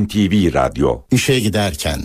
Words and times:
NTV 0.00 0.54
Radyo 0.54 1.00
İşe 1.10 1.40
giderken 1.40 2.00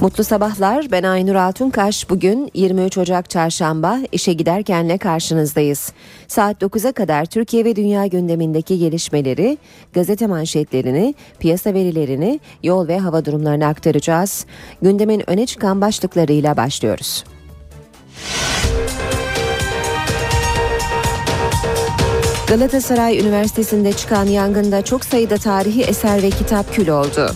Mutlu 0.00 0.24
sabahlar. 0.24 0.86
Ben 0.90 1.02
Aynur 1.02 1.34
Altunkaş. 1.34 2.10
Bugün 2.10 2.50
23 2.54 2.98
Ocak 2.98 3.30
Çarşamba 3.30 3.98
işe 4.12 4.32
giderkenle 4.32 4.98
karşınızdayız. 4.98 5.92
Saat 6.28 6.62
9'a 6.62 6.92
kadar 6.92 7.24
Türkiye 7.24 7.64
ve 7.64 7.76
dünya 7.76 8.06
gündemindeki 8.06 8.78
gelişmeleri, 8.78 9.58
gazete 9.92 10.26
manşetlerini, 10.26 11.14
piyasa 11.38 11.74
verilerini, 11.74 12.40
yol 12.62 12.88
ve 12.88 12.98
hava 12.98 13.24
durumlarını 13.24 13.66
aktaracağız. 13.66 14.46
Gündemin 14.82 15.30
öne 15.30 15.46
çıkan 15.46 15.80
başlıklarıyla 15.80 16.56
başlıyoruz. 16.56 17.24
Galatasaray 22.50 23.18
Üniversitesi'nde 23.18 23.92
çıkan 23.92 24.26
yangında 24.26 24.82
çok 24.82 25.04
sayıda 25.04 25.36
tarihi 25.36 25.82
eser 25.82 26.22
ve 26.22 26.30
kitap 26.30 26.74
kül 26.74 26.88
oldu. 26.88 27.30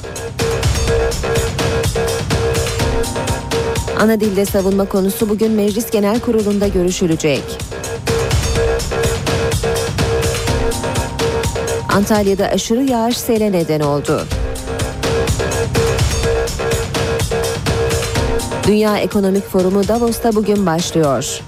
Ana 4.00 4.20
dilde 4.20 4.44
savunma 4.44 4.84
konusu 4.84 5.28
bugün 5.28 5.52
Meclis 5.52 5.90
Genel 5.90 6.20
Kurulu'nda 6.20 6.68
görüşülecek. 6.68 7.42
Antalya'da 11.88 12.46
aşırı 12.46 12.82
yağış 12.82 13.16
sele 13.16 13.52
neden 13.52 13.80
oldu. 13.80 14.26
Dünya 18.66 18.98
Ekonomik 18.98 19.48
Forumu 19.48 19.88
Davos'ta 19.88 20.34
bugün 20.34 20.66
başlıyor. 20.66 21.40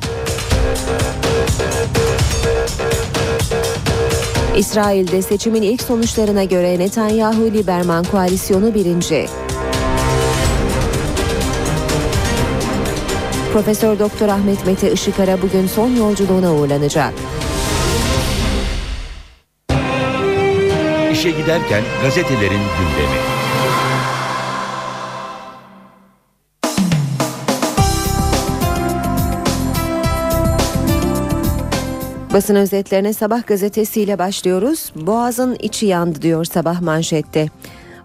İsrail'de 4.57 5.23
seçimin 5.23 5.63
ilk 5.63 5.83
sonuçlarına 5.83 6.45
göre 6.45 6.79
Netanyahu-Liberman 6.79 8.05
koalisyonu 8.05 8.75
birinci. 8.75 9.27
Profesör 13.53 13.99
Doktor 13.99 14.29
Ahmet 14.29 14.67
Mete 14.67 14.93
Işıkara 14.93 15.43
bugün 15.43 15.67
son 15.67 15.97
yolculuğuna 15.97 16.55
uğurlanacak. 16.55 17.15
İşe 21.13 21.31
giderken 21.31 21.83
gazetelerin 22.03 22.51
gündemi. 22.51 23.36
Basın 32.37 32.55
özetlerine 32.55 33.13
Sabah 33.13 33.47
gazetesiyle 33.47 34.19
başlıyoruz. 34.19 34.93
Boğaz'ın 34.97 35.57
içi 35.61 35.87
yandı 35.87 36.23
diyor 36.23 36.45
Sabah 36.45 36.81
manşette. 36.81 37.49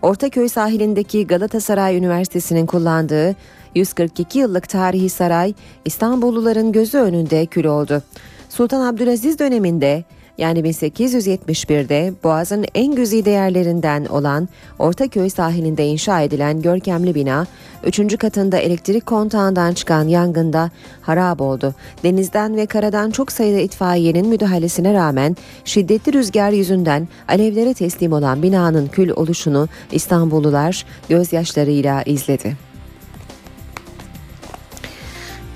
Ortaköy 0.01 0.49
sahilindeki 0.49 1.27
Galatasaray 1.27 1.97
Üniversitesi'nin 1.97 2.65
kullandığı 2.65 3.35
142 3.75 4.39
yıllık 4.39 4.69
tarihi 4.69 5.09
saray 5.09 5.53
İstanbulluların 5.85 6.71
gözü 6.71 6.97
önünde 6.97 7.45
kül 7.45 7.65
oldu. 7.65 8.03
Sultan 8.49 8.81
Abdülaziz 8.81 9.39
döneminde 9.39 10.03
yani 10.41 10.59
1871'de 10.59 12.13
Boğaz'ın 12.23 12.65
en 12.75 12.95
güzide 12.95 13.29
yerlerinden 13.29 14.05
olan 14.05 14.49
Ortaköy 14.79 15.29
sahilinde 15.29 15.85
inşa 15.85 16.21
edilen 16.21 16.61
görkemli 16.61 17.15
bina 17.15 17.47
3. 17.85 18.17
katında 18.17 18.57
elektrik 18.57 19.05
kontağından 19.05 19.73
çıkan 19.73 20.07
yangında 20.07 20.71
harap 21.01 21.41
oldu. 21.41 21.75
Denizden 22.03 22.55
ve 22.55 22.65
karadan 22.65 23.11
çok 23.11 23.31
sayıda 23.31 23.59
itfaiyenin 23.59 24.27
müdahalesine 24.27 24.93
rağmen 24.93 25.37
şiddetli 25.65 26.13
rüzgar 26.13 26.51
yüzünden 26.51 27.07
alevlere 27.27 27.73
teslim 27.73 28.13
olan 28.13 28.43
binanın 28.43 28.87
kül 28.87 29.09
oluşunu 29.09 29.67
İstanbullular 29.91 30.85
gözyaşlarıyla 31.09 32.03
izledi. 32.03 32.57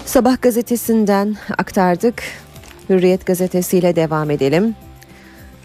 Sabah 0.05 0.41
gazetesinden 0.41 1.35
aktardık. 1.57 2.23
Hürriyet 2.89 3.25
gazetesiyle 3.25 3.95
devam 3.95 4.31
edelim. 4.31 4.75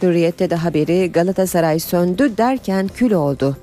Hürriyette 0.03 0.50
de 0.50 0.54
haberi 0.54 1.12
Galatasaray 1.12 1.81
söndü 1.81 2.36
derken 2.36 2.88
kül 2.88 3.12
oldu 3.12 3.56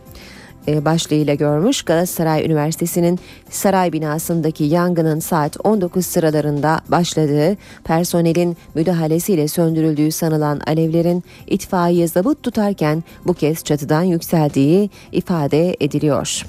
e, 0.68 0.86
başlığıyla 0.86 1.34
görmüş. 1.34 1.82
Galatasaray 1.82 2.46
Üniversitesi'nin 2.46 3.20
saray 3.50 3.94
binasındaki 3.94 4.64
yangının 4.64 5.20
saat 5.20 5.58
19 5.64 6.06
sıralarında 6.06 6.80
başladığı, 6.88 7.58
personelin 7.84 8.58
müdahalesiyle 8.76 9.48
söndürüldüğü 9.48 10.12
sanılan 10.12 10.62
alevlerin 10.68 11.24
itfaiye 11.48 12.08
zabıt 12.08 12.44
tutarken 12.44 13.04
bu 13.26 13.34
kez 13.34 13.64
çatıdan 13.64 14.04
yükseldiği 14.04 14.90
ifade 15.12 15.76
ediliyor. 15.80 16.46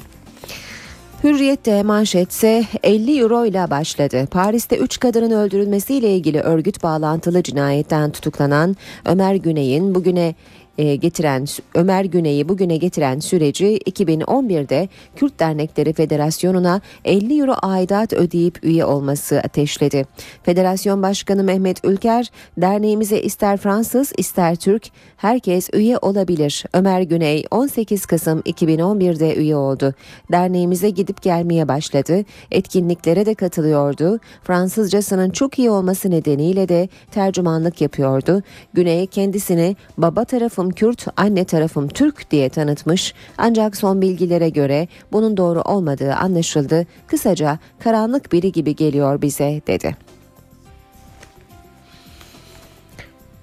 Hürriyet'te 1.28 1.82
manşetse 1.82 2.64
50 2.82 3.20
euro 3.20 3.44
ile 3.44 3.70
başladı. 3.70 4.26
Paris'te 4.30 4.76
3 4.76 5.00
kadının 5.00 5.30
öldürülmesiyle 5.30 6.10
ilgili 6.10 6.40
örgüt 6.40 6.82
bağlantılı 6.82 7.42
cinayetten 7.42 8.10
tutuklanan 8.10 8.76
Ömer 9.04 9.34
Güney'in 9.34 9.94
bugüne 9.94 10.34
getiren 10.78 11.46
Ömer 11.74 12.04
Güney'i 12.04 12.48
bugüne 12.48 12.76
getiren 12.76 13.18
süreci 13.18 13.78
2011'de 13.78 14.88
Kürt 15.16 15.40
Dernekleri 15.40 15.92
Federasyonu'na 15.92 16.80
50 17.04 17.40
euro 17.40 17.54
aidat 17.62 18.12
ödeyip 18.12 18.64
üye 18.64 18.84
olması 18.84 19.38
ateşledi. 19.38 20.06
Federasyon 20.42 21.02
Başkanı 21.02 21.44
Mehmet 21.44 21.84
Ülker, 21.84 22.30
derneğimize 22.58 23.20
ister 23.20 23.56
Fransız 23.56 24.12
ister 24.16 24.56
Türk 24.56 24.82
herkes 25.16 25.70
üye 25.72 25.98
olabilir. 25.98 26.64
Ömer 26.72 27.00
Güney 27.00 27.44
18 27.50 28.06
Kasım 28.06 28.40
2011'de 28.40 29.36
üye 29.36 29.56
oldu. 29.56 29.94
Derneğimize 30.32 30.90
gidip 30.90 31.22
gelmeye 31.22 31.68
başladı. 31.68 32.24
Etkinliklere 32.50 33.26
de 33.26 33.34
katılıyordu. 33.34 34.20
Fransızcasının 34.42 35.30
çok 35.30 35.58
iyi 35.58 35.70
olması 35.70 36.10
nedeniyle 36.10 36.68
de 36.68 36.88
tercümanlık 37.10 37.80
yapıyordu. 37.80 38.42
Güney 38.74 39.06
kendisini 39.06 39.76
baba 39.98 40.24
tarafım 40.24 40.67
Kürt, 40.70 41.06
anne 41.16 41.44
tarafım 41.44 41.88
Türk 41.88 42.30
diye 42.30 42.48
tanıtmış. 42.48 43.14
Ancak 43.38 43.76
son 43.76 44.02
bilgilere 44.02 44.48
göre 44.48 44.88
bunun 45.12 45.36
doğru 45.36 45.62
olmadığı 45.62 46.14
anlaşıldı. 46.14 46.86
Kısaca 47.06 47.58
karanlık 47.78 48.32
biri 48.32 48.52
gibi 48.52 48.76
geliyor 48.76 49.22
bize 49.22 49.62
dedi. 49.66 49.96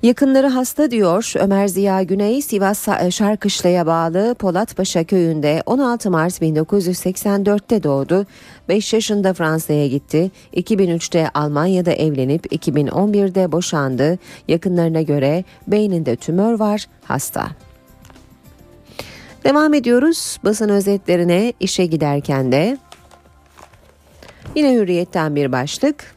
Yakınları 0.05 0.47
hasta 0.47 0.91
diyor 0.91 1.33
Ömer 1.35 1.67
Ziya 1.67 2.03
Güney 2.03 2.41
Sivas 2.41 2.87
Şarkışla'ya 3.09 3.85
bağlı 3.85 4.35
Polatpaşa 4.39 5.03
köyünde 5.03 5.63
16 5.65 6.11
Mart 6.11 6.41
1984'te 6.41 7.83
doğdu. 7.83 8.25
5 8.69 8.93
yaşında 8.93 9.33
Fransa'ya 9.33 9.87
gitti. 9.87 10.31
2003'te 10.53 11.29
Almanya'da 11.33 11.91
evlenip 11.91 12.45
2011'de 12.45 13.51
boşandı. 13.51 14.19
Yakınlarına 14.47 15.01
göre 15.01 15.43
beyninde 15.67 16.15
tümör 16.15 16.59
var, 16.59 16.85
hasta. 17.03 17.47
Devam 19.43 19.73
ediyoruz 19.73 20.37
basın 20.43 20.69
özetlerine 20.69 21.53
işe 21.59 21.85
giderken 21.85 22.51
de 22.51 22.77
yine 24.55 24.73
hürriyetten 24.73 25.35
bir 25.35 25.51
başlık. 25.51 26.14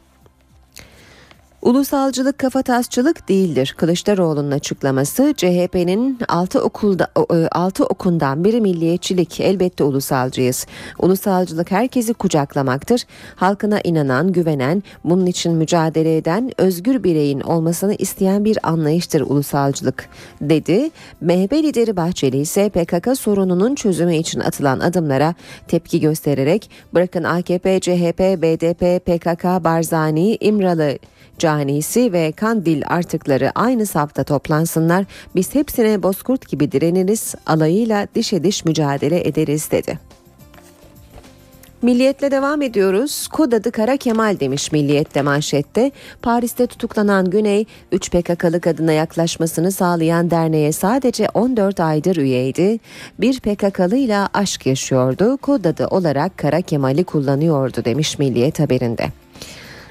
Ulusalcılık 1.61 2.37
kafatasçılık 2.37 3.29
değildir. 3.29 3.75
Kılıçdaroğlu'nun 3.77 4.51
açıklaması 4.51 5.33
CHP'nin 5.37 6.19
6 6.27 6.61
okulda 6.61 7.07
6 7.51 7.85
okundan 7.85 8.43
biri 8.43 8.61
milliyetçilik. 8.61 9.39
Elbette 9.39 9.83
ulusalcıyız. 9.83 10.65
Ulusalcılık 10.99 11.71
herkesi 11.71 12.13
kucaklamaktır. 12.13 13.03
Halkına 13.35 13.81
inanan, 13.83 14.31
güvenen, 14.31 14.83
bunun 15.03 15.25
için 15.25 15.53
mücadele 15.53 16.17
eden 16.17 16.51
özgür 16.57 17.03
bireyin 17.03 17.39
olmasını 17.39 17.95
isteyen 17.95 18.45
bir 18.45 18.57
anlayıştır 18.63 19.21
ulusalcılık 19.21 20.09
dedi. 20.41 20.89
MHP 21.21 21.53
lideri 21.53 21.97
Bahçeli 21.97 22.37
ise 22.37 22.69
PKK 22.69 23.17
sorununun 23.17 23.75
çözümü 23.75 24.15
için 24.15 24.39
atılan 24.39 24.79
adımlara 24.79 25.35
tepki 25.67 25.99
göstererek 25.99 26.69
bırakın 26.93 27.23
AKP, 27.23 27.79
CHP, 27.79 28.19
BDP, 28.19 29.05
PKK, 29.05 29.63
Barzani, 29.63 30.37
İmralı 30.41 30.97
Canisi 31.39 32.13
ve 32.13 32.31
Kandil 32.31 32.81
artıkları 32.85 33.51
aynı 33.55 33.85
safta 33.85 34.23
toplansınlar. 34.23 35.05
Biz 35.35 35.55
hepsine 35.55 36.03
bozkurt 36.03 36.49
gibi 36.49 36.71
direniriz, 36.71 37.35
alayıyla 37.45 38.07
dişe 38.15 38.43
diş 38.43 38.65
mücadele 38.65 39.27
ederiz 39.27 39.71
dedi. 39.71 40.09
Milliyetle 41.81 42.31
devam 42.31 42.61
ediyoruz. 42.61 43.27
Kod 43.27 43.51
adı 43.51 43.71
Kara 43.71 43.97
Kemal 43.97 44.39
demiş 44.39 44.71
Milliyet'te 44.71 45.21
manşette. 45.21 45.91
Paris'te 46.21 46.67
tutuklanan 46.67 47.29
Güney, 47.29 47.65
3 47.91 48.11
PKK'lı 48.11 48.61
kadına 48.61 48.91
yaklaşmasını 48.91 49.71
sağlayan 49.71 50.31
derneğe 50.31 50.71
sadece 50.71 51.29
14 51.33 51.79
aydır 51.79 52.15
üyeydi. 52.15 52.79
Bir 53.19 53.39
PKK'lı 53.39 53.97
ile 53.97 54.17
aşk 54.33 54.65
yaşıyordu. 54.65 55.37
Kod 55.37 55.65
adı 55.65 55.87
olarak 55.87 56.37
Kara 56.37 56.61
Kemal'i 56.61 57.03
kullanıyordu 57.03 57.85
demiş 57.85 58.19
Milliyet 58.19 58.59
haberinde. 58.59 59.07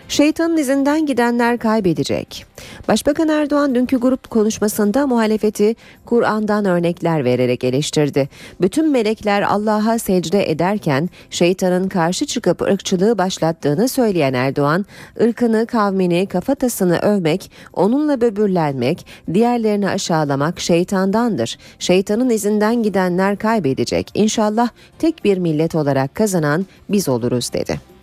Şeytanın 0.09 0.57
izinden 0.57 1.07
gidenler 1.07 1.59
kaybedecek. 1.59 2.47
Başbakan 2.89 3.29
Erdoğan 3.29 3.75
dünkü 3.75 3.97
grup 3.97 4.31
konuşmasında 4.31 5.07
muhalefeti 5.07 5.77
Kur'an'dan 6.05 6.65
örnekler 6.65 7.25
vererek 7.25 7.65
eleştirdi. 7.65 8.29
Bütün 8.61 8.91
melekler 8.91 9.43
Allah'a 9.43 9.99
secde 9.99 10.51
ederken 10.51 11.11
şeytanın 11.31 11.89
karşı 11.89 12.27
çıkıp 12.27 12.63
ırkçılığı 12.63 13.19
başlattığını 13.19 13.89
söyleyen 13.89 14.35
Erdoğan, 14.35 14.87
ırkını, 15.21 15.67
kavmini, 15.67 16.27
kafatasını 16.27 16.99
övmek, 16.99 17.51
onunla 17.73 18.21
böbürlenmek, 18.21 19.07
diğerlerini 19.35 19.89
aşağılamak 19.89 20.61
şeytandandır. 20.61 21.59
Şeytanın 21.79 22.31
izinden 22.31 22.83
gidenler 22.83 23.37
kaybedecek. 23.37 24.11
İnşallah 24.15 24.69
tek 24.99 25.25
bir 25.25 25.39
millet 25.39 25.75
olarak 25.75 26.15
kazanan 26.15 26.67
biz 26.89 27.09
oluruz 27.09 27.53
dedi. 27.53 27.98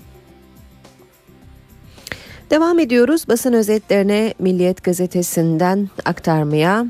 Devam 2.55 2.79
ediyoruz 2.79 3.27
basın 3.27 3.53
özetlerine 3.53 4.33
Milliyet 4.39 4.83
gazetesinden 4.83 5.89
aktarmaya. 6.05 6.85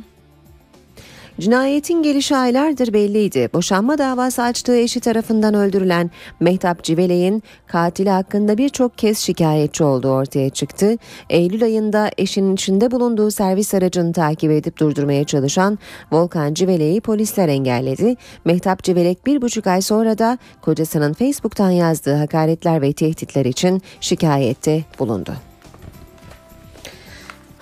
Cinayetin 1.39 2.03
gelişi 2.03 2.35
aylardır 2.35 2.93
belliydi. 2.93 3.49
Boşanma 3.53 3.97
davası 3.97 4.41
açtığı 4.41 4.77
eşi 4.77 4.99
tarafından 4.99 5.53
öldürülen 5.53 6.11
Mehtap 6.39 6.83
Civelek'in 6.83 7.43
katili 7.67 8.09
hakkında 8.09 8.57
birçok 8.57 8.97
kez 8.97 9.17
şikayetçi 9.17 9.83
olduğu 9.83 10.09
ortaya 10.09 10.49
çıktı. 10.49 10.95
Eylül 11.29 11.63
ayında 11.63 12.11
eşinin 12.17 12.53
içinde 12.53 12.91
bulunduğu 12.91 13.31
servis 13.31 13.73
aracını 13.73 14.13
takip 14.13 14.51
edip 14.51 14.79
durdurmaya 14.79 15.23
çalışan 15.23 15.79
Volkan 16.11 16.53
Civelek'i 16.53 17.01
polisler 17.01 17.47
engelledi. 17.47 18.15
Mehtap 18.45 18.83
Civelek 18.83 19.25
bir 19.25 19.41
buçuk 19.41 19.67
ay 19.67 19.81
sonra 19.81 20.17
da 20.17 20.37
kocasının 20.61 21.13
Facebook'tan 21.13 21.71
yazdığı 21.71 22.15
hakaretler 22.15 22.81
ve 22.81 22.93
tehditler 22.93 23.45
için 23.45 23.81
şikayette 24.01 24.83
bulundu. 24.99 25.35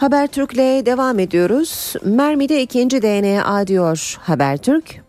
Habertürk'le 0.03 0.85
devam 0.85 1.19
ediyoruz. 1.19 1.94
Mermi'de 2.03 2.61
ikinci 2.61 3.01
DNA 3.01 3.67
diyor 3.67 4.17
Habertürk. 4.19 5.03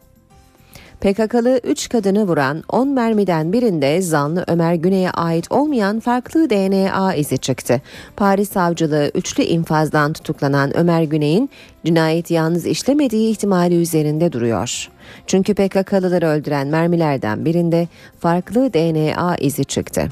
PKK'lı 1.01 1.61
3 1.65 1.89
kadını 1.89 2.29
vuran 2.29 2.63
10 2.69 2.89
mermiden 2.89 3.53
birinde 3.53 4.03
zanlı 4.03 4.45
Ömer 4.49 4.75
Güney'e 4.75 5.11
ait 5.11 5.53
olmayan 5.53 6.01
farklı 6.01 6.51
DNA 6.51 7.15
izi 7.15 7.39
çıktı. 7.39 7.83
Paris 8.17 8.51
savcılığı 8.51 9.11
üçlü 9.15 9.43
infazdan 9.43 10.13
tutuklanan 10.13 10.77
Ömer 10.77 11.03
Güney'in 11.03 11.51
cinayeti 11.85 12.35
yalnız 12.35 12.67
işlemediği 12.67 13.31
ihtimali 13.31 13.75
üzerinde 13.75 14.33
duruyor. 14.33 14.89
Çünkü 15.27 15.55
PKK'lıları 15.55 16.27
öldüren 16.27 16.67
mermilerden 16.67 17.45
birinde 17.45 17.89
farklı 18.21 18.73
DNA 18.73 19.37
izi 19.37 19.65
çıktı. 19.65 20.09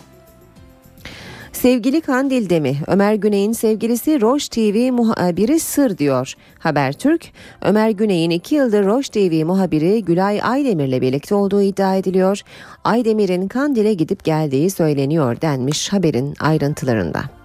Sevgili 1.62 2.00
Kandil'de 2.00 2.60
mi? 2.60 2.76
Ömer 2.86 3.14
Güney'in 3.14 3.52
sevgilisi 3.52 4.20
Roş 4.20 4.48
TV 4.48 4.92
muhabiri 4.92 5.60
sır 5.60 5.98
diyor. 5.98 6.34
Habertürk, 6.58 7.32
Ömer 7.62 7.90
Güney'in 7.90 8.30
iki 8.30 8.54
yıldır 8.54 8.84
Roş 8.84 9.08
TV 9.08 9.44
muhabiri 9.44 10.04
Gülay 10.04 10.40
Aydemir'le 10.42 11.00
birlikte 11.00 11.34
olduğu 11.34 11.62
iddia 11.62 11.96
ediliyor. 11.96 12.40
Aydemir'in 12.84 13.48
Kandil'e 13.48 13.94
gidip 13.94 14.24
geldiği 14.24 14.70
söyleniyor 14.70 15.40
denmiş 15.40 15.92
haberin 15.92 16.34
ayrıntılarında. 16.40 17.41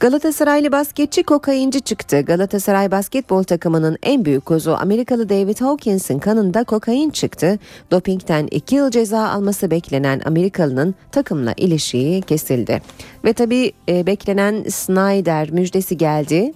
Galatasaraylı 0.00 0.72
basketçi 0.72 1.22
kokainci 1.22 1.80
çıktı. 1.80 2.20
Galatasaray 2.20 2.90
basketbol 2.90 3.42
takımının 3.42 3.96
en 4.02 4.24
büyük 4.24 4.46
kozu 4.46 4.76
Amerikalı 4.80 5.28
David 5.28 5.60
Hawkins'in 5.60 6.18
kanında 6.18 6.64
kokain 6.64 7.10
çıktı. 7.10 7.58
Dopingten 7.90 8.46
2 8.50 8.74
yıl 8.74 8.90
ceza 8.90 9.28
alması 9.28 9.70
beklenen 9.70 10.20
Amerikalı'nın 10.24 10.94
takımla 11.12 11.54
ilişiği 11.56 12.22
kesildi. 12.22 12.82
Ve 13.24 13.32
tabii 13.32 13.72
e, 13.88 14.06
beklenen 14.06 14.64
Snyder 14.68 15.50
müjdesi 15.50 15.96
geldi. 15.96 16.52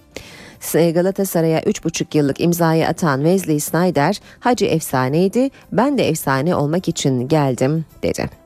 Galatasaray'a 0.73 1.59
3,5 1.59 2.17
yıllık 2.17 2.41
imzayı 2.41 2.87
atan 2.87 3.19
Wesley 3.19 3.59
Snyder, 3.59 4.19
Hacı 4.39 4.65
efsaneydi, 4.65 5.49
ben 5.71 5.97
de 5.97 6.07
efsane 6.07 6.55
olmak 6.55 6.87
için 6.87 7.27
geldim 7.27 7.85
dedi. 8.03 8.40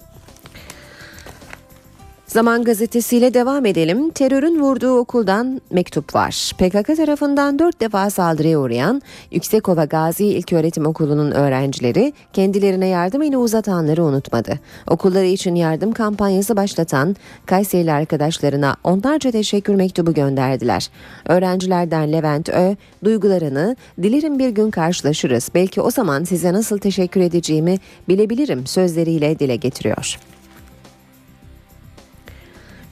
Zaman 2.27 2.63
gazetesiyle 2.63 3.33
devam 3.33 3.65
edelim. 3.65 4.09
Terörün 4.09 4.59
vurduğu 4.59 4.97
okuldan 4.97 5.61
mektup 5.71 6.15
var. 6.15 6.51
PKK 6.57 6.97
tarafından 6.97 7.59
dört 7.59 7.81
defa 7.81 8.09
saldırıya 8.09 8.59
uğrayan 8.59 9.01
Yüksekova 9.31 9.85
Gazi 9.85 10.25
İlköğretim 10.25 10.85
Okulu'nun 10.85 11.31
öğrencileri 11.31 12.13
kendilerine 12.33 12.87
yardım 12.87 13.21
eli 13.21 13.37
uzatanları 13.37 14.03
unutmadı. 14.03 14.59
Okulları 14.87 15.25
için 15.25 15.55
yardım 15.55 15.91
kampanyası 15.91 16.55
başlatan 16.55 17.15
Kayserili 17.45 17.91
arkadaşlarına 17.91 18.75
onlarca 18.83 19.31
teşekkür 19.31 19.75
mektubu 19.75 20.13
gönderdiler. 20.13 20.89
Öğrencilerden 21.25 22.11
Levent 22.11 22.49
Ö, 22.49 22.75
duygularını 23.03 23.75
dilerim 24.03 24.39
bir 24.39 24.49
gün 24.49 24.71
karşılaşırız 24.71 25.49
belki 25.55 25.81
o 25.81 25.91
zaman 25.91 26.23
size 26.23 26.53
nasıl 26.53 26.77
teşekkür 26.77 27.21
edeceğimi 27.21 27.77
bilebilirim 28.07 28.67
sözleriyle 28.67 29.39
dile 29.39 29.55
getiriyor. 29.55 30.17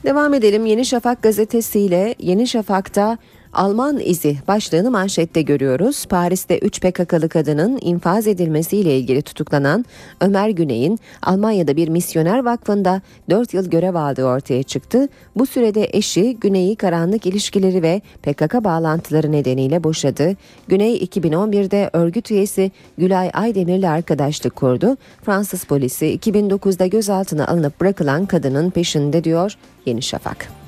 Devam 0.04 0.34
edelim. 0.34 0.66
Yeni 0.66 0.84
Şafak 0.84 1.22
gazetesiyle 1.22 2.14
Yeni 2.18 2.46
Şafak'ta 2.46 3.18
Alman 3.54 3.98
izi 3.98 4.36
başlığını 4.48 4.90
manşette 4.90 5.42
görüyoruz. 5.42 6.06
Paris'te 6.06 6.58
3 6.58 6.80
PKK'lı 6.80 7.28
kadının 7.28 7.78
infaz 7.82 8.26
edilmesiyle 8.26 8.98
ilgili 8.98 9.22
tutuklanan 9.22 9.84
Ömer 10.20 10.48
Güney'in 10.48 10.98
Almanya'da 11.22 11.76
bir 11.76 11.88
misyoner 11.88 12.44
vakfında 12.44 13.02
4 13.30 13.54
yıl 13.54 13.70
görev 13.70 13.94
aldığı 13.94 14.24
ortaya 14.24 14.62
çıktı. 14.62 15.08
Bu 15.36 15.46
sürede 15.46 15.88
eşi 15.92 16.36
Güney'i 16.40 16.76
karanlık 16.76 17.26
ilişkileri 17.26 17.82
ve 17.82 18.00
PKK 18.22 18.64
bağlantıları 18.64 19.32
nedeniyle 19.32 19.84
boşadı. 19.84 20.36
Güney 20.68 20.96
2011'de 20.96 21.90
örgüt 21.92 22.30
üyesi 22.30 22.70
Gülay 22.98 23.30
Aydemir'le 23.32 23.88
arkadaşlık 23.88 24.56
kurdu. 24.56 24.96
Fransız 25.22 25.64
polisi 25.64 26.18
2009'da 26.18 26.86
gözaltına 26.86 27.46
alınıp 27.46 27.80
bırakılan 27.80 28.26
kadının 28.26 28.70
peşinde 28.70 29.24
diyor 29.24 29.56
Yeni 29.86 30.02
Şafak. 30.02 30.63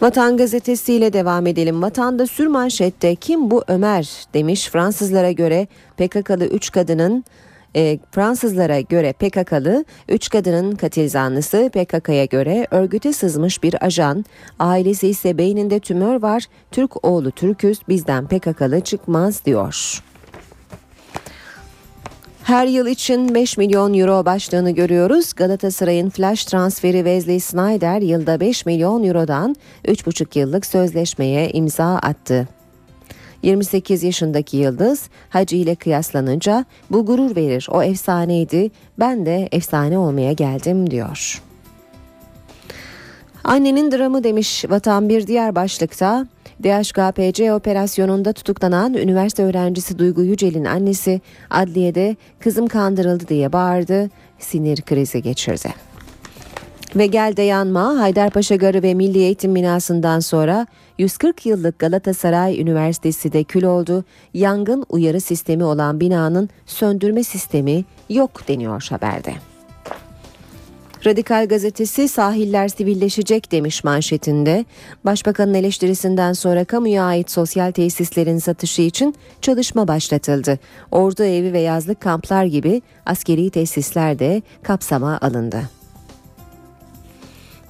Vatan 0.00 0.36
gazetesiyle 0.36 1.12
devam 1.12 1.46
edelim. 1.46 1.82
Vatanda 1.82 2.26
sürmanşette 2.26 3.14
kim 3.14 3.50
bu 3.50 3.64
Ömer 3.68 4.26
demiş 4.34 4.68
Fransızlara 4.68 5.32
göre 5.32 5.66
PKK'lı 5.96 6.46
3 6.46 6.72
kadının 6.72 7.24
e, 7.76 7.98
Fransızlara 8.10 8.80
göre 8.80 9.12
PKK'lı 9.12 9.84
3 10.08 10.28
kadının 10.28 10.76
katil 10.76 11.08
zanlısı 11.08 11.70
PKK'ya 11.72 12.24
göre 12.24 12.66
örgüte 12.70 13.12
sızmış 13.12 13.62
bir 13.62 13.84
ajan. 13.86 14.24
Ailesi 14.58 15.08
ise 15.08 15.38
beyninde 15.38 15.80
tümör 15.80 16.22
var. 16.22 16.44
Türk 16.70 17.04
oğlu 17.04 17.30
Türküz 17.30 17.80
bizden 17.88 18.26
PKK'lı 18.26 18.80
çıkmaz 18.80 19.44
diyor. 19.44 20.02
Her 22.48 22.66
yıl 22.66 22.86
için 22.86 23.34
5 23.34 23.58
milyon 23.58 23.94
euro 23.94 24.24
başlığını 24.24 24.70
görüyoruz. 24.70 25.32
Galatasaray'ın 25.32 26.10
flash 26.10 26.44
transferi 26.44 26.96
Wesley 26.96 27.40
Snyder 27.40 28.00
yılda 28.00 28.40
5 28.40 28.66
milyon 28.66 29.04
eurodan 29.04 29.56
3,5 29.84 30.38
yıllık 30.38 30.66
sözleşmeye 30.66 31.50
imza 31.50 31.96
attı. 31.96 32.48
28 33.42 34.02
yaşındaki 34.02 34.56
Yıldız 34.56 35.08
Hacı 35.30 35.56
ile 35.56 35.74
kıyaslanınca 35.74 36.64
bu 36.90 37.06
gurur 37.06 37.36
verir. 37.36 37.68
O 37.70 37.82
efsaneydi. 37.82 38.70
Ben 38.98 39.26
de 39.26 39.48
efsane 39.52 39.98
olmaya 39.98 40.32
geldim 40.32 40.90
diyor. 40.90 41.42
Annenin 43.44 43.92
dramı 43.92 44.24
demiş 44.24 44.64
Vatan 44.68 45.08
bir 45.08 45.26
diğer 45.26 45.54
başlıkta. 45.54 46.26
DHKPC 46.62 47.52
operasyonunda 47.52 48.32
tutuklanan 48.32 48.94
üniversite 48.94 49.42
öğrencisi 49.42 49.98
Duygu 49.98 50.22
Yücel'in 50.22 50.64
annesi 50.64 51.20
adliyede 51.50 52.16
kızım 52.40 52.66
kandırıldı 52.66 53.28
diye 53.28 53.52
bağırdı, 53.52 54.10
sinir 54.38 54.82
krizi 54.82 55.22
geçirdi. 55.22 55.68
Ve 56.96 57.06
gelde 57.06 57.42
yanma 57.42 57.98
Haydarpaşa 57.98 58.56
Garı 58.56 58.82
ve 58.82 58.94
Milli 58.94 59.18
Eğitim 59.18 59.54
binasından 59.54 60.20
sonra 60.20 60.66
140 60.98 61.46
yıllık 61.46 61.78
Galatasaray 61.78 62.60
Üniversitesi 62.60 63.32
de 63.32 63.44
kül 63.44 63.64
oldu. 63.64 64.04
Yangın 64.34 64.86
uyarı 64.88 65.20
sistemi 65.20 65.64
olan 65.64 66.00
binanın 66.00 66.48
söndürme 66.66 67.24
sistemi 67.24 67.84
yok 68.08 68.48
deniyor 68.48 68.86
haberde. 68.90 69.47
Radikal 71.06 71.48
gazetesi 71.48 72.08
sahiller 72.08 72.68
sivilleşecek 72.68 73.52
demiş 73.52 73.84
manşetinde. 73.84 74.64
Başbakanın 75.04 75.54
eleştirisinden 75.54 76.32
sonra 76.32 76.64
kamuya 76.64 77.04
ait 77.04 77.30
sosyal 77.30 77.72
tesislerin 77.72 78.38
satışı 78.38 78.82
için 78.82 79.14
çalışma 79.42 79.88
başlatıldı. 79.88 80.58
Ordu 80.90 81.24
evi 81.24 81.52
ve 81.52 81.60
yazlık 81.60 82.00
kamplar 82.00 82.44
gibi 82.44 82.82
askeri 83.06 83.50
tesisler 83.50 84.18
de 84.18 84.42
kapsama 84.62 85.18
alındı. 85.22 85.62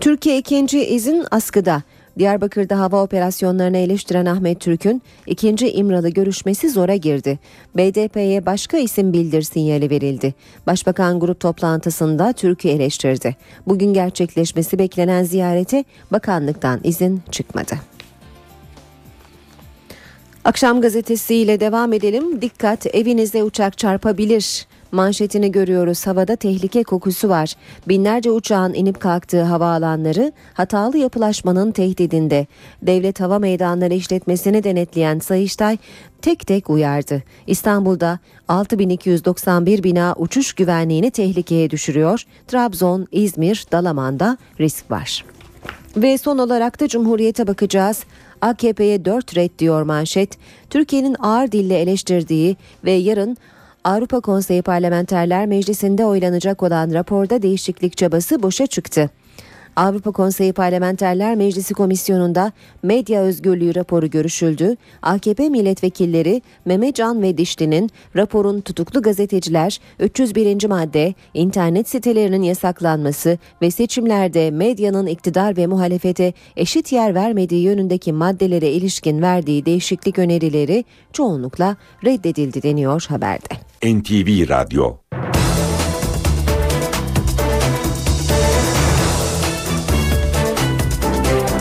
Türkiye 0.00 0.38
ikinci 0.38 0.84
izin 0.84 1.24
askıda. 1.30 1.82
Diyarbakır'da 2.18 2.78
hava 2.78 3.02
operasyonlarını 3.02 3.76
eleştiren 3.76 4.26
Ahmet 4.26 4.60
Türk'ün 4.60 5.02
ikinci 5.26 5.70
İmralı 5.70 6.08
görüşmesi 6.08 6.70
zora 6.70 6.96
girdi. 6.96 7.38
BDP'ye 7.76 8.46
başka 8.46 8.78
isim 8.78 9.12
bildir 9.12 9.42
sinyali 9.42 9.90
verildi. 9.90 10.34
Başbakan 10.66 11.20
grup 11.20 11.40
toplantısında 11.40 12.32
Türk'ü 12.32 12.68
eleştirdi. 12.68 13.36
Bugün 13.66 13.92
gerçekleşmesi 13.92 14.78
beklenen 14.78 15.24
ziyarete 15.24 15.84
bakanlıktan 16.12 16.80
izin 16.84 17.22
çıkmadı. 17.30 17.74
Akşam 20.44 20.80
gazetesiyle 20.80 21.60
devam 21.60 21.92
edelim. 21.92 22.42
Dikkat 22.42 22.94
evinize 22.94 23.42
uçak 23.42 23.78
çarpabilir. 23.78 24.66
Manşetini 24.92 25.52
görüyoruz. 25.52 26.06
Havada 26.06 26.36
tehlike 26.36 26.82
kokusu 26.82 27.28
var. 27.28 27.54
Binlerce 27.88 28.30
uçağın 28.30 28.74
inip 28.74 29.00
kalktığı 29.00 29.42
havaalanları 29.42 30.32
hatalı 30.54 30.98
yapılaşmanın 30.98 31.72
tehdidinde. 31.72 32.46
Devlet 32.82 33.20
Hava 33.20 33.38
Meydanları 33.38 33.94
işletmesini 33.94 34.64
denetleyen 34.64 35.18
Sayıştay 35.18 35.78
tek 36.22 36.46
tek 36.46 36.70
uyardı. 36.70 37.22
İstanbul'da 37.46 38.18
6291 38.48 39.82
bina 39.82 40.14
uçuş 40.18 40.52
güvenliğini 40.52 41.10
tehlikeye 41.10 41.70
düşürüyor. 41.70 42.24
Trabzon, 42.46 43.06
İzmir, 43.12 43.66
Dalaman'da 43.72 44.38
risk 44.60 44.90
var. 44.90 45.24
Ve 45.96 46.18
son 46.18 46.38
olarak 46.38 46.80
da 46.80 46.88
Cumhuriyet'e 46.88 47.46
bakacağız. 47.46 48.04
AKP'ye 48.40 49.04
4 49.04 49.36
red 49.36 49.50
diyor 49.58 49.82
manşet. 49.82 50.38
Türkiye'nin 50.70 51.16
ağır 51.18 51.52
dille 51.52 51.80
eleştirdiği 51.80 52.56
ve 52.84 52.92
yarın 52.92 53.36
Avrupa 53.88 54.20
Konseyi 54.20 54.62
Parlamenterler 54.62 55.46
Meclisi'nde 55.46 56.04
oylanacak 56.04 56.62
olan 56.62 56.94
raporda 56.94 57.42
değişiklik 57.42 57.96
çabası 57.96 58.42
boşa 58.42 58.66
çıktı. 58.66 59.10
Avrupa 59.78 60.12
Konseyi 60.12 60.52
Parlamenterler 60.52 61.36
Meclisi 61.36 61.74
Komisyonu'nda 61.74 62.52
medya 62.82 63.22
özgürlüğü 63.22 63.74
raporu 63.74 64.10
görüşüldü. 64.10 64.76
AKP 65.02 65.48
milletvekilleri 65.48 66.42
Mehmet 66.64 66.94
Can 66.94 67.22
ve 67.22 67.38
Dişli'nin 67.38 67.90
raporun 68.16 68.60
tutuklu 68.60 69.02
gazeteciler 69.02 69.80
301. 70.00 70.66
madde 70.66 71.14
internet 71.34 71.88
sitelerinin 71.88 72.42
yasaklanması 72.42 73.38
ve 73.62 73.70
seçimlerde 73.70 74.50
medyanın 74.50 75.06
iktidar 75.06 75.56
ve 75.56 75.66
muhalefete 75.66 76.32
eşit 76.56 76.92
yer 76.92 77.14
vermediği 77.14 77.62
yönündeki 77.62 78.12
maddelere 78.12 78.70
ilişkin 78.70 79.22
verdiği 79.22 79.66
değişiklik 79.66 80.18
önerileri 80.18 80.84
çoğunlukla 81.12 81.76
reddedildi 82.04 82.62
deniyor 82.62 83.06
haberde. 83.08 83.54
NTV 83.82 84.48
Radyo 84.48 85.07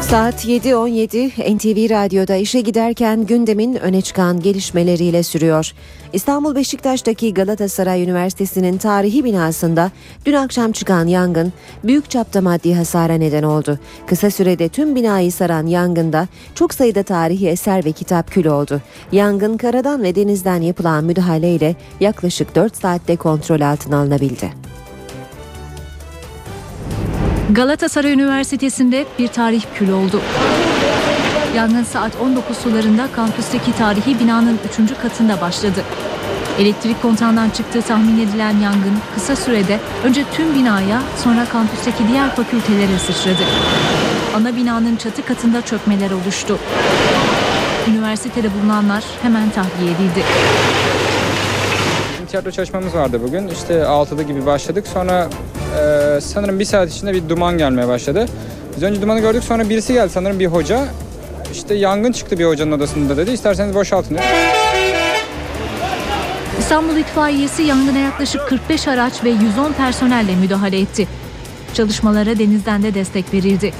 Saat 0.10 0.46
7.17 0.46 1.56
NTV 1.56 1.90
Radyo'da 1.90 2.36
işe 2.36 2.62
giderken 2.62 3.26
gündemin 3.26 3.76
öne 3.76 4.02
çıkan 4.02 4.40
gelişmeleriyle 4.40 5.24
sürüyor. 5.24 5.72
İstanbul 6.14 6.56
Beşiktaş'taki 6.56 7.34
Galatasaray 7.34 8.04
Üniversitesi'nin 8.04 8.78
tarihi 8.78 9.24
binasında 9.24 9.92
dün 10.26 10.34
akşam 10.34 10.72
çıkan 10.72 11.08
yangın 11.08 11.54
büyük 11.84 12.10
çapta 12.10 12.42
maddi 12.42 12.74
hasara 12.74 13.14
neden 13.14 13.44
oldu. 13.44 13.80
Kısa 14.08 14.32
sürede 14.32 14.70
tüm 14.70 14.96
binayı 14.96 15.32
saran 15.32 15.68
yangında 15.68 16.28
çok 16.56 16.74
sayıda 16.74 17.04
tarihi 17.04 17.48
eser 17.48 17.86
ve 17.86 17.92
kitap 17.92 18.32
kül 18.32 18.46
oldu. 18.46 18.82
Yangın 19.12 19.58
karadan 19.58 20.04
ve 20.04 20.16
denizden 20.16 20.62
yapılan 20.62 21.04
müdahaleyle 21.04 21.76
yaklaşık 22.00 22.56
4 22.56 22.78
saatte 22.78 23.16
kontrol 23.16 23.62
altına 23.62 23.98
alınabildi. 23.98 24.77
Galatasaray 27.52 28.14
Üniversitesi'nde 28.14 29.06
bir 29.20 29.28
tarih 29.28 29.64
kül 29.76 29.90
oldu. 29.90 30.22
Yangın 31.56 31.84
saat 31.84 32.12
19 32.22 32.58
sularında 32.58 33.08
kampüsteki 33.16 33.74
tarihi 33.78 34.20
binanın 34.20 34.60
3. 34.82 35.02
katında 35.02 35.42
başladı. 35.42 35.84
Elektrik 36.60 37.02
kontağından 37.02 37.50
çıktığı 37.50 37.82
tahmin 37.82 38.20
edilen 38.28 38.60
yangın 38.60 38.98
kısa 39.16 39.36
sürede 39.36 39.80
önce 40.04 40.24
tüm 40.34 40.56
binaya 40.56 41.02
sonra 41.24 41.46
kampüsteki 41.46 42.08
diğer 42.08 42.36
fakültelere 42.36 43.00
sıçradı. 43.00 43.44
Ana 44.36 44.56
binanın 44.56 44.96
çatı 44.96 45.26
katında 45.26 45.62
çökmeler 45.62 46.12
oluştu. 46.12 46.60
Üniversitede 47.90 48.48
bulunanlar 48.54 49.04
hemen 49.22 49.50
tahliye 49.50 49.92
edildi. 49.92 50.24
Tiyatro 52.30 52.52
çalışmamız 52.52 52.94
vardı 52.94 53.22
bugün. 53.28 53.48
İşte 53.48 53.74
6'da 53.74 54.24
gibi 54.24 54.46
başladık. 54.46 54.88
Sonra 54.94 55.30
e, 55.78 56.22
sanırım 56.22 56.60
bir 56.60 56.66
saat 56.66 56.92
içinde 56.92 57.14
bir 57.14 57.30
duman 57.30 57.58
gelmeye 57.58 57.88
başladı. 57.88 58.26
Biz 58.76 58.84
önce 58.84 59.02
dumanı 59.02 59.20
gördük 59.20 59.44
sonra 59.44 59.70
birisi 59.70 59.94
geldi 59.94 60.10
sanırım 60.14 60.40
bir 60.40 60.46
hoca. 60.46 60.86
İşte 61.54 61.76
yangın 61.76 62.12
çıktı 62.12 62.40
bir 62.40 62.46
hocanın 62.46 62.72
odasında 62.72 63.18
dedi. 63.18 63.32
İsterseniz 63.32 63.76
boşaltın 63.76 64.16
dedi. 64.16 64.24
İstanbul 66.60 66.98
İtfaiyesi 66.98 67.64
yangına 67.64 67.98
yaklaşık 67.98 68.48
45 68.48 68.88
araç 68.88 69.24
ve 69.24 69.30
110 69.30 69.74
personelle 69.74 70.36
müdahale 70.36 70.80
etti. 70.80 71.08
Çalışmalara 71.74 72.40
denizden 72.40 72.84
de 72.84 72.94
destek 72.94 73.34
verildi. 73.34 73.74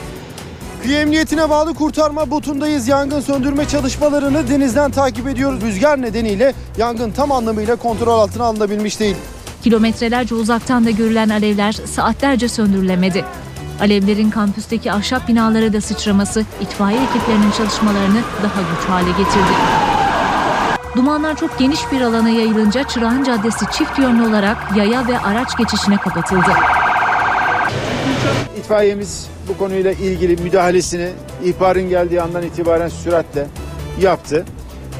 Kıyı 0.84 0.98
Emniyetine 0.98 1.50
bağlı 1.50 1.74
kurtarma 1.74 2.32
botundayız. 2.32 2.88
Yangın 2.88 3.22
söndürme 3.22 3.68
çalışmalarını 3.68 4.50
denizden 4.50 4.92
takip 4.92 5.28
ediyoruz. 5.28 5.62
Rüzgar 5.62 6.02
nedeniyle 6.02 6.54
yangın 6.78 7.12
tam 7.12 7.32
anlamıyla 7.32 7.76
kontrol 7.76 8.20
altına 8.20 8.44
alınabilmiş 8.44 9.00
değil. 9.00 9.16
Kilometrelerce 9.68 10.36
uzaktan 10.36 10.86
da 10.86 10.90
görülen 10.90 11.30
alevler 11.30 11.72
saatlerce 11.72 12.50
söndürülemedi. 12.50 13.26
Alevlerin 13.82 14.30
kampüsteki 14.30 14.92
ahşap 14.92 15.28
binalara 15.28 15.74
da 15.74 15.82
sıçraması 15.82 16.46
itfaiye 16.62 17.00
ekiplerinin 17.04 17.52
çalışmalarını 17.52 18.22
daha 18.44 18.62
güç 18.62 18.90
hale 18.90 19.10
getirdi. 19.10 19.54
Dumanlar 20.96 21.36
çok 21.36 21.60
geniş 21.60 21.80
bir 21.92 22.02
alana 22.02 22.30
yayılınca 22.30 22.84
Çırağan 22.84 23.24
Caddesi 23.24 23.66
çift 23.72 24.00
yönlü 24.00 24.28
olarak 24.28 24.58
yaya 24.78 25.08
ve 25.08 25.20
araç 25.20 25.58
geçişine 25.58 25.98
kapatıldı. 25.98 26.52
İtfaiyemiz 28.60 29.28
bu 29.50 29.58
konuyla 29.58 29.92
ilgili 29.92 30.44
müdahalesini 30.44 31.10
ihbarın 31.44 31.90
geldiği 31.90 32.22
andan 32.22 32.44
itibaren 32.44 32.90
süratle 32.90 33.48
yaptı. 34.02 34.46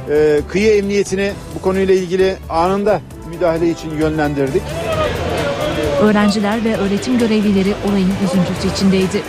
Ee, 0.10 0.42
kıyı 0.50 0.76
emniyetini 0.76 1.32
bu 1.56 1.62
konuyla 1.62 1.94
ilgili 1.94 2.38
anında 2.50 3.02
müdahale 3.38 3.70
için 3.70 3.98
yönlendirdik. 3.98 4.62
Öğrenciler 6.02 6.66
ve 6.66 6.78
öğretim 6.78 7.20
görevlileri 7.20 7.74
olayın 7.90 8.12
üzüntüsü 8.26 8.68
içindeydi. 8.76 9.22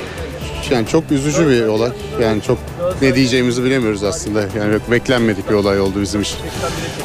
Yani 0.71 0.87
çok 0.87 1.13
üzücü 1.13 1.49
bir 1.49 1.67
olay. 1.67 1.91
Yani 2.23 2.43
çok 2.43 2.59
ne 3.03 3.15
diyeceğimizi 3.15 3.65
bilemiyoruz 3.65 4.05
aslında. 4.05 4.41
Yani 4.41 4.79
çok 4.79 4.91
beklenmedik 4.91 5.51
bir 5.51 5.55
olay 5.55 5.81
oldu 5.81 6.01
bizim 6.03 6.21
için. 6.21 6.37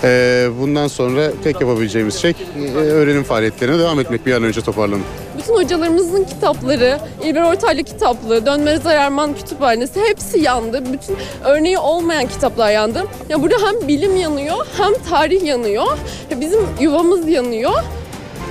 Ee, 0.03 0.47
bundan 0.59 0.87
sonra 0.87 1.31
tek 1.43 1.61
yapabileceğimiz 1.61 2.15
şey 2.15 2.33
e, 2.65 2.71
öğrenim 2.75 3.23
faaliyetlerine 3.23 3.79
devam 3.79 3.99
etmek 3.99 4.25
bir 4.25 4.33
an 4.33 4.43
önce 4.43 4.61
toparlanıp. 4.61 5.05
Bütün 5.37 5.53
hocalarımızın 5.53 6.23
kitapları, 6.23 6.99
İlber 7.23 7.41
Ortaylı 7.43 7.83
kitaplığı, 7.83 8.45
Dönmez 8.45 8.85
Ayarman 8.87 9.33
kütüphanesi 9.35 9.99
hepsi 10.01 10.39
yandı. 10.39 10.83
Bütün 10.93 11.17
örneği 11.43 11.77
olmayan 11.77 12.27
kitaplar 12.27 12.71
yandı. 12.71 13.03
Ya 13.29 13.41
burada 13.41 13.55
hem 13.67 13.87
bilim 13.87 14.15
yanıyor 14.15 14.65
hem 14.77 14.93
tarih 15.09 15.43
yanıyor. 15.43 15.97
Bizim 16.41 16.59
yuvamız 16.79 17.27
yanıyor. 17.27 17.73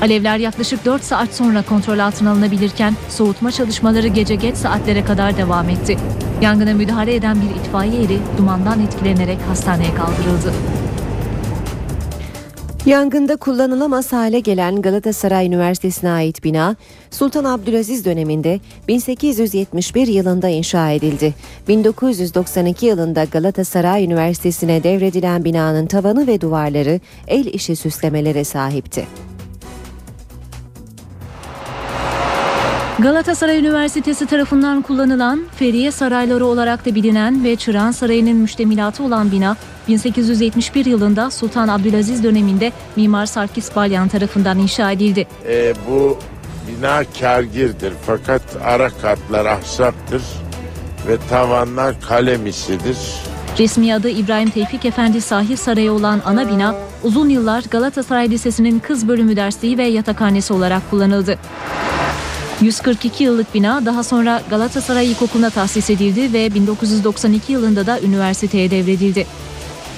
Alevler 0.03 0.39
yaklaşık 0.39 0.85
4 0.85 1.05
saat 1.05 1.35
sonra 1.35 1.63
kontrol 1.63 1.99
altına 1.99 2.31
alınabilirken 2.31 2.95
soğutma 3.09 3.53
çalışmaları 3.53 4.09
gece 4.09 4.35
geç 4.35 4.57
saatlere 4.57 5.05
kadar 5.05 5.37
devam 5.37 5.69
etti. 5.69 5.97
Yangına 6.41 6.75
müdahale 6.75 7.15
eden 7.15 7.37
bir 7.43 7.61
itfaiye 7.61 8.03
eri 8.03 8.19
dumandan 8.39 8.81
etkilenerek 8.81 9.39
hastaneye 9.49 9.95
kaldırıldı. 9.95 10.53
Yangında 12.87 13.37
kullanılamaz 13.37 14.13
hale 14.13 14.41
gelen 14.41 14.83
Galatasaray 14.83 15.47
Üniversitesi'ne 15.47 16.11
ait 16.11 16.45
bina 16.45 16.77
Sultan 17.11 17.45
Abdülaziz 17.45 18.05
döneminde 18.05 18.61
1871 18.89 20.07
yılında 20.07 20.49
inşa 20.49 20.91
edildi. 20.91 21.35
1992 21.69 22.87
yılında 22.87 23.25
Galatasaray 23.25 24.05
Üniversitesi'ne 24.05 24.83
devredilen 24.83 25.45
binanın 25.45 25.87
tavanı 25.87 26.27
ve 26.27 26.41
duvarları 26.41 27.01
el 27.29 27.47
işi 27.47 27.77
süslemelere 27.77 28.45
sahipti. 28.45 29.07
Galatasaray 33.03 33.59
Üniversitesi 33.59 34.27
tarafından 34.27 34.83
kullanılan 34.83 35.47
Feriye 35.57 35.91
Sarayları 35.91 36.47
olarak 36.47 36.87
da 36.87 36.95
bilinen 36.95 37.45
ve 37.45 37.57
Çırağan 37.57 37.91
Sarayı'nın 37.91 38.37
müştemilatı 38.37 39.03
olan 39.03 39.33
bina 39.33 39.57
1871 39.89 40.87
yılında 40.87 41.31
Sultan 41.31 41.69
Abdülaziz 41.69 42.25
döneminde 42.25 42.73
Mimar 42.97 43.27
Sarkis 43.27 43.77
Balyan 43.77 44.09
tarafından 44.09 44.59
inşa 44.59 44.91
edildi. 44.93 45.27
E, 45.49 45.75
bu 45.89 46.19
bina 46.69 47.05
kârgirdir 47.21 47.93
fakat 48.07 48.43
ara 48.65 48.91
katlar 48.91 49.47
ahşaptır 49.47 50.23
ve 51.09 51.17
tavanlar 51.31 52.01
kalem 52.01 52.47
işidir. 52.47 52.99
Resmi 53.59 53.95
adı 53.95 54.09
İbrahim 54.09 54.51
Tevfik 54.51 54.85
Efendi 54.85 55.21
Sahil 55.21 55.57
Sarayı 55.57 55.93
olan 55.93 56.23
ana 56.25 56.49
bina 56.49 56.75
uzun 57.03 57.29
yıllar 57.29 57.65
Galatasaray 57.71 58.31
Lisesi'nin 58.31 58.79
kız 58.79 59.09
bölümü 59.09 59.37
dersliği 59.37 59.79
ve 59.79 59.85
yatakhanesi 59.85 60.53
olarak 60.53 60.91
kullanıldı. 60.91 61.39
142 62.63 63.25
yıllık 63.25 63.55
bina 63.55 63.87
daha 63.87 64.03
sonra 64.03 64.43
Galatasaray 64.51 65.11
İlkokulu'na 65.11 65.51
tahsis 65.51 65.91
edildi 65.91 66.33
ve 66.33 66.55
1992 66.55 67.53
yılında 67.53 67.87
da 67.87 68.01
üniversiteye 68.01 68.71
devredildi. 68.71 69.27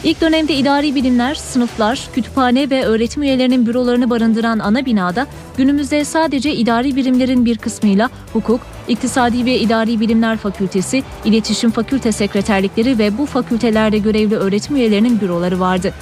İlk 0.04 0.20
dönemde 0.20 0.54
idari 0.54 0.94
bilimler, 0.94 1.34
sınıflar, 1.34 2.08
kütüphane 2.14 2.70
ve 2.70 2.84
öğretim 2.84 3.22
üyelerinin 3.22 3.66
bürolarını 3.66 4.10
barındıran 4.10 4.58
ana 4.58 4.86
binada 4.86 5.26
günümüzde 5.56 6.04
sadece 6.04 6.54
idari 6.54 6.96
birimlerin 6.96 7.44
bir 7.44 7.58
kısmıyla 7.58 8.10
hukuk, 8.32 8.60
iktisadi 8.88 9.44
ve 9.44 9.58
idari 9.58 10.00
bilimler 10.00 10.36
fakültesi, 10.36 11.02
iletişim 11.24 11.70
fakülte 11.70 12.12
sekreterlikleri 12.12 12.98
ve 12.98 13.18
bu 13.18 13.26
fakültelerde 13.26 13.98
görevli 13.98 14.36
öğretim 14.36 14.76
üyelerinin 14.76 15.20
büroları 15.20 15.60
vardı. 15.60 15.94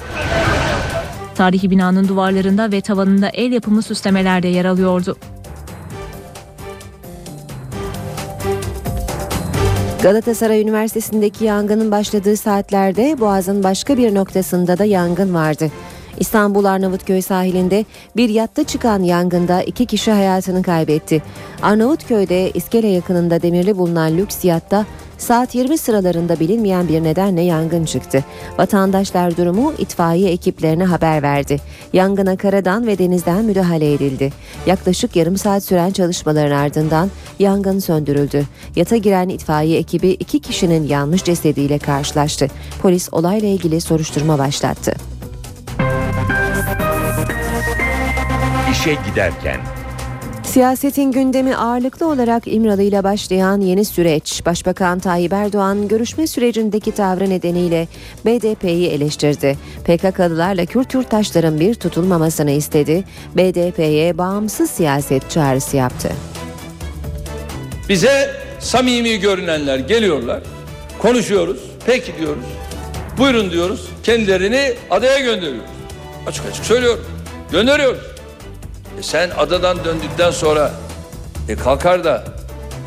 Tarihi 1.35 1.69
binanın 1.69 2.07
duvarlarında 2.07 2.71
ve 2.71 2.81
tavanında 2.81 3.29
el 3.29 3.51
yapımı 3.51 3.81
süslemeler 3.81 4.43
de 4.43 4.47
yer 4.47 4.65
alıyordu. 4.65 5.17
Galatasaray 10.03 10.61
Üniversitesi'ndeki 10.61 11.45
yangının 11.45 11.91
başladığı 11.91 12.37
saatlerde 12.37 13.19
Boğaz'ın 13.19 13.63
başka 13.63 13.97
bir 13.97 14.15
noktasında 14.15 14.77
da 14.77 14.85
yangın 14.85 15.33
vardı. 15.33 15.71
İstanbul 16.19 16.65
Arnavutköy 16.65 17.21
sahilinde 17.21 17.85
bir 18.15 18.29
yatta 18.29 18.63
çıkan 18.63 19.03
yangında 19.03 19.61
iki 19.61 19.85
kişi 19.85 20.11
hayatını 20.11 20.63
kaybetti. 20.63 21.23
Arnavutköy'de 21.61 22.51
iskele 22.51 22.87
yakınında 22.87 23.41
demirli 23.41 23.77
bulunan 23.77 24.17
lüks 24.17 24.45
yatta 24.45 24.85
saat 25.23 25.55
20 25.55 25.77
sıralarında 25.77 26.39
bilinmeyen 26.39 26.87
bir 26.87 27.03
nedenle 27.03 27.41
yangın 27.41 27.85
çıktı. 27.85 28.23
Vatandaşlar 28.57 29.37
durumu 29.37 29.73
itfaiye 29.77 30.31
ekiplerine 30.31 30.85
haber 30.85 31.21
verdi. 31.21 31.57
Yangına 31.93 32.37
karadan 32.37 32.87
ve 32.87 32.97
denizden 32.97 33.45
müdahale 33.45 33.93
edildi. 33.93 34.33
Yaklaşık 34.65 35.15
yarım 35.15 35.37
saat 35.37 35.63
süren 35.63 35.91
çalışmaların 35.91 36.55
ardından 36.55 37.11
yangın 37.39 37.79
söndürüldü. 37.79 38.43
Yata 38.75 38.97
giren 38.97 39.29
itfaiye 39.29 39.79
ekibi 39.79 40.09
iki 40.09 40.39
kişinin 40.39 40.87
yanmış 40.87 41.23
cesediyle 41.23 41.79
karşılaştı. 41.79 42.47
Polis 42.81 43.09
olayla 43.11 43.47
ilgili 43.47 43.81
soruşturma 43.81 44.39
başlattı. 44.39 44.95
İşe 48.71 48.97
giderken 49.09 49.59
Siyasetin 50.53 51.11
gündemi 51.11 51.55
ağırlıklı 51.55 52.07
olarak 52.07 52.43
İmralı 52.45 52.81
ile 52.81 53.03
başlayan 53.03 53.61
yeni 53.61 53.85
süreç, 53.85 54.45
Başbakan 54.45 54.99
Tayyip 54.99 55.33
Erdoğan 55.33 55.87
görüşme 55.87 56.27
sürecindeki 56.27 56.91
tavrı 56.91 57.29
nedeniyle 57.29 57.87
BDP'yi 58.25 58.87
eleştirdi. 58.87 59.57
PKK'lılarla 59.83 60.65
Kürt 60.65 60.93
yurttaşların 60.93 61.59
bir 61.59 61.75
tutulmamasını 61.75 62.51
istedi. 62.51 63.03
BDP'ye 63.37 64.17
bağımsız 64.17 64.69
siyaset 64.69 65.29
çağrısı 65.29 65.77
yaptı. 65.77 66.09
Bize 67.89 68.31
samimi 68.59 69.19
görünenler 69.19 69.79
geliyorlar. 69.79 70.43
Konuşuyoruz. 70.99 71.59
Peki 71.85 72.17
diyoruz. 72.19 72.45
Buyurun 73.17 73.51
diyoruz. 73.51 73.89
Kendilerini 74.03 74.73
adaya 74.89 75.19
gönderiyoruz. 75.19 75.69
Açık 76.27 76.45
açık 76.45 76.65
söylüyorum. 76.65 77.05
Gönderiyoruz. 77.51 78.12
Sen 79.03 79.29
adadan 79.37 79.83
döndükten 79.85 80.31
sonra 80.31 80.71
e 81.49 81.55
kalkar 81.55 82.03
da 82.03 82.23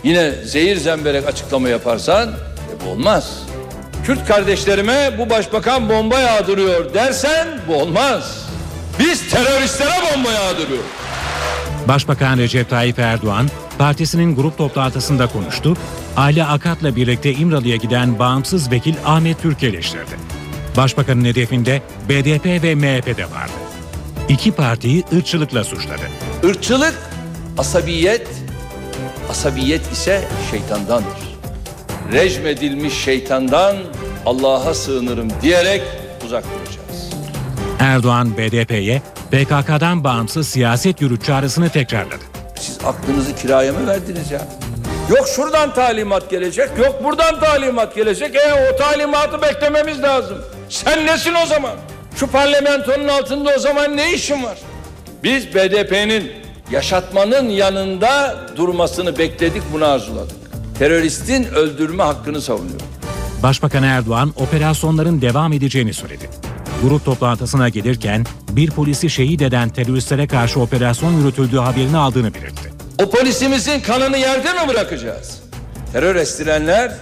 yine 0.05 0.31
zehir 0.33 0.77
zemberek 0.77 1.29
açıklama 1.29 1.69
yaparsan 1.69 2.29
e 2.29 2.85
bu 2.85 2.91
olmaz. 2.91 3.39
Kürt 4.05 4.27
kardeşlerime 4.27 5.19
bu 5.19 5.31
başbakan 5.31 5.89
bomba 5.89 6.21
yağdırıyor 6.21 6.95
dersen 6.95 7.49
bu 7.69 7.75
olmaz. 7.75 8.49
Biz 8.99 9.31
teröristlere 9.31 10.15
bomba 10.15 10.31
yağdırıyoruz. 10.31 10.87
Başbakan 11.89 12.39
Recep 12.39 12.71
Tayyip 12.71 12.99
Erdoğan 12.99 13.49
partisinin 13.79 14.37
grup 14.37 14.59
toplantısında 14.59 15.27
konuştu. 15.27 15.77
Ali 16.17 16.45
Akat'la 16.45 16.97
birlikte 16.97 17.33
İmralı'ya 17.33 17.77
giden 17.77 18.19
bağımsız 18.19 18.71
vekil 18.71 18.95
Ahmet 19.05 19.43
Türk 19.43 19.63
eleştirdi. 19.63 20.17
Başbakanın 20.77 21.25
hedefinde 21.25 21.83
BDP 22.09 22.47
ve 22.63 22.75
MHP 22.75 23.07
de 23.19 23.25
vardı. 23.25 23.66
İki 24.29 24.53
partiyi 24.53 25.05
ırkçılıkla 25.17 25.65
suçladı. 25.65 26.03
Irkçılık, 26.43 26.95
asabiyet, 27.59 28.29
asabiyet 29.31 29.93
ise 29.93 30.25
şeytandandır. 30.51 31.37
Rejmedilmiş 32.13 32.95
şeytandan 33.05 33.77
Allah'a 34.27 34.75
sığınırım 34.75 35.29
diyerek 35.43 35.83
uzak 36.27 36.45
duracağız. 36.45 37.11
Erdoğan 37.81 38.37
BDP'ye 38.37 39.03
PKK'dan 39.31 40.05
bağımsız 40.05 40.49
siyaset 40.49 41.01
yürüt 41.01 41.25
çağrısını 41.25 41.69
tekrarladı. 41.71 42.25
Siz 42.61 42.79
aklınızı 42.85 43.37
kiraya 43.37 43.73
mı 43.73 43.87
verdiniz 43.87 44.31
ya? 44.31 44.49
Yok 45.11 45.29
şuradan 45.37 45.75
talimat 45.75 46.31
gelecek, 46.31 46.69
yok 46.79 47.05
buradan 47.05 47.41
talimat 47.41 47.95
gelecek. 47.95 48.35
E 48.37 48.73
o 48.73 48.77
talimatı 48.79 49.43
beklememiz 49.43 50.03
lazım. 50.03 50.39
Sen 50.69 51.07
nesin 51.07 51.35
o 51.45 51.47
zaman? 51.47 51.73
Şu 52.17 52.27
parlamentonun 52.27 53.09
altında 53.09 53.51
o 53.57 53.59
zaman 53.59 53.97
ne 53.97 54.15
işin 54.15 54.43
var? 54.43 54.59
Biz 55.23 55.55
BDP'nin 55.55 56.33
yaşatmanın 56.71 57.49
yanında 57.49 58.37
durmasını 58.57 59.19
bekledik, 59.19 59.63
bunu 59.73 59.85
arzuladık. 59.85 60.37
Teröristin 60.79 61.45
öldürme 61.45 62.03
hakkını 62.03 62.41
savunuyor. 62.41 62.81
Başbakan 63.43 63.83
Erdoğan 63.83 64.33
operasyonların 64.37 65.21
devam 65.21 65.53
edeceğini 65.53 65.95
söyledi. 65.95 66.31
Grup 66.83 67.05
toplantısına 67.05 67.69
gelirken 67.69 68.25
bir 68.51 68.71
polisi 68.71 69.11
şehit 69.11 69.43
eden 69.43 69.69
teröristlere 69.69 70.27
karşı 70.27 70.61
operasyon 70.61 71.13
yürütüldüğü 71.13 71.59
haberini 71.59 71.97
aldığını 71.97 72.35
belirtti. 72.35 72.73
O 73.03 73.11
polisimizin 73.11 73.81
kanını 73.81 74.19
yerde 74.19 74.53
mi 74.53 74.69
bırakacağız? 74.69 75.41
Terör 75.93 76.17
estirenler, 76.17 76.93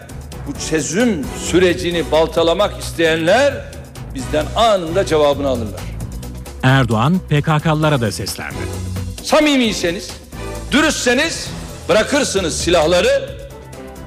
bu 0.47 0.71
çözüm 0.71 1.25
sürecini 1.45 2.11
baltalamak 2.13 2.81
isteyenler 2.81 3.74
bizden 4.15 4.47
anında 4.57 5.07
cevabını 5.07 5.49
alırlar. 5.49 5.81
Erdoğan 6.63 7.19
PKK'lılara 7.19 8.01
da 8.01 8.13
seslendi. 8.13 8.55
Samimiyseniz, 9.23 10.11
dürüstseniz 10.71 11.51
bırakırsınız 11.89 12.57
silahları. 12.57 13.31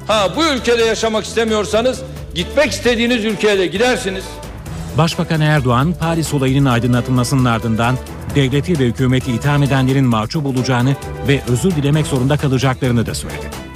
Ha 0.08 0.36
bu 0.36 0.46
ülkede 0.46 0.84
yaşamak 0.84 1.26
istemiyorsanız 1.26 2.02
gitmek 2.36 2.72
istediğiniz 2.72 3.26
ülkeye 3.26 3.60
de 3.60 3.68
gidersiniz. 3.68 4.24
Başbakan 4.98 5.42
Erdoğan, 5.42 5.94
Paris 6.00 6.34
olayının 6.34 6.70
aydınlatılmasının 6.70 7.46
ardından 7.46 7.98
devleti 8.36 8.80
ve 8.80 8.84
hükümeti 8.86 9.32
itham 9.32 9.64
edenlerin 9.64 10.06
mahcup 10.06 10.46
olacağını 10.46 10.96
ve 11.28 11.42
özür 11.48 11.72
dilemek 11.72 12.08
zorunda 12.08 12.38
kalacaklarını 12.38 13.06
da 13.06 13.16
söyledi. 13.16 13.67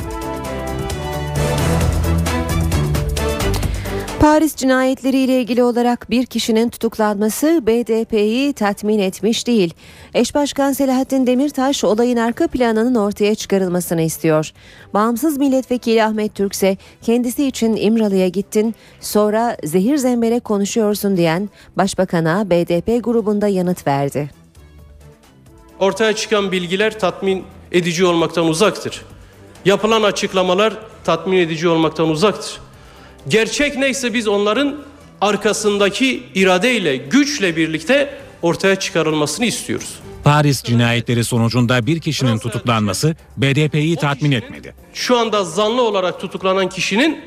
Paris 4.21 4.55
cinayetleriyle 4.55 5.41
ilgili 5.41 5.63
olarak 5.63 6.09
bir 6.09 6.25
kişinin 6.25 6.69
tutuklanması 6.69 7.63
BDP'yi 7.67 8.53
tatmin 8.53 8.99
etmiş 8.99 9.47
değil. 9.47 9.73
Eş 10.13 10.35
Başkan 10.35 10.71
Selahattin 10.71 11.27
Demirtaş 11.27 11.83
olayın 11.83 12.17
arka 12.17 12.47
planının 12.47 12.95
ortaya 12.95 13.35
çıkarılmasını 13.35 14.01
istiyor. 14.01 14.51
Bağımsız 14.93 15.37
milletvekili 15.37 16.03
Ahmet 16.03 16.35
Türk 16.35 16.53
ise 16.53 16.77
kendisi 17.01 17.47
için 17.47 17.75
İmralı'ya 17.75 18.27
gittin 18.27 18.75
sonra 18.99 19.57
zehir 19.63 19.97
zemberek 19.97 20.43
konuşuyorsun 20.43 21.17
diyen 21.17 21.49
Başbakan'a 21.77 22.49
BDP 22.49 23.03
grubunda 23.03 23.47
yanıt 23.47 23.87
verdi. 23.87 24.29
Ortaya 25.79 26.15
çıkan 26.15 26.51
bilgiler 26.51 26.99
tatmin 26.99 27.43
edici 27.71 28.05
olmaktan 28.05 28.47
uzaktır. 28.47 29.05
Yapılan 29.65 30.03
açıklamalar 30.03 30.73
tatmin 31.03 31.37
edici 31.37 31.67
olmaktan 31.67 32.09
uzaktır. 32.09 32.70
Gerçek 33.27 33.77
neyse 33.77 34.13
biz 34.13 34.27
onların 34.27 34.75
arkasındaki 35.21 36.23
iradeyle, 36.35 36.95
güçle 36.97 37.55
birlikte 37.55 38.17
ortaya 38.41 38.75
çıkarılmasını 38.75 39.45
istiyoruz. 39.45 39.99
Paris 40.23 40.63
cinayetleri 40.63 41.23
sonucunda 41.23 41.85
bir 41.85 41.99
kişinin 41.99 42.37
tutuklanması 42.37 43.15
BDP'yi 43.37 43.95
tatmin 43.95 44.31
etmedi. 44.31 44.75
Şu 44.93 45.17
anda 45.17 45.43
zanlı 45.43 45.81
olarak 45.81 46.19
tutuklanan 46.19 46.69
kişinin 46.69 47.21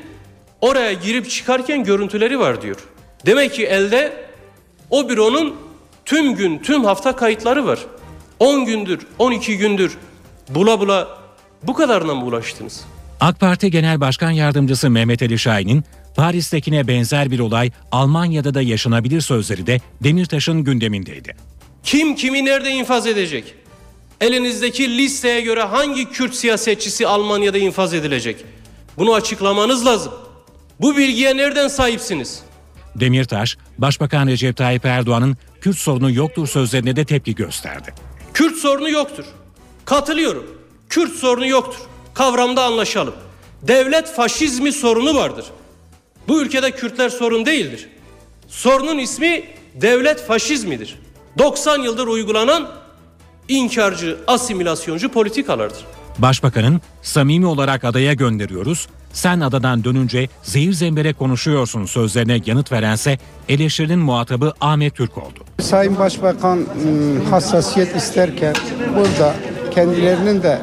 oraya 0.61 0.93
girip 0.93 1.29
çıkarken 1.29 1.83
görüntüleri 1.83 2.39
var 2.39 2.61
diyor. 2.61 2.77
Demek 3.25 3.53
ki 3.53 3.65
elde 3.65 4.25
o 4.89 5.09
büronun 5.09 5.55
tüm 6.05 6.35
gün, 6.35 6.59
tüm 6.59 6.83
hafta 6.85 7.15
kayıtları 7.15 7.65
var. 7.65 7.79
10 8.39 8.65
gündür, 8.65 8.99
12 9.19 9.57
gündür 9.57 9.97
bula 10.49 10.79
bula 10.79 11.17
bu 11.63 11.73
kadarına 11.73 12.15
mı 12.15 12.25
ulaştınız? 12.25 12.85
AK 13.19 13.39
Parti 13.39 13.71
Genel 13.71 14.01
Başkan 14.01 14.31
Yardımcısı 14.31 14.89
Mehmet 14.89 15.21
Ali 15.21 15.39
Şahin'in 15.39 15.83
Paris'tekine 16.15 16.87
benzer 16.87 17.31
bir 17.31 17.39
olay 17.39 17.71
Almanya'da 17.91 18.53
da 18.53 18.61
yaşanabilir 18.61 19.21
sözleri 19.21 19.67
de 19.67 19.79
Demirtaş'ın 20.03 20.63
gündemindeydi. 20.63 21.35
Kim 21.83 22.15
kimi 22.15 22.45
nerede 22.45 22.69
infaz 22.69 23.07
edecek? 23.07 23.55
Elinizdeki 24.21 24.97
listeye 24.97 25.41
göre 25.41 25.61
hangi 25.63 26.11
Kürt 26.11 26.35
siyasetçisi 26.35 27.07
Almanya'da 27.07 27.57
infaz 27.57 27.93
edilecek? 27.93 28.45
Bunu 28.97 29.13
açıklamanız 29.13 29.85
lazım. 29.85 30.13
Bu 30.81 30.97
bilgiye 30.97 31.37
nereden 31.37 31.67
sahipsiniz? 31.67 32.39
Demirtaş, 32.95 33.57
Başbakan 33.77 34.27
Recep 34.27 34.57
Tayyip 34.57 34.85
Erdoğan'ın 34.85 35.37
Kürt 35.61 35.77
sorunu 35.77 36.11
yoktur 36.11 36.47
sözlerine 36.47 36.95
de 36.95 37.05
tepki 37.05 37.35
gösterdi. 37.35 37.93
Kürt 38.33 38.55
sorunu 38.55 38.89
yoktur. 38.89 39.25
Katılıyorum. 39.85 40.45
Kürt 40.89 41.11
sorunu 41.13 41.47
yoktur. 41.47 41.79
Kavramda 42.15 42.63
anlaşalım. 42.63 43.13
Devlet 43.61 44.13
faşizmi 44.13 44.71
sorunu 44.71 45.15
vardır. 45.15 45.45
Bu 46.27 46.41
ülkede 46.41 46.71
Kürtler 46.71 47.09
sorun 47.09 47.45
değildir. 47.45 47.89
Sorunun 48.47 48.97
ismi 48.97 49.43
devlet 49.75 50.27
faşizmidir. 50.27 50.99
90 51.37 51.81
yıldır 51.81 52.07
uygulanan 52.07 52.67
inkarcı, 53.47 54.17
asimilasyoncu 54.27 55.09
politikalardır. 55.09 55.85
Başbakanın 56.17 56.81
samimi 57.01 57.45
olarak 57.45 57.83
adaya 57.83 58.13
gönderiyoruz, 58.13 58.87
sen 59.13 59.39
adadan 59.39 59.83
dönünce 59.83 60.27
zehir 60.43 60.73
zembere 60.73 61.13
konuşuyorsun 61.13 61.85
sözlerine 61.85 62.41
yanıt 62.45 62.71
verense 62.71 63.17
eleştirinin 63.49 63.99
muhatabı 63.99 64.53
Ahmet 64.61 64.95
Türk 64.95 65.17
oldu. 65.17 65.39
Sayın 65.59 65.99
Başbakan 65.99 66.57
ım, 66.57 67.25
hassasiyet 67.31 67.95
isterken 67.95 68.55
burada 68.97 69.35
kendilerinin 69.71 70.43
de 70.43 70.61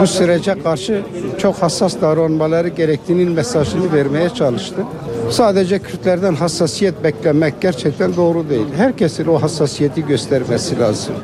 bu 0.00 0.06
sürece 0.06 0.62
karşı 0.62 1.02
çok 1.38 1.56
hassas 1.56 2.00
davranmaları 2.00 2.68
gerektiğinin 2.68 3.30
mesajını 3.30 3.92
vermeye 3.92 4.30
çalıştı. 4.30 4.84
Sadece 5.30 5.78
Kürtlerden 5.78 6.34
hassasiyet 6.34 7.04
beklemek 7.04 7.60
gerçekten 7.60 8.16
doğru 8.16 8.48
değil. 8.48 8.66
Herkesin 8.76 9.26
o 9.26 9.42
hassasiyeti 9.42 10.06
göstermesi 10.06 10.78
lazım. 10.78 11.14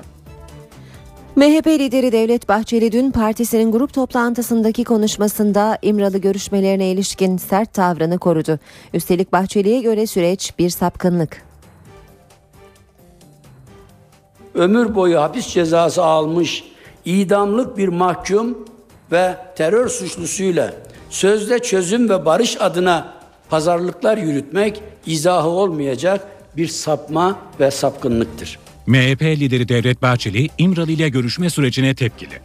MHP 1.37 1.67
lideri 1.67 2.13
Devlet 2.13 2.49
Bahçeli 2.49 2.93
dün 2.93 3.11
partisinin 3.11 3.73
grup 3.73 3.93
toplantısındaki 3.93 4.85
konuşmasında 4.85 5.79
İmralı 5.83 6.19
görüşmelerine 6.19 6.91
ilişkin 6.91 7.37
sert 7.37 7.73
tavrını 7.73 8.19
korudu. 8.19 8.59
Üstelik 8.95 9.33
Bahçeli'ye 9.33 9.81
göre 9.81 10.07
süreç 10.07 10.55
bir 10.59 10.71
sapkınlık. 10.71 11.43
ömür 14.55 14.95
boyu 14.95 15.21
hapis 15.21 15.47
cezası 15.47 16.05
almış 16.05 16.65
idamlık 17.05 17.79
bir 17.79 17.89
mahkum 17.89 18.59
ve 19.13 19.37
terör 19.57 19.89
suçlusuyla 19.89 20.75
sözde 21.11 21.59
çözüm 21.59 22.09
ve 22.09 22.25
barış 22.25 22.61
adına 22.61 23.15
pazarlıklar 23.51 24.19
yürütmek 24.19 24.81
izahı 25.07 25.49
olmayacak 25.49 26.27
bir 26.57 26.69
sapma 26.69 27.39
ve 27.61 27.71
sapkınlıktır. 27.71 28.59
MHP 28.87 29.23
lideri 29.23 29.69
Devlet 29.69 30.03
Bahçeli, 30.03 30.49
İmralı 30.59 30.91
ile 30.91 31.09
görüşme 31.09 31.51
sürecine 31.51 31.95
tepkili. 31.95 32.41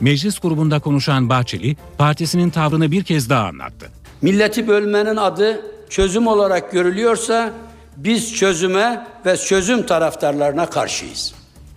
Meclis 0.00 0.38
grubunda 0.38 0.78
konuşan 0.78 1.28
Bahçeli, 1.28 1.76
partisinin 1.98 2.50
tavrını 2.50 2.90
bir 2.90 3.04
kez 3.04 3.30
daha 3.30 3.46
anlattı. 3.46 3.86
Milleti 4.22 4.68
bölmenin 4.68 5.16
adı 5.16 5.60
çözüm 5.90 6.26
olarak 6.26 6.72
görülüyorsa 6.72 7.52
biz 7.96 8.34
çözüme 8.34 9.06
ve 9.26 9.36
çözüm 9.36 9.86
taraftarlarına 9.86 10.70
karşıyız. 10.70 11.34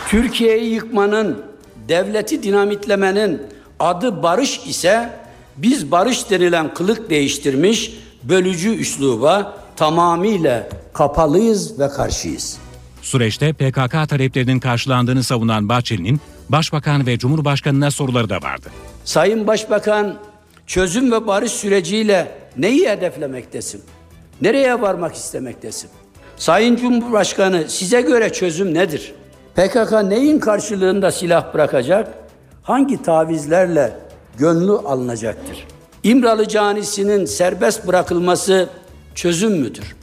Türkiye'yi 0.10 0.74
yıkmanın, 0.74 1.44
devleti 1.88 2.44
dinamitlemenin 2.44 3.42
adı 3.80 4.24
barış 4.24 4.60
ise 4.68 5.10
biz 5.58 5.92
barış 5.92 6.30
denilen 6.30 6.74
kılık 6.74 7.10
değiştirmiş 7.10 7.94
bölücü 8.24 8.76
üsluba 8.76 9.58
tamamıyla 9.76 10.70
kapalıyız 10.94 11.80
ve 11.80 11.90
karşıyız. 11.90 12.58
Süreçte 13.02 13.54
PKK 13.54 14.10
taleplerinin 14.10 14.60
karşılandığını 14.60 15.24
savunan 15.24 15.70
Bahçeli'nin 15.70 16.22
Başbakan 16.50 17.08
ve 17.08 17.18
Cumhurbaşkanına 17.18 17.92
soruları 17.92 18.30
da 18.30 18.36
vardı. 18.36 18.68
Sayın 19.06 19.48
Başbakan 19.48 20.16
çözüm 20.68 21.12
ve 21.12 21.28
barış 21.28 21.52
süreciyle 21.52 22.32
neyi 22.58 22.90
hedeflemektesin? 22.90 23.82
Nereye 24.42 24.82
varmak 24.82 25.16
istemektesin? 25.16 25.90
Sayın 26.38 26.76
Cumhurbaşkanı 26.76 27.64
size 27.68 28.02
göre 28.02 28.34
çözüm 28.34 28.74
nedir? 28.74 29.14
PKK 29.56 29.92
neyin 30.04 30.40
karşılığında 30.40 31.12
silah 31.12 31.54
bırakacak? 31.54 32.14
Hangi 32.64 33.02
tavizlerle 33.02 33.98
gönlü 34.38 34.72
alınacaktır? 34.72 35.68
İmralı 36.04 36.48
canisinin 36.48 37.26
serbest 37.26 37.88
bırakılması 37.88 38.70
çözüm 39.16 39.52
müdür? 39.52 39.96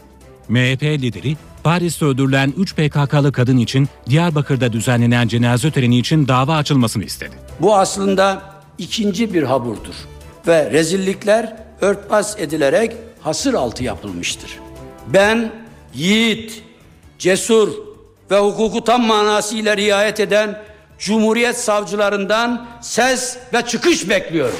MHP 0.49 0.83
lideri, 0.83 1.37
Paris'te 1.65 2.05
öldürülen 2.05 2.55
3 2.57 2.75
PKK'lı 2.75 3.33
kadın 3.33 3.57
için 3.57 3.89
Diyarbakır'da 4.09 4.73
düzenlenen 4.73 5.29
cenaze 5.29 5.71
töreni 5.71 5.99
için 5.99 6.29
dava 6.29 6.57
açılmasını 6.57 7.05
istedi. 7.05 7.35
Bu 7.61 7.77
aslında 7.77 8.43
ikinci 8.79 9.35
bir 9.35 9.43
haburdur 9.43 9.95
ve 10.47 10.71
rezillikler 10.71 11.57
örtbas 11.81 12.41
edilerek 12.41 12.93
hasır 13.21 13.55
altı 13.55 13.85
yapılmıştır. 13.85 14.59
Ben 15.09 15.53
yiğit, 15.95 16.63
cesur 17.19 17.92
ve 18.31 18.39
hukuku 18.39 18.85
tam 18.85 19.03
manasıyla 19.03 19.77
riayet 19.77 20.21
eden 20.21 20.63
Cumhuriyet 20.99 21.59
savcılarından 21.59 22.67
ses 22.81 23.37
ve 23.55 23.63
çıkış 23.63 24.09
bekliyorum. 24.09 24.59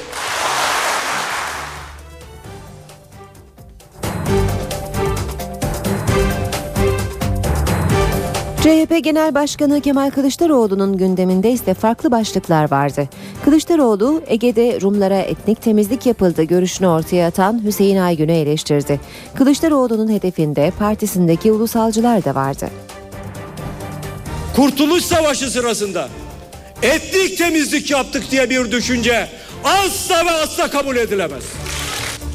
CHP 8.63 9.03
Genel 9.03 9.35
Başkanı 9.35 9.81
Kemal 9.81 10.09
Kılıçdaroğlu'nun 10.11 10.97
gündeminde 10.97 11.51
ise 11.51 11.73
farklı 11.73 12.11
başlıklar 12.11 12.71
vardı. 12.71 13.09
Kılıçdaroğlu, 13.45 14.21
Ege'de 14.27 14.81
Rumlara 14.81 15.17
etnik 15.17 15.61
temizlik 15.61 16.05
yapıldı 16.05 16.43
görüşünü 16.43 16.87
ortaya 16.87 17.27
atan 17.27 17.63
Hüseyin 17.63 17.97
Aygün'ü 17.97 18.31
eleştirdi. 18.31 18.99
Kılıçdaroğlu'nun 19.35 20.11
hedefinde 20.11 20.71
partisindeki 20.79 21.51
ulusalcılar 21.51 22.25
da 22.25 22.35
vardı. 22.35 22.65
Kurtuluş 24.55 25.03
Savaşı 25.03 25.49
sırasında 25.49 26.09
etnik 26.81 27.37
temizlik 27.37 27.91
yaptık 27.91 28.23
diye 28.31 28.49
bir 28.49 28.71
düşünce 28.71 29.27
asla 29.63 30.25
ve 30.25 30.31
asla 30.31 30.71
kabul 30.71 30.95
edilemez. 30.95 31.43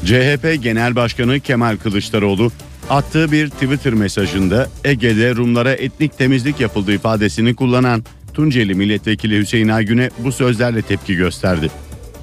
CHP 0.05 0.63
Genel 0.63 0.95
Başkanı 0.95 1.39
Kemal 1.39 1.77
Kılıçdaroğlu 1.77 2.51
attığı 2.89 3.31
bir 3.31 3.49
Twitter 3.49 3.93
mesajında 3.93 4.67
Ege'de 4.83 5.35
Rumlara 5.35 5.71
etnik 5.71 6.17
temizlik 6.17 6.59
yapıldığı 6.59 6.93
ifadesini 6.93 7.55
kullanan 7.55 8.03
Tunceli 8.33 8.73
Milletvekili 8.73 9.39
Hüseyin 9.39 9.67
Aygün'e 9.67 10.09
bu 10.17 10.31
sözlerle 10.31 10.81
tepki 10.81 11.15
gösterdi. 11.15 11.69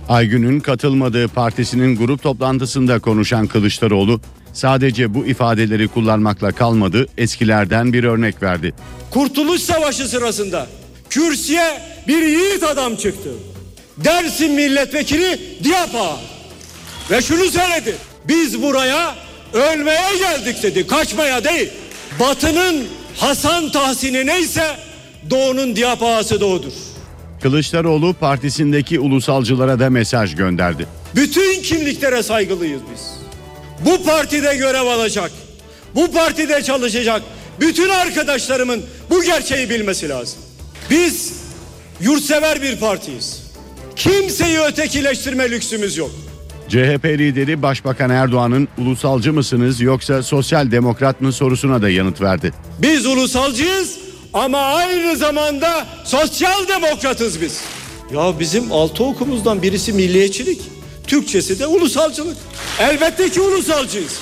Aygün'ün 0.09 0.61
katılmadığı 0.61 1.29
partisinin 1.29 1.97
grup 1.97 2.23
toplantısında 2.23 2.99
konuşan 2.99 3.47
Kılıçdaroğlu 3.47 4.21
sadece 4.53 5.15
bu 5.15 5.27
ifadeleri 5.27 5.89
kullanmakla 5.89 6.53
kalmadı 6.53 7.07
eskilerden 7.19 7.93
bir 7.93 8.05
örnek 8.05 8.43
verdi. 8.43 8.75
Kurtuluş 9.11 9.61
Savaşı 9.61 10.09
sırasında 10.09 10.67
kürsüye 11.11 11.83
bir 12.09 12.23
yiğit 12.23 12.63
adam 12.63 12.97
çıktı. 12.97 13.31
Dersim 13.97 14.55
milletvekili 14.55 15.41
Diyapa. 15.65 16.17
Ve 17.11 17.23
şunu 17.23 17.51
söyledi. 17.51 17.97
Biz 18.25 18.63
buraya 18.63 19.15
ölmeye 19.53 20.19
geldik 20.19 20.63
dedi. 20.63 20.87
Kaçmaya 20.87 21.45
değil. 21.45 21.69
Batının 22.21 22.85
Hasan 23.17 23.73
Tahsin'i 23.73 24.27
neyse 24.27 24.77
Doğu'nun 25.31 25.77
Diyapa'sı 25.77 26.41
da 26.41 26.47
odur. 26.47 26.73
Kılıçdaroğlu 27.43 28.15
partisindeki 28.15 29.01
ulusalcılara 29.01 29.79
da 29.81 29.91
mesaj 29.91 30.35
gönderdi. 30.37 30.87
Bütün 31.15 31.63
kimliklere 31.63 32.23
saygılıyız 32.23 32.81
biz. 32.95 33.11
Bu 33.85 34.05
partide 34.05 34.57
görev 34.57 34.87
alacak. 34.87 35.31
Bu 35.95 36.13
partide 36.13 36.63
çalışacak. 36.63 37.23
Bütün 37.61 37.89
arkadaşlarımın 37.89 38.83
bu 39.11 39.23
gerçeği 39.23 39.71
bilmesi 39.71 40.09
lazım. 40.09 40.39
Biz 40.91 41.33
yurtsever 42.01 42.63
bir 42.63 42.77
partiyiz. 42.77 43.43
Kimseyi 43.97 44.59
ötekileştirme 44.61 45.51
lüksümüz 45.51 45.97
yok. 45.97 46.11
CHP 46.69 47.05
lideri 47.05 47.63
Başbakan 47.63 48.11
Erdoğan'ın 48.11 48.69
ulusalcı 48.79 49.33
mısınız 49.33 49.81
yoksa 49.81 50.23
sosyal 50.23 50.71
demokrat 50.71 51.21
mı 51.21 51.33
sorusuna 51.33 51.83
da 51.83 51.89
yanıt 51.91 52.21
verdi. 52.21 52.53
Biz 52.79 53.07
ulusalcıyız 53.07 53.99
ama 54.33 54.59
aynı 54.59 55.17
zamanda 55.17 55.87
sosyal 56.05 56.69
demokratız 56.69 57.41
biz. 57.41 57.61
Ya 58.15 58.41
bizim 58.41 58.73
altı 58.73 59.05
okumuzdan 59.05 59.63
birisi 59.63 59.93
milliyetçilik. 59.93 60.61
Türkçesi 61.07 61.59
de 61.59 61.67
ulusalcılık. 61.67 62.37
Elbette 62.81 63.29
ki 63.31 63.41
ulusalcıyız. 63.41 64.13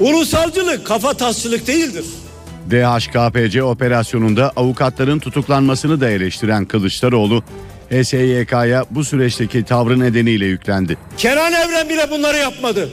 Ulusalcılık 0.00 0.86
kafa 0.86 1.14
tasçılık 1.14 1.66
değildir. 1.66 2.04
DHKPC 2.70 3.62
operasyonunda 3.62 4.52
avukatların 4.56 5.18
tutuklanmasını 5.18 6.00
da 6.00 6.10
eleştiren 6.10 6.64
Kılıçdaroğlu, 6.64 7.42
HSYK'ya 7.90 8.84
bu 8.90 9.04
süreçteki 9.04 9.64
tavrı 9.64 10.00
nedeniyle 10.00 10.46
yüklendi. 10.46 10.98
Kenan 11.16 11.52
Evren 11.52 11.88
bile 11.88 12.10
bunları 12.10 12.36
yapmadı. 12.36 12.90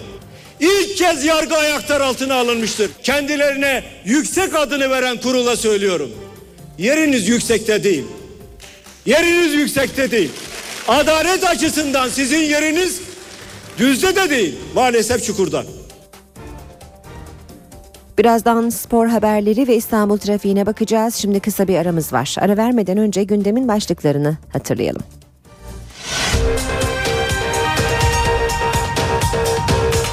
İlk 0.59 0.97
kez 0.97 1.25
yargı 1.25 1.57
ayaklar 1.57 2.01
altına 2.01 2.35
alınmıştır. 2.35 2.91
Kendilerine 3.03 3.83
yüksek 4.05 4.55
adını 4.55 4.89
veren 4.89 5.17
kurula 5.17 5.55
söylüyorum. 5.55 6.09
Yeriniz 6.77 7.27
yüksekte 7.27 7.83
değil. 7.83 8.03
Yeriniz 9.05 9.53
yüksekte 9.53 10.11
değil. 10.11 10.29
Adalet 10.87 11.43
açısından 11.43 12.09
sizin 12.09 12.39
yeriniz 12.39 13.01
düzde 13.77 14.15
de 14.15 14.29
değil. 14.29 14.55
Maalesef 14.75 15.25
çukurda. 15.25 15.65
Birazdan 18.19 18.69
spor 18.69 19.07
haberleri 19.07 19.67
ve 19.67 19.75
İstanbul 19.75 20.17
trafiğine 20.17 20.65
bakacağız. 20.65 21.15
Şimdi 21.15 21.39
kısa 21.39 21.67
bir 21.67 21.77
aramız 21.77 22.13
var. 22.13 22.35
Ara 22.39 22.57
vermeden 22.57 22.97
önce 22.97 23.23
gündemin 23.23 23.67
başlıklarını 23.67 24.37
hatırlayalım. 24.53 25.01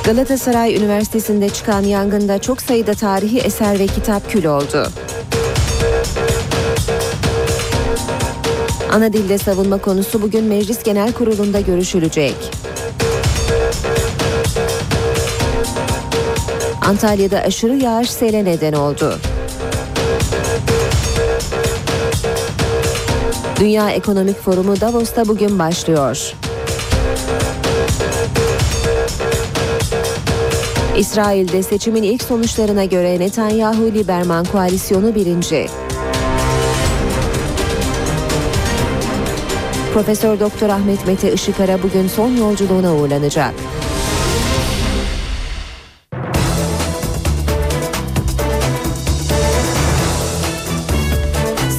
Galatasaray 0.05 0.77
Üniversitesi'nde 0.77 1.49
çıkan 1.49 1.83
yangında 1.83 2.39
çok 2.39 2.63
sayıda 2.63 2.95
tarihi 2.95 3.39
eser 3.39 3.79
ve 3.79 3.87
kitap 3.87 4.31
kül 4.31 4.45
oldu. 4.45 4.89
Ana 8.93 9.13
dilde 9.13 9.39
savunma 9.39 9.79
konusu 9.79 10.23
bugün 10.23 10.45
Meclis 10.45 10.83
Genel 10.83 11.13
Kurulu'nda 11.13 11.61
görüşülecek. 11.61 12.37
Antalya'da 16.87 17.39
aşırı 17.39 17.77
yağış 17.77 18.11
sele 18.11 18.45
neden 18.45 18.73
oldu. 18.73 19.19
Dünya 23.61 23.91
Ekonomik 23.91 24.41
Forumu 24.41 24.81
Davos'ta 24.81 25.29
bugün 25.29 25.59
başlıyor. 25.59 26.33
İsrail'de 30.97 31.63
seçimin 31.63 32.03
ilk 32.03 32.23
sonuçlarına 32.23 32.85
göre 32.85 33.19
Netanyahu-Liberman 33.19 34.45
koalisyonu 34.53 35.15
birinci. 35.15 35.67
Profesör 39.95 40.41
Doktor 40.41 40.69
Ahmet 40.69 41.07
Mete 41.07 41.33
Işıkara 41.33 41.83
bugün 41.83 42.09
son 42.09 42.37
yolculuğuna 42.37 42.95
uğurlanacak. 42.95 43.55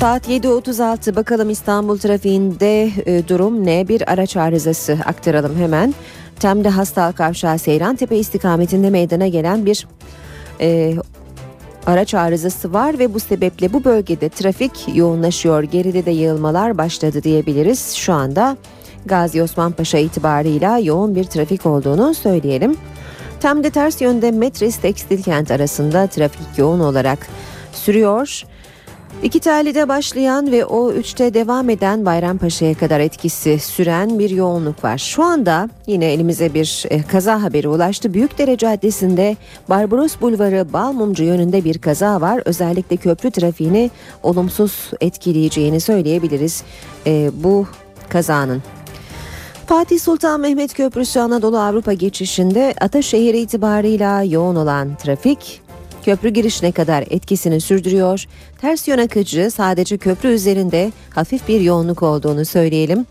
Saat 0.07 0.29
7.36 0.29 1.15
bakalım 1.15 1.49
İstanbul 1.49 1.97
trafiğinde 1.97 2.91
e, 3.05 3.27
durum 3.27 3.65
ne? 3.65 3.87
Bir 3.87 4.11
araç 4.11 4.37
arızası 4.37 4.97
aktaralım 5.05 5.55
hemen. 5.59 5.93
Temde 6.39 6.69
Hastal 6.69 7.11
Kavşağı 7.11 7.59
Seyrantepe 7.59 8.17
istikametinde 8.17 8.89
meydana 8.89 9.27
gelen 9.27 9.65
bir 9.65 9.87
e, 10.61 10.95
araç 11.85 12.13
arızası 12.13 12.73
var 12.73 12.99
ve 12.99 13.13
bu 13.13 13.19
sebeple 13.19 13.73
bu 13.73 13.83
bölgede 13.83 14.29
trafik 14.29 14.71
yoğunlaşıyor. 14.95 15.63
Geride 15.63 16.05
de 16.05 16.11
yığılmalar 16.11 16.77
başladı 16.77 17.23
diyebiliriz. 17.23 17.93
Şu 17.93 18.13
anda 18.13 18.57
Gazi 19.05 19.43
Osman 19.43 19.71
Paşa 19.71 19.97
itibarıyla 19.97 20.77
yoğun 20.77 21.15
bir 21.15 21.23
trafik 21.23 21.65
olduğunu 21.65 22.13
söyleyelim. 22.13 22.77
Temde 23.39 23.69
ters 23.69 24.01
yönde 24.01 24.31
Metris 24.31 24.77
Tekstil 24.77 25.23
Kent 25.23 25.51
arasında 25.51 26.07
trafik 26.07 26.57
yoğun 26.57 26.79
olarak 26.79 27.27
sürüyor. 27.73 28.43
İki 29.23 29.39
telide 29.39 29.87
başlayan 29.87 30.51
ve 30.51 30.65
o 30.65 30.91
üçte 30.91 31.33
devam 31.33 31.69
eden 31.69 32.05
Bayrampaşa'ya 32.05 32.73
kadar 32.73 32.99
etkisi 32.99 33.59
süren 33.59 34.19
bir 34.19 34.29
yoğunluk 34.29 34.83
var. 34.83 34.97
Şu 34.97 35.23
anda 35.23 35.69
yine 35.87 36.13
elimize 36.13 36.53
bir 36.53 36.85
e, 36.89 37.03
kaza 37.03 37.43
haberi 37.43 37.67
ulaştı. 37.67 38.13
Büyükdere 38.13 38.57
Caddesi'nde 38.57 39.35
Barbaros 39.69 40.21
Bulvarı 40.21 40.73
Balmumcu 40.73 41.23
yönünde 41.23 41.63
bir 41.63 41.77
kaza 41.77 42.21
var. 42.21 42.41
Özellikle 42.45 42.97
köprü 42.97 43.31
trafiğini 43.31 43.91
olumsuz 44.23 44.91
etkileyeceğini 45.01 45.79
söyleyebiliriz 45.79 46.63
e, 47.07 47.31
bu 47.33 47.67
kazanın. 48.09 48.63
Fatih 49.65 49.99
Sultan 49.99 50.39
Mehmet 50.39 50.73
Köprüsü 50.73 51.19
Anadolu 51.19 51.59
Avrupa 51.59 51.93
geçişinde 51.93 52.73
Ataşehir 52.81 53.33
itibarıyla 53.33 54.23
yoğun 54.23 54.55
olan 54.55 54.95
trafik 54.95 55.66
köprü 56.07 56.29
girişine 56.29 56.71
kadar 56.71 57.03
etkisini 57.09 57.61
sürdürüyor. 57.61 58.25
Ters 58.61 58.87
yön 58.87 58.97
akıcı 58.97 59.51
sadece 59.51 59.97
köprü 59.97 60.29
üzerinde 60.29 60.91
hafif 61.09 61.47
bir 61.47 61.61
yoğunluk 61.61 62.03
olduğunu 62.03 62.45
söyleyelim. 62.45 63.05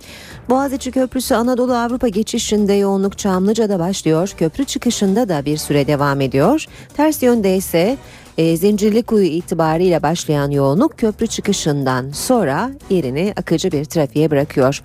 Boğaziçi 0.49 0.91
Köprüsü 0.91 1.35
Anadolu 1.35 1.75
Avrupa 1.75 2.09
geçişinde 2.09 2.73
yoğunluk 2.73 3.19
Çamlıca'da 3.19 3.79
başlıyor. 3.79 4.33
Köprü 4.39 4.65
çıkışında 4.65 5.29
da 5.29 5.45
bir 5.45 5.57
süre 5.57 5.87
devam 5.87 6.21
ediyor. 6.21 6.67
Ters 6.97 7.23
yönde 7.23 7.57
ise 7.57 7.97
e, 8.39 8.57
Zincirlikuyu 8.57 9.27
itibariyle 9.27 10.03
başlayan 10.03 10.51
yoğunluk 10.51 10.99
köprü 10.99 11.27
çıkışından 11.27 12.11
sonra 12.11 12.71
yerini 12.91 13.35
akıcı 13.37 13.73
bir 13.73 13.85
trafiğe 13.85 14.31
bırakıyor. 14.31 14.83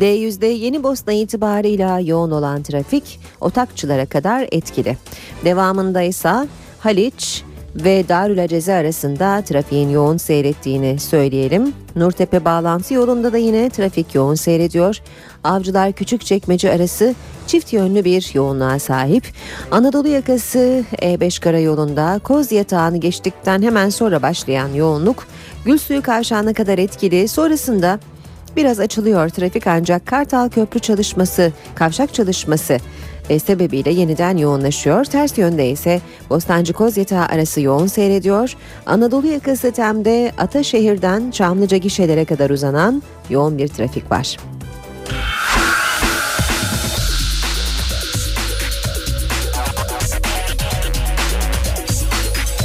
D100'de 0.00 0.46
Yeni 0.46 0.82
Bosna 0.82 1.12
itibarıyla 1.12 2.00
yoğun 2.00 2.30
olan 2.30 2.62
trafik 2.62 3.20
otakçılara 3.40 4.06
kadar 4.06 4.48
etkili. 4.52 4.96
Devamında 5.44 6.02
ise 6.02 6.48
Haliç 6.84 7.42
ve 7.76 8.08
Darül 8.08 8.42
Aceze 8.42 8.74
arasında 8.74 9.42
trafiğin 9.42 9.88
yoğun 9.88 10.16
seyrettiğini 10.16 10.98
söyleyelim. 10.98 11.74
Nurtepe 11.96 12.44
bağlantı 12.44 12.94
yolunda 12.94 13.32
da 13.32 13.38
yine 13.38 13.70
trafik 13.70 14.14
yoğun 14.14 14.34
seyrediyor. 14.34 15.00
Avcılar 15.44 15.92
Küçükçekmece 15.92 16.72
arası 16.72 17.14
çift 17.46 17.72
yönlü 17.72 18.04
bir 18.04 18.30
yoğunluğa 18.34 18.78
sahip. 18.78 19.24
Anadolu 19.70 20.08
yakası 20.08 20.84
E5 20.92 21.40
karayolunda 21.40 22.20
Koz 22.24 22.52
yatağını 22.52 22.96
geçtikten 22.96 23.62
hemen 23.62 23.88
sonra 23.88 24.22
başlayan 24.22 24.68
yoğunluk 24.68 25.26
Gülsuyu 25.64 26.02
Kavşağı'na 26.02 26.52
kadar 26.52 26.78
etkili. 26.78 27.28
Sonrasında 27.28 27.98
biraz 28.56 28.80
açılıyor 28.80 29.28
trafik 29.28 29.66
ancak 29.66 30.06
Kartal 30.06 30.48
Köprü 30.48 30.80
çalışması, 30.80 31.52
kavşak 31.74 32.14
çalışması 32.14 32.78
e, 33.30 33.38
sebebiyle 33.38 33.90
yeniden 33.90 34.36
yoğunlaşıyor. 34.36 35.04
Ters 35.04 35.38
yönde 35.38 35.68
ise 35.70 36.00
Bostancı 36.30 36.72
Kozyatağı 36.72 37.26
arası 37.26 37.60
yoğun 37.60 37.86
seyrediyor. 37.86 38.56
Anadolu 38.86 39.26
yakası 39.26 39.72
Tem'de 39.72 40.32
Ataşehir'den 40.38 41.30
Çamlıca 41.30 41.76
gişelere 41.76 42.24
kadar 42.24 42.50
uzanan 42.50 43.02
yoğun 43.30 43.58
bir 43.58 43.68
trafik 43.68 44.10
var. 44.10 44.36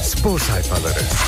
Spor 0.03 0.39
sayfaları. 0.39 1.18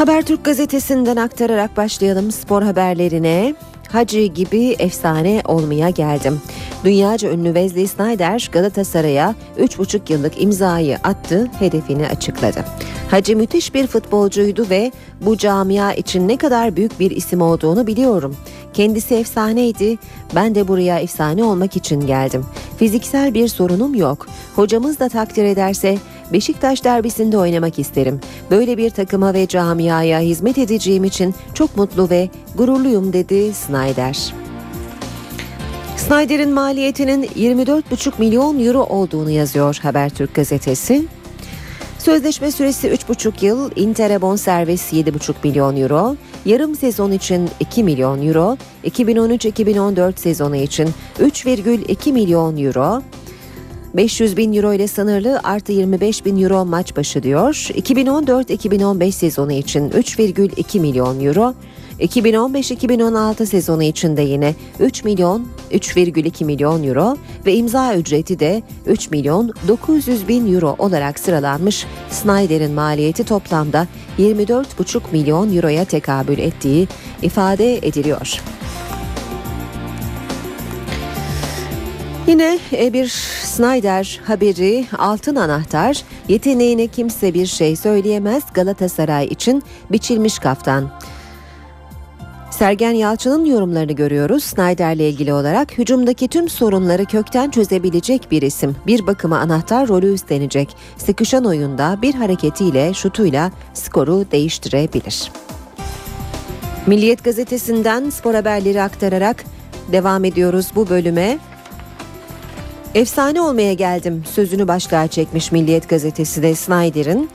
Habertürk 0.00 0.44
gazetesinden 0.44 1.16
aktararak 1.16 1.76
başlayalım 1.76 2.32
spor 2.32 2.62
haberlerine. 2.62 3.54
Hacı 3.88 4.20
gibi 4.20 4.76
efsane 4.78 5.42
olmaya 5.44 5.90
geldim. 5.90 6.40
Dünyaca 6.84 7.30
ünlü 7.30 7.46
Wesley 7.46 7.86
Snyder 7.86 8.48
Galatasaray'a 8.52 9.34
3,5 9.58 10.12
yıllık 10.12 10.42
imzayı 10.42 10.96
attı, 10.96 11.50
hedefini 11.58 12.06
açıkladı. 12.06 12.64
Hacı 13.10 13.36
müthiş 13.36 13.74
bir 13.74 13.86
futbolcuydu 13.86 14.66
ve 14.70 14.92
bu 15.20 15.36
camia 15.36 15.92
için 15.92 16.28
ne 16.28 16.36
kadar 16.36 16.76
büyük 16.76 17.00
bir 17.00 17.10
isim 17.10 17.42
olduğunu 17.42 17.86
biliyorum. 17.86 18.36
Kendisi 18.72 19.14
efsaneydi, 19.14 19.98
ben 20.34 20.54
de 20.54 20.68
buraya 20.68 20.98
efsane 20.98 21.44
olmak 21.44 21.76
için 21.76 22.06
geldim. 22.06 22.46
Fiziksel 22.78 23.34
bir 23.34 23.48
sorunum 23.48 23.94
yok. 23.94 24.26
Hocamız 24.56 25.00
da 25.00 25.08
takdir 25.08 25.44
ederse 25.44 25.98
Beşiktaş 26.32 26.84
derbisinde 26.84 27.38
oynamak 27.38 27.78
isterim. 27.78 28.20
Böyle 28.50 28.76
bir 28.76 28.90
takıma 28.90 29.34
ve 29.34 29.46
camiaya 29.46 30.20
hizmet 30.20 30.58
edeceğim 30.58 31.04
için 31.04 31.34
çok 31.54 31.76
mutlu 31.76 32.10
ve 32.10 32.28
gururluyum 32.56 33.12
dedi 33.12 33.52
Snyder. 33.52 34.34
Snyder'in 35.96 36.52
maliyetinin 36.52 37.22
24,5 37.22 38.12
milyon 38.18 38.66
euro 38.66 38.82
olduğunu 38.82 39.30
yazıyor 39.30 39.78
Habertürk 39.82 40.34
gazetesi. 40.34 41.04
Sözleşme 41.98 42.50
süresi 42.50 42.88
3,5 42.88 43.44
yıl, 43.44 43.70
Inter'e 43.76 44.22
bonservis 44.22 44.92
7,5 44.92 45.34
milyon 45.44 45.76
euro, 45.76 46.16
yarım 46.44 46.74
sezon 46.74 47.12
için 47.12 47.50
2 47.60 47.84
milyon 47.84 48.26
euro, 48.26 48.56
2013-2014 48.84 50.18
sezonu 50.20 50.56
için 50.56 50.88
3,2 51.18 52.12
milyon 52.12 52.56
euro, 52.56 53.02
500 53.94 54.36
bin 54.36 54.52
euro 54.52 54.72
ile 54.72 54.88
sınırlı 54.88 55.40
artı 55.44 55.72
25 55.72 56.24
bin 56.24 56.42
euro 56.42 56.64
maç 56.64 56.96
başı 56.96 57.22
diyor. 57.22 57.54
2014-2015 57.54 59.12
sezonu 59.12 59.52
için 59.52 59.90
3,2 59.90 60.80
milyon 60.80 61.20
euro. 61.20 61.54
2015-2016 62.00 63.46
sezonu 63.46 63.82
için 63.82 64.16
de 64.16 64.22
yine 64.22 64.54
3 64.80 65.04
milyon 65.04 65.46
3,2 65.72 66.44
milyon 66.44 66.84
euro 66.84 67.16
ve 67.46 67.54
imza 67.54 67.96
ücreti 67.96 68.38
de 68.38 68.62
3 68.86 69.10
milyon 69.10 69.52
900 69.68 70.28
bin 70.28 70.54
euro 70.54 70.76
olarak 70.78 71.18
sıralanmış. 71.18 71.86
Snyder'in 72.10 72.72
maliyeti 72.72 73.24
toplamda 73.24 73.86
24,5 74.18 75.00
milyon 75.12 75.56
euroya 75.56 75.84
tekabül 75.84 76.38
ettiği 76.38 76.88
ifade 77.22 77.76
ediliyor. 77.76 78.40
Yine 82.26 82.58
bir 82.72 83.08
Snyder 83.44 84.20
haberi 84.24 84.86
altın 84.98 85.36
anahtar 85.36 86.02
yeteneğine 86.28 86.86
kimse 86.86 87.34
bir 87.34 87.46
şey 87.46 87.76
söyleyemez 87.76 88.42
Galatasaray 88.54 89.26
için 89.26 89.62
biçilmiş 89.90 90.38
kaftan. 90.38 90.90
Sergen 92.50 92.90
Yalçın'ın 92.92 93.44
yorumlarını 93.44 93.92
görüyoruz. 93.92 94.44
Snyder'le 94.44 95.00
ilgili 95.00 95.32
olarak 95.32 95.78
hücumdaki 95.78 96.28
tüm 96.28 96.48
sorunları 96.48 97.04
kökten 97.04 97.50
çözebilecek 97.50 98.30
bir 98.30 98.42
isim. 98.42 98.76
Bir 98.86 99.06
bakıma 99.06 99.38
anahtar 99.38 99.88
rolü 99.88 100.12
üstlenecek. 100.12 100.76
Sıkışan 100.96 101.44
oyunda 101.44 101.98
bir 102.02 102.14
hareketiyle, 102.14 102.94
şutuyla 102.94 103.50
skoru 103.74 104.24
değiştirebilir. 104.32 105.32
Milliyet 106.86 107.24
gazetesinden 107.24 108.10
spor 108.10 108.34
haberleri 108.34 108.82
aktararak 108.82 109.44
devam 109.92 110.24
ediyoruz 110.24 110.66
bu 110.74 110.88
bölüme. 110.88 111.38
Efsane 112.94 113.40
olmaya 113.40 113.72
geldim 113.72 114.22
sözünü 114.30 114.68
başlığa 114.68 115.06
çekmiş 115.06 115.52
Milliyet 115.52 115.88
gazetesi 115.88 116.42
de 116.42 116.54
Snyder'in. 116.54 117.30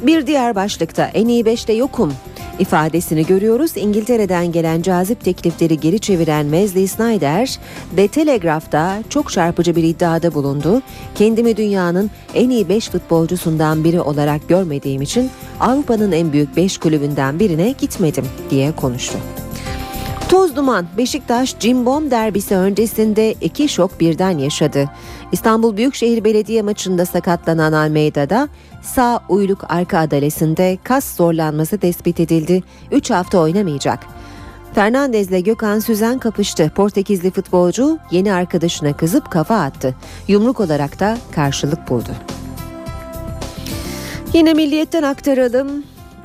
Bir 0.00 0.26
diğer 0.26 0.54
başlıkta 0.54 1.04
en 1.14 1.28
iyi 1.28 1.44
beşte 1.44 1.72
yokum 1.72 2.12
ifadesini 2.58 3.26
görüyoruz. 3.26 3.76
İngiltere'den 3.76 4.52
gelen 4.52 4.82
cazip 4.82 5.24
teklifleri 5.24 5.80
geri 5.80 6.00
çeviren 6.00 6.42
Wesley 6.42 6.86
Snyder, 6.86 7.58
The 7.96 8.08
Telegraph'ta 8.08 9.02
çok 9.08 9.32
çarpıcı 9.32 9.76
bir 9.76 9.82
iddiada 9.82 10.34
bulundu. 10.34 10.82
Kendimi 11.14 11.56
dünyanın 11.56 12.10
en 12.34 12.50
iyi 12.50 12.68
5 12.68 12.88
futbolcusundan 12.88 13.84
biri 13.84 14.00
olarak 14.00 14.48
görmediğim 14.48 15.02
için 15.02 15.30
Avrupa'nın 15.60 16.12
en 16.12 16.32
büyük 16.32 16.56
5 16.56 16.78
kulübünden 16.78 17.40
birine 17.40 17.74
gitmedim 17.78 18.24
diye 18.50 18.72
konuştu. 18.72 19.18
Toz 20.28 20.56
duman 20.56 20.86
Beşiktaş 20.96 21.58
Cimbom 21.58 22.10
derbisi 22.10 22.56
öncesinde 22.56 23.32
iki 23.32 23.68
şok 23.68 24.00
birden 24.00 24.38
yaşadı. 24.38 24.90
İstanbul 25.32 25.76
Büyükşehir 25.76 26.24
Belediye 26.24 26.62
maçında 26.62 27.06
sakatlanan 27.06 27.72
Almeida'da 27.72 28.48
sağ 28.82 29.20
uyluk 29.28 29.64
arka 29.68 29.98
adalesinde 29.98 30.78
kas 30.84 31.16
zorlanması 31.16 31.78
tespit 31.78 32.20
edildi. 32.20 32.62
3 32.90 33.10
hafta 33.10 33.38
oynamayacak. 33.38 34.06
Fernandez 34.74 35.28
ile 35.28 35.40
Gökhan 35.40 35.78
Süzen 35.78 36.18
kapıştı. 36.18 36.72
Portekizli 36.74 37.30
futbolcu 37.30 37.98
yeni 38.10 38.32
arkadaşına 38.32 38.96
kızıp 38.96 39.30
kafa 39.30 39.60
attı. 39.60 39.94
Yumruk 40.28 40.60
olarak 40.60 41.00
da 41.00 41.18
karşılık 41.34 41.90
buldu. 41.90 42.10
Yine 44.32 44.54
milliyetten 44.54 45.02
aktaralım. 45.02 45.84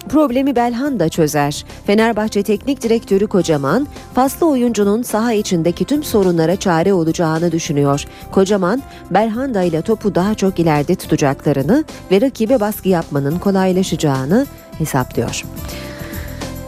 Problemi 0.09 0.55
Belhanda 0.55 1.09
çözer. 1.09 1.65
Fenerbahçe 1.87 2.43
Teknik 2.43 2.81
Direktörü 2.81 3.27
Kocaman, 3.27 3.87
faslı 4.15 4.47
oyuncunun 4.47 5.01
saha 5.01 5.33
içindeki 5.33 5.85
tüm 5.85 6.03
sorunlara 6.03 6.55
çare 6.55 6.93
olacağını 6.93 7.51
düşünüyor. 7.51 8.05
Kocaman, 8.31 8.83
Belhanda 9.11 9.63
ile 9.63 9.81
topu 9.81 10.15
daha 10.15 10.35
çok 10.35 10.59
ileride 10.59 10.95
tutacaklarını 10.95 11.83
ve 12.11 12.21
rakibe 12.21 12.59
baskı 12.59 12.89
yapmanın 12.89 13.39
kolaylaşacağını 13.39 14.45
hesaplıyor. 14.77 15.43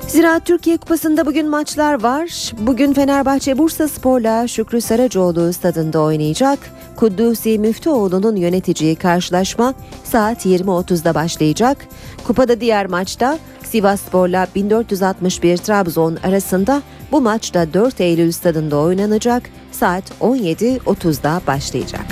Zira 0.07 0.39
Türkiye 0.39 0.77
Kupası'nda 0.77 1.25
bugün 1.25 1.49
maçlar 1.49 2.03
var. 2.03 2.51
Bugün 2.59 2.93
Fenerbahçe 2.93 3.57
Bursa 3.57 3.87
Spor'la 3.87 4.47
Şükrü 4.47 4.81
Saracoğlu 4.81 5.53
stadında 5.53 6.01
oynayacak. 6.01 6.59
Kudüs'i 6.95 7.59
Müftüoğlu'nun 7.59 8.35
yöneteceği 8.35 8.95
karşılaşma 8.95 9.73
saat 10.03 10.45
20.30'da 10.45 11.15
başlayacak. 11.15 11.87
Kupada 12.27 12.61
diğer 12.61 12.85
maçta 12.85 13.39
Sivas 13.63 14.01
Spor'la 14.01 14.47
1461 14.55 15.57
Trabzon 15.57 16.17
arasında 16.23 16.81
bu 17.11 17.21
maçta 17.21 17.73
4 17.73 18.01
Eylül 18.01 18.31
stadında 18.31 18.77
oynanacak. 18.77 19.49
Saat 19.71 20.03
17.30'da 20.21 21.41
başlayacak. 21.47 22.05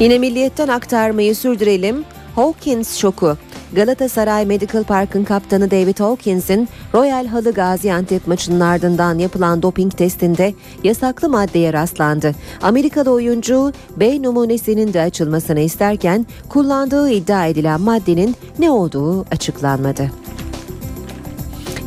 Yine 0.00 0.18
milliyetten 0.18 0.68
aktarmayı 0.68 1.36
sürdürelim. 1.36 2.04
Hawkins 2.36 2.96
şoku. 2.96 3.36
Galatasaray 3.72 4.46
Medical 4.46 4.84
Park'ın 4.84 5.24
kaptanı 5.24 5.70
David 5.70 6.00
Hawkins'in 6.00 6.68
Royal 6.94 7.26
Halı 7.26 7.52
Gaziantep 7.52 8.26
maçının 8.26 8.60
ardından 8.60 9.18
yapılan 9.18 9.62
doping 9.62 9.96
testinde 9.96 10.54
yasaklı 10.84 11.28
maddeye 11.28 11.72
rastlandı. 11.72 12.32
Amerikalı 12.62 13.10
oyuncu 13.10 13.72
B 13.96 14.22
numunesinin 14.22 14.92
de 14.92 15.00
açılmasını 15.00 15.60
isterken 15.60 16.26
kullandığı 16.48 17.10
iddia 17.10 17.46
edilen 17.46 17.80
maddenin 17.80 18.36
ne 18.58 18.70
olduğu 18.70 19.24
açıklanmadı. 19.30 20.10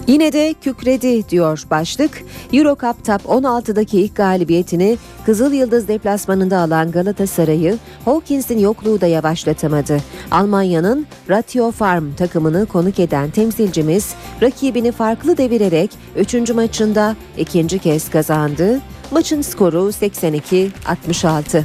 Yine 0.07 0.33
de 0.33 0.55
kükredi 0.61 1.29
diyor 1.29 1.63
başlık. 1.71 2.23
Euro 2.53 2.69
Cup 2.69 3.05
Top 3.05 3.21
16'daki 3.21 4.01
ilk 4.01 4.15
galibiyetini 4.15 4.97
Kızıl 5.25 5.53
Yıldız 5.53 5.87
deplasmanında 5.87 6.57
alan 6.59 6.91
Galatasaray'ı 6.91 7.77
Hawkins'in 8.05 8.59
yokluğu 8.59 9.01
da 9.01 9.07
yavaşlatamadı. 9.07 9.97
Almanya'nın 10.31 11.07
Ratio 11.29 11.71
Farm 11.71 12.13
takımını 12.13 12.65
konuk 12.65 12.99
eden 12.99 13.29
temsilcimiz 13.29 14.13
rakibini 14.41 14.91
farklı 14.91 15.37
devirerek 15.37 15.91
3. 16.15 16.49
maçında 16.49 17.15
ikinci 17.37 17.79
kez 17.79 18.09
kazandı. 18.09 18.79
Maçın 19.11 19.41
skoru 19.41 19.77
82-66. 19.77 21.63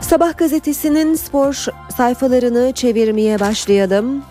Sabah 0.00 0.38
gazetesinin 0.38 1.14
spor 1.14 1.66
sayfalarını 1.96 2.72
çevirmeye 2.72 3.40
başlayalım. 3.40 4.22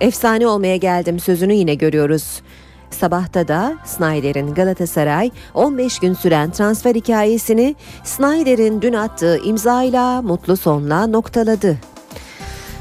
Efsane 0.00 0.46
olmaya 0.46 0.76
geldim 0.76 1.20
sözünü 1.20 1.52
yine 1.52 1.74
görüyoruz. 1.74 2.42
Sabahta 2.90 3.48
da 3.48 3.74
Snyder'in 3.84 4.54
Galatasaray 4.54 5.30
15 5.54 5.98
gün 5.98 6.14
süren 6.14 6.50
transfer 6.50 6.94
hikayesini 6.94 7.76
Snyder'in 8.04 8.82
dün 8.82 8.92
attığı 8.92 9.38
imzayla 9.44 10.22
mutlu 10.22 10.56
sonla 10.56 11.06
noktaladı. 11.06 11.76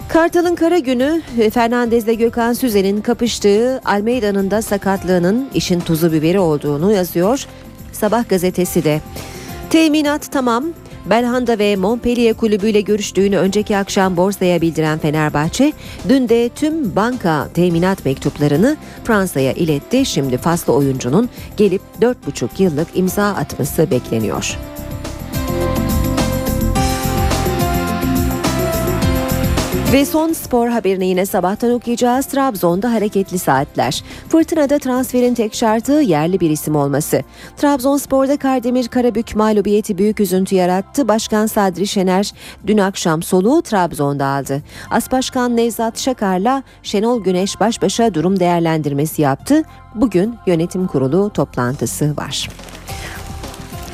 Kartal'ın 0.10 0.56
kara 0.56 0.78
günü 0.78 1.22
Fernandez 1.54 2.04
ile 2.04 2.14
Gökhan 2.14 2.54
Süzen'in 2.54 3.02
kapıştığı 3.02 3.82
Almeida'nın 3.86 4.52
da 4.52 4.62
sakatlığının 4.62 5.50
işin 5.54 5.80
tuzu 5.80 6.12
biberi 6.12 6.40
olduğunu 6.40 6.92
yazıyor. 6.92 7.46
Sabah 7.92 8.30
gazetesi 8.30 8.84
de. 8.84 9.02
Teminat 9.70 10.32
tamam. 10.32 10.66
Belhanda 11.10 11.60
ve 11.60 11.76
Montpellier 11.76 12.34
kulübüyle 12.34 12.82
görüştüğünü 12.82 13.38
önceki 13.38 13.78
akşam 13.78 14.18
borsaya 14.18 14.62
bildiren 14.62 15.00
Fenerbahçe, 15.00 15.74
dün 16.10 16.30
de 16.30 16.50
tüm 16.50 16.96
banka 16.96 17.48
teminat 17.54 18.06
mektuplarını 18.06 18.78
Fransa'ya 19.04 19.54
iletti. 19.54 20.06
Şimdi 20.06 20.38
faslı 20.38 20.74
oyuncunun 20.74 21.30
gelip 21.58 21.82
4,5 22.02 22.48
yıllık 22.58 22.88
imza 22.96 23.28
atması 23.28 23.92
bekleniyor. 23.92 24.58
Ve 29.94 30.06
son 30.06 30.34
spor 30.34 30.68
haberini 30.68 31.08
yine 31.08 31.26
sabahtan 31.26 31.72
okuyacağız. 31.72 32.26
Trabzon'da 32.26 32.94
hareketli 32.94 33.40
saatler. 33.40 34.04
Fırtınada 34.30 34.80
transferin 34.80 35.34
tek 35.34 35.56
şartı 35.56 35.92
yerli 35.92 36.40
bir 36.40 36.50
isim 36.50 36.76
olması. 36.76 37.22
Trabzonspor'da 37.58 38.38
Kardemir 38.38 38.88
Karabük 38.88 39.36
mağlubiyeti 39.36 39.98
büyük 39.98 40.20
üzüntü 40.20 40.56
yarattı. 40.56 41.08
Başkan 41.08 41.46
Sadri 41.46 41.88
Şener 41.88 42.32
dün 42.68 42.78
akşam 42.78 43.24
soluğu 43.24 43.62
Trabzon'da 43.62 44.26
aldı. 44.26 44.62
As 44.92 45.12
Başkan 45.12 45.58
Nevzat 45.58 46.00
Şakar'la 46.00 46.64
Şenol 46.84 47.24
Güneş 47.24 47.60
baş 47.60 47.82
başa 47.82 48.14
durum 48.14 48.40
değerlendirmesi 48.40 49.22
yaptı. 49.22 49.64
Bugün 49.96 50.36
yönetim 50.48 50.88
kurulu 50.88 51.30
toplantısı 51.30 52.18
var. 52.18 52.50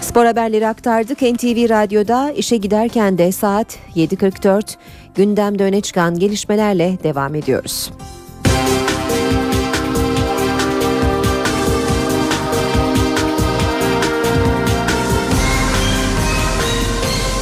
Spor 0.02 0.26
haberleri 0.26 0.68
aktardık. 0.68 1.22
NTV 1.22 1.70
Radyo'da 1.70 2.32
işe 2.32 2.58
giderken 2.58 3.18
de 3.18 3.32
saat 3.32 3.78
7.44 3.96 4.76
gündemde 5.16 5.64
öne 5.64 5.82
çıkan 5.82 6.20
gelişmelerle 6.20 6.98
devam 7.04 7.36
ediyoruz. 7.36 7.92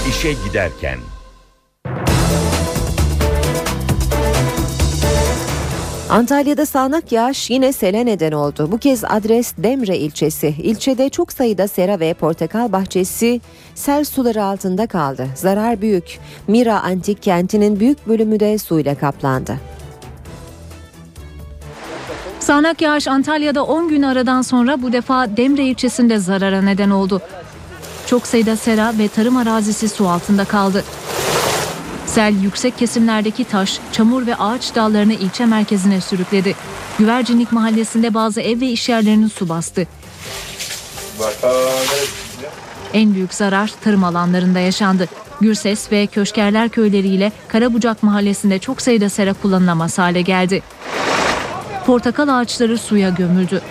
İşe 0.09 0.33
giderken 0.33 0.99
Antalya'da 6.13 6.65
sağanak 6.65 7.11
yağış 7.11 7.49
yine 7.49 7.73
sele 7.73 8.05
neden 8.05 8.31
oldu. 8.31 8.71
Bu 8.71 8.77
kez 8.77 9.03
adres 9.03 9.53
Demre 9.57 9.97
ilçesi. 9.97 10.47
İlçede 10.47 11.09
çok 11.09 11.33
sayıda 11.33 11.67
sera 11.67 11.99
ve 11.99 12.13
portakal 12.13 12.71
bahçesi 12.71 13.41
sel 13.75 14.03
suları 14.03 14.43
altında 14.43 14.87
kaldı. 14.87 15.27
Zarar 15.35 15.81
büyük. 15.81 16.19
Mira 16.47 16.81
antik 16.81 17.23
kentinin 17.23 17.79
büyük 17.79 18.07
bölümü 18.07 18.39
de 18.39 18.57
suyla 18.57 18.95
kaplandı. 18.95 19.57
Sağanak 22.39 22.81
yağış 22.81 23.07
Antalya'da 23.07 23.63
10 23.63 23.89
gün 23.89 24.01
aradan 24.01 24.41
sonra 24.41 24.81
bu 24.81 24.93
defa 24.93 25.37
Demre 25.37 25.63
ilçesinde 25.63 26.17
zarara 26.17 26.61
neden 26.61 26.89
oldu. 26.89 27.21
Çok 28.07 28.27
sayıda 28.27 28.55
sera 28.55 28.93
ve 28.97 29.07
tarım 29.07 29.37
arazisi 29.37 29.89
su 29.89 30.09
altında 30.09 30.45
kaldı. 30.45 30.83
Sel 32.05 32.33
yüksek 32.41 32.77
kesimlerdeki 32.77 33.45
taş, 33.45 33.79
çamur 33.91 34.27
ve 34.27 34.35
ağaç 34.35 34.75
dallarını 34.75 35.13
ilçe 35.13 35.45
merkezine 35.45 36.01
sürükledi. 36.01 36.55
Güvercinlik 36.99 37.51
mahallesinde 37.51 38.13
bazı 38.13 38.41
ev 38.41 38.61
ve 38.61 38.65
iş 38.65 38.89
yerlerinin 38.89 39.27
su 39.27 39.49
bastı. 39.49 39.87
En 42.93 43.13
büyük 43.13 43.33
zarar 43.33 43.71
tarım 43.83 44.03
alanlarında 44.03 44.59
yaşandı. 44.59 45.07
Gürses 45.41 45.91
ve 45.91 46.07
Köşkerler 46.07 46.69
köyleriyle 46.69 47.31
Karabucak 47.47 48.03
mahallesinde 48.03 48.59
çok 48.59 48.81
sayıda 48.81 49.09
sera 49.09 49.33
kullanılamaz 49.33 49.97
hale 49.97 50.21
geldi. 50.21 50.63
Portakal 51.85 52.27
ağaçları 52.27 52.77
suya 52.77 53.09
gömüldü. 53.09 53.61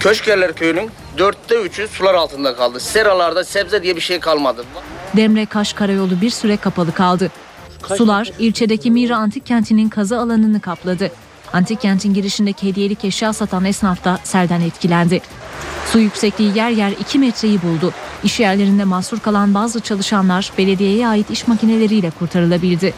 Köşkerler 0.00 0.52
köyünün 0.52 0.90
dörtte 1.18 1.54
üçü 1.54 1.88
sular 1.88 2.14
altında 2.14 2.56
kaldı. 2.56 2.80
Seralarda 2.80 3.44
sebze 3.44 3.82
diye 3.82 3.96
bir 3.96 4.00
şey 4.00 4.20
kalmadı. 4.20 4.64
Demre 5.16 5.46
Kaş 5.46 5.72
Karayolu 5.72 6.20
bir 6.20 6.30
süre 6.30 6.56
kapalı 6.56 6.92
kaldı. 6.92 7.30
Sular 7.96 8.32
ilçedeki 8.38 8.90
Mira 8.90 9.16
Antik 9.16 9.46
Kenti'nin 9.46 9.88
kazı 9.88 10.18
alanını 10.18 10.60
kapladı. 10.60 11.10
Antik 11.52 11.80
kentin 11.80 12.14
girişindeki 12.14 12.68
hediyelik 12.68 13.04
eşya 13.04 13.32
satan 13.32 13.64
esnaf 13.64 14.04
da 14.04 14.18
selden 14.24 14.60
etkilendi. 14.60 15.20
Su 15.92 15.98
yüksekliği 15.98 16.56
yer 16.56 16.70
yer 16.70 16.90
2 16.90 17.18
metreyi 17.18 17.62
buldu. 17.62 17.92
İş 18.24 18.40
yerlerinde 18.40 18.84
mahsur 18.84 19.20
kalan 19.20 19.54
bazı 19.54 19.80
çalışanlar 19.80 20.52
belediyeye 20.58 21.08
ait 21.08 21.30
iş 21.30 21.48
makineleriyle 21.48 22.10
kurtarılabildi. 22.10 22.94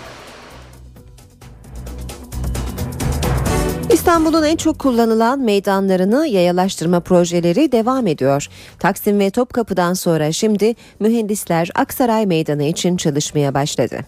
İstanbul'un 4.12 4.42
en 4.42 4.56
çok 4.56 4.78
kullanılan 4.78 5.40
meydanlarını 5.40 6.26
yayalaştırma 6.26 7.00
projeleri 7.00 7.72
devam 7.72 8.06
ediyor. 8.06 8.48
Taksim 8.78 9.18
ve 9.18 9.30
Topkapı'dan 9.30 9.94
sonra 9.94 10.32
şimdi 10.32 10.74
mühendisler 11.00 11.70
Aksaray 11.74 12.26
Meydanı 12.26 12.62
için 12.62 12.96
çalışmaya 12.96 13.54
başladı. 13.54 14.00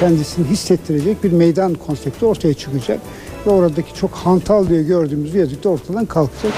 kendisini 0.00 0.46
hissettirecek 0.46 1.24
bir 1.24 1.32
meydan 1.32 1.74
konsepti 1.74 2.26
ortaya 2.26 2.54
çıkacak. 2.54 3.00
Ve 3.46 3.50
oradaki 3.50 3.94
çok 3.94 4.10
hantal 4.10 4.68
diye 4.68 4.82
gördüğümüz 4.82 5.34
viyadük 5.34 5.64
de 5.64 5.68
ortadan 5.68 6.06
kalkacak. 6.06 6.52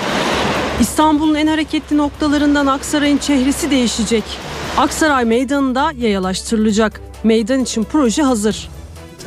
İstanbul'un 0.81 1.35
en 1.35 1.47
hareketli 1.47 1.97
noktalarından 1.97 2.67
Aksaray'ın 2.67 3.19
çehresi 3.19 3.71
değişecek. 3.71 4.25
Aksaray 4.77 5.25
Meydanı'nda 5.25 5.93
yayalaştırılacak. 5.99 7.01
Meydan 7.25 7.61
için 7.61 7.85
proje 7.85 8.23
hazır. 8.23 8.78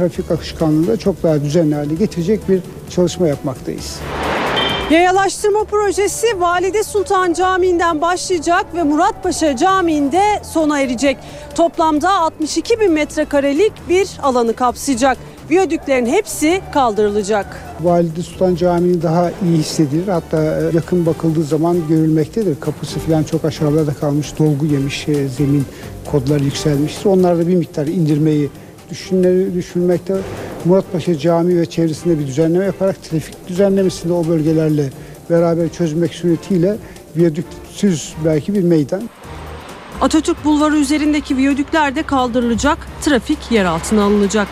Trafik 0.01 0.31
akışkanlığını 0.31 0.87
da 0.87 0.97
çok 0.97 1.23
daha 1.23 1.43
düzenli 1.43 1.75
hale 1.75 1.95
getirecek 1.95 2.49
bir 2.49 2.61
çalışma 2.89 3.27
yapmaktayız. 3.27 3.99
Yayalaştırma 4.91 5.63
projesi 5.63 6.27
Valide 6.39 6.83
Sultan 6.83 7.33
Camii'nden 7.33 8.01
başlayacak 8.01 8.65
ve 8.75 8.83
Muratpaşa 8.83 9.57
Camii'nde 9.57 10.23
sona 10.43 10.79
erecek. 10.79 11.17
Toplamda 11.55 12.13
62 12.13 12.79
bin 12.79 12.91
metrekarelik 12.91 13.73
bir 13.89 14.09
alanı 14.23 14.53
kapsayacak. 14.53 15.17
Viyadüklerin 15.49 16.05
hepsi 16.05 16.61
kaldırılacak. 16.73 17.45
Valide 17.81 18.21
Sultan 18.21 18.55
Camii'ni 18.55 19.01
daha 19.01 19.29
iyi 19.29 19.57
hissedilir. 19.57 20.07
Hatta 20.07 20.43
e, 20.43 20.75
yakın 20.75 21.05
bakıldığı 21.05 21.43
zaman 21.43 21.77
görülmektedir. 21.89 22.59
Kapısı 22.59 22.99
falan 22.99 23.23
çok 23.23 23.45
aşağılarda 23.45 23.93
kalmış, 23.93 24.39
dolgu 24.39 24.65
yemiş, 24.65 25.07
e, 25.07 25.27
zemin 25.27 25.65
kodlar 26.11 26.39
yükselmiştir. 26.39 27.05
Onlarda 27.05 27.47
bir 27.47 27.55
miktar 27.55 27.87
indirmeyi 27.87 28.49
düşünleri 28.91 29.53
düşünmekte. 29.53 30.15
Muratpaşa 30.65 31.17
Camii 31.17 31.57
ve 31.57 31.65
çevresinde 31.65 32.19
bir 32.19 32.27
düzenleme 32.27 32.65
yaparak 32.65 33.03
trafik 33.03 33.47
düzenlemesinde 33.47 34.13
o 34.13 34.27
bölgelerle 34.27 34.89
beraber 35.29 35.69
çözmek 35.69 36.13
suretiyle 36.13 36.77
viyadüksüz 37.17 38.13
belki 38.25 38.53
bir 38.53 38.63
meydan. 38.63 39.01
Atatürk 40.01 40.45
Bulvarı 40.45 40.77
üzerindeki 40.77 41.37
viyadükler 41.37 41.95
de 41.95 42.03
kaldırılacak, 42.03 42.77
trafik 43.01 43.51
yer 43.51 43.65
altına 43.65 44.03
alınacak. 44.03 44.47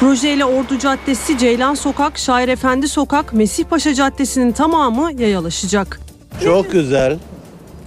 Projeyle 0.00 0.44
Ordu 0.44 0.78
Caddesi, 0.78 1.38
Ceylan 1.38 1.74
Sokak, 1.74 2.18
Şair 2.18 2.48
Efendi 2.48 2.88
Sokak, 2.88 3.32
Mesih 3.32 3.64
Paşa 3.64 3.94
Caddesi'nin 3.94 4.52
tamamı 4.52 5.12
yayalaşacak. 5.12 6.00
Çok 6.44 6.72
güzel. 6.72 7.18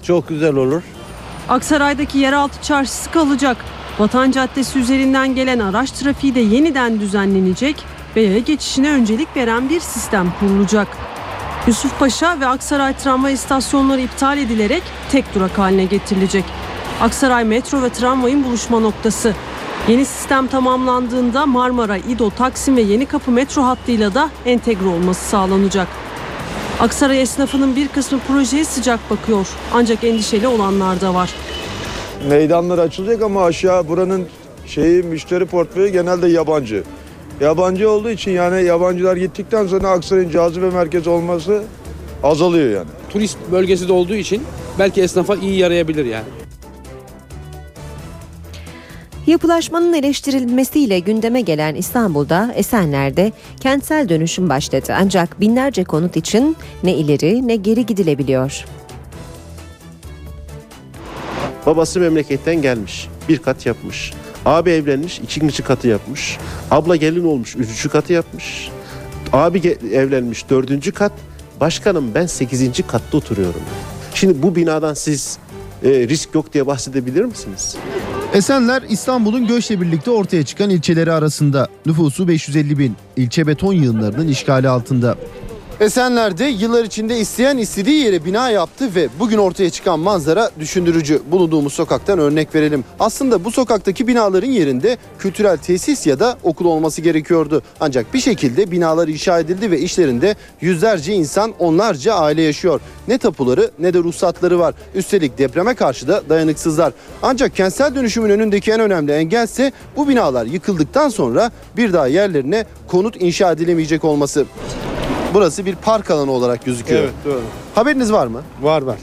Çok 0.03 0.29
güzel 0.29 0.55
olur. 0.55 0.81
Aksaray'daki 1.49 2.17
yeraltı 2.17 2.61
çarşısı 2.61 3.11
kalacak. 3.11 3.57
Vatan 3.99 4.31
Caddesi 4.31 4.79
üzerinden 4.79 5.35
gelen 5.35 5.59
araç 5.59 5.91
trafiği 5.91 6.35
de 6.35 6.39
yeniden 6.39 6.99
düzenlenecek 6.99 7.75
ve 8.15 8.21
yaya 8.21 8.39
geçişine 8.39 8.91
öncelik 8.91 9.37
veren 9.37 9.69
bir 9.69 9.79
sistem 9.79 10.33
kurulacak. 10.39 10.87
Yusufpaşa 11.67 12.39
ve 12.39 12.47
Aksaray 12.47 12.93
tramvay 12.93 13.33
istasyonları 13.33 14.01
iptal 14.01 14.37
edilerek 14.37 14.83
tek 15.11 15.35
durak 15.35 15.57
haline 15.57 15.85
getirilecek. 15.85 16.45
Aksaray 17.01 17.43
metro 17.43 17.81
ve 17.81 17.89
tramvayın 17.89 18.43
buluşma 18.43 18.79
noktası. 18.79 19.33
Yeni 19.87 20.05
sistem 20.05 20.47
tamamlandığında 20.47 21.45
Marmara, 21.45 21.97
İdo, 21.97 22.29
Taksim 22.29 22.75
ve 22.75 22.81
Yenikapı 22.81 23.31
metro 23.31 23.63
hattıyla 23.63 24.13
da 24.13 24.29
entegre 24.45 24.87
olması 24.87 25.29
sağlanacak. 25.29 25.87
Aksaray 26.79 27.21
esnafının 27.21 27.75
bir 27.75 27.87
kısmı 27.87 28.19
projeye 28.19 28.65
sıcak 28.65 29.09
bakıyor. 29.09 29.47
Ancak 29.73 30.03
endişeli 30.03 30.47
olanlar 30.47 31.01
da 31.01 31.13
var. 31.13 31.29
Meydanlar 32.29 32.77
açılacak 32.77 33.21
ama 33.21 33.43
aşağı 33.43 33.87
buranın 33.87 34.25
şeyi 34.65 35.03
müşteri 35.03 35.45
portföyü 35.45 35.89
genelde 35.89 36.27
yabancı. 36.27 36.83
Yabancı 37.41 37.89
olduğu 37.89 38.09
için 38.09 38.31
yani 38.31 38.63
yabancılar 38.63 39.17
gittikten 39.17 39.67
sonra 39.67 39.89
Aksaray'ın 39.89 40.29
cazibe 40.29 40.69
merkezi 40.69 41.09
olması 41.09 41.63
azalıyor 42.23 42.69
yani. 42.69 42.87
Turist 43.09 43.37
bölgesi 43.51 43.87
de 43.87 43.93
olduğu 43.93 44.15
için 44.15 44.43
belki 44.79 45.01
esnafa 45.01 45.35
iyi 45.35 45.57
yarayabilir 45.57 46.05
yani. 46.05 46.25
Yapılaşmanın 49.27 49.93
eleştirilmesiyle 49.93 50.99
gündeme 50.99 51.41
gelen 51.41 51.75
İstanbul'da 51.75 52.53
Esenler'de 52.55 53.31
kentsel 53.59 54.09
dönüşüm 54.09 54.49
başladı. 54.49 54.93
Ancak 55.01 55.41
binlerce 55.41 55.83
konut 55.83 56.17
için 56.17 56.57
ne 56.83 56.93
ileri 56.93 57.47
ne 57.47 57.55
geri 57.55 57.85
gidilebiliyor. 57.85 58.65
Babası 61.67 61.99
memleketten 61.99 62.61
gelmiş. 62.61 63.07
Bir 63.29 63.37
kat 63.37 63.65
yapmış. 63.65 64.13
Abi 64.45 64.69
evlenmiş. 64.69 65.19
ikinci 65.19 65.63
katı 65.63 65.87
yapmış. 65.87 66.37
Abla 66.71 66.95
gelin 66.95 67.23
olmuş. 67.23 67.55
Üçüncü 67.55 67.89
katı 67.89 68.13
yapmış. 68.13 68.69
Abi 69.33 69.77
evlenmiş. 69.93 70.49
Dördüncü 70.49 70.91
kat. 70.91 71.11
Başkanım 71.59 72.11
ben 72.15 72.25
sekizinci 72.25 72.83
katta 72.83 73.17
oturuyorum. 73.17 73.61
Şimdi 74.13 74.43
bu 74.43 74.55
binadan 74.55 74.93
siz 74.93 75.37
e, 75.83 75.89
risk 75.89 76.35
yok 76.35 76.53
diye 76.53 76.67
bahsedebilir 76.67 77.25
misiniz? 77.25 77.75
Esenler 78.33 78.83
İstanbul'un 78.89 79.47
göçle 79.47 79.81
birlikte 79.81 80.11
ortaya 80.11 80.45
çıkan 80.45 80.69
ilçeleri 80.69 81.11
arasında. 81.11 81.67
Nüfusu 81.85 82.27
550 82.27 82.79
bin. 82.79 82.95
İlçe 83.17 83.47
beton 83.47 83.73
yığınlarının 83.73 84.27
işgali 84.27 84.69
altında. 84.69 85.15
Esenler'de 85.79 86.45
yıllar 86.45 86.83
içinde 86.83 87.19
isteyen 87.19 87.57
istediği 87.57 88.03
yere 88.03 88.25
bina 88.25 88.49
yaptı 88.49 88.95
ve 88.95 89.07
bugün 89.19 89.37
ortaya 89.37 89.69
çıkan 89.69 89.99
manzara 89.99 90.51
düşündürücü. 90.59 91.21
Bulunduğumuz 91.31 91.73
sokaktan 91.73 92.19
örnek 92.19 92.55
verelim. 92.55 92.83
Aslında 92.99 93.43
bu 93.43 93.51
sokaktaki 93.51 94.07
binaların 94.07 94.47
yerinde 94.47 94.97
kültürel 95.19 95.57
tesis 95.57 96.07
ya 96.07 96.19
da 96.19 96.37
okul 96.43 96.65
olması 96.65 97.01
gerekiyordu. 97.01 97.61
Ancak 97.79 98.13
bir 98.13 98.19
şekilde 98.19 98.71
binalar 98.71 99.07
inşa 99.07 99.39
edildi 99.39 99.71
ve 99.71 99.79
işlerinde 99.79 100.35
yüzlerce 100.61 101.13
insan, 101.13 101.53
onlarca 101.59 102.13
aile 102.13 102.41
yaşıyor. 102.41 102.81
Ne 103.07 103.17
tapuları 103.17 103.71
ne 103.79 103.93
de 103.93 103.99
ruhsatları 103.99 104.59
var. 104.59 104.75
Üstelik 104.95 105.37
depreme 105.37 105.75
karşı 105.75 106.07
da 106.07 106.23
dayanıksızlar. 106.29 106.93
Ancak 107.21 107.55
kentsel 107.55 107.95
dönüşümün 107.95 108.29
önündeki 108.29 108.71
en 108.71 108.79
önemli 108.79 109.11
engelse 109.11 109.71
bu 109.95 110.07
binalar 110.07 110.45
yıkıldıktan 110.45 111.09
sonra 111.09 111.51
bir 111.77 111.93
daha 111.93 112.07
yerlerine 112.07 112.65
konut 112.87 113.21
inşa 113.21 113.51
edilemeyecek 113.51 114.03
olması. 114.03 114.45
Burası 115.37 115.65
bir 115.65 115.75
park 115.75 116.11
alanı 116.11 116.31
olarak 116.31 116.65
gözüküyor. 116.65 117.01
Evet 117.01 117.13
doğru. 117.25 117.41
Haberiniz 117.75 118.13
var 118.13 118.27
mı? 118.27 118.41
Var 118.61 118.81
var. 118.81 118.97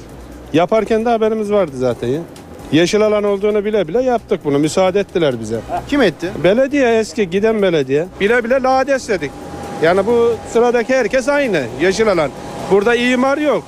Yaparken 0.53 1.05
de 1.05 1.09
haberimiz 1.09 1.53
vardı 1.53 1.72
zaten 1.74 2.09
ya. 2.09 2.20
Yeşil 2.72 3.03
alan 3.03 3.24
olduğunu 3.24 3.64
bile 3.64 3.89
bile 3.89 4.03
yaptık 4.03 4.41
bunu. 4.45 4.59
Müsaade 4.59 5.01
ettiler 5.01 5.41
bize. 5.41 5.61
Kim 5.89 6.03
etti? 6.03 6.30
Belediye 6.45 6.99
eski 6.99 7.30
giden 7.30 7.62
belediye. 7.62 8.07
Bile 8.20 8.45
bile 8.45 8.62
lades 8.62 9.09
dedik. 9.09 9.30
Yani 9.82 10.07
bu 10.07 10.35
sıradaki 10.53 10.95
herkes 10.95 11.28
aynı. 11.28 11.62
Yeşil 11.80 12.12
alan. 12.12 12.30
Burada 12.70 12.95
imar 12.95 13.39
yok. 13.39 13.64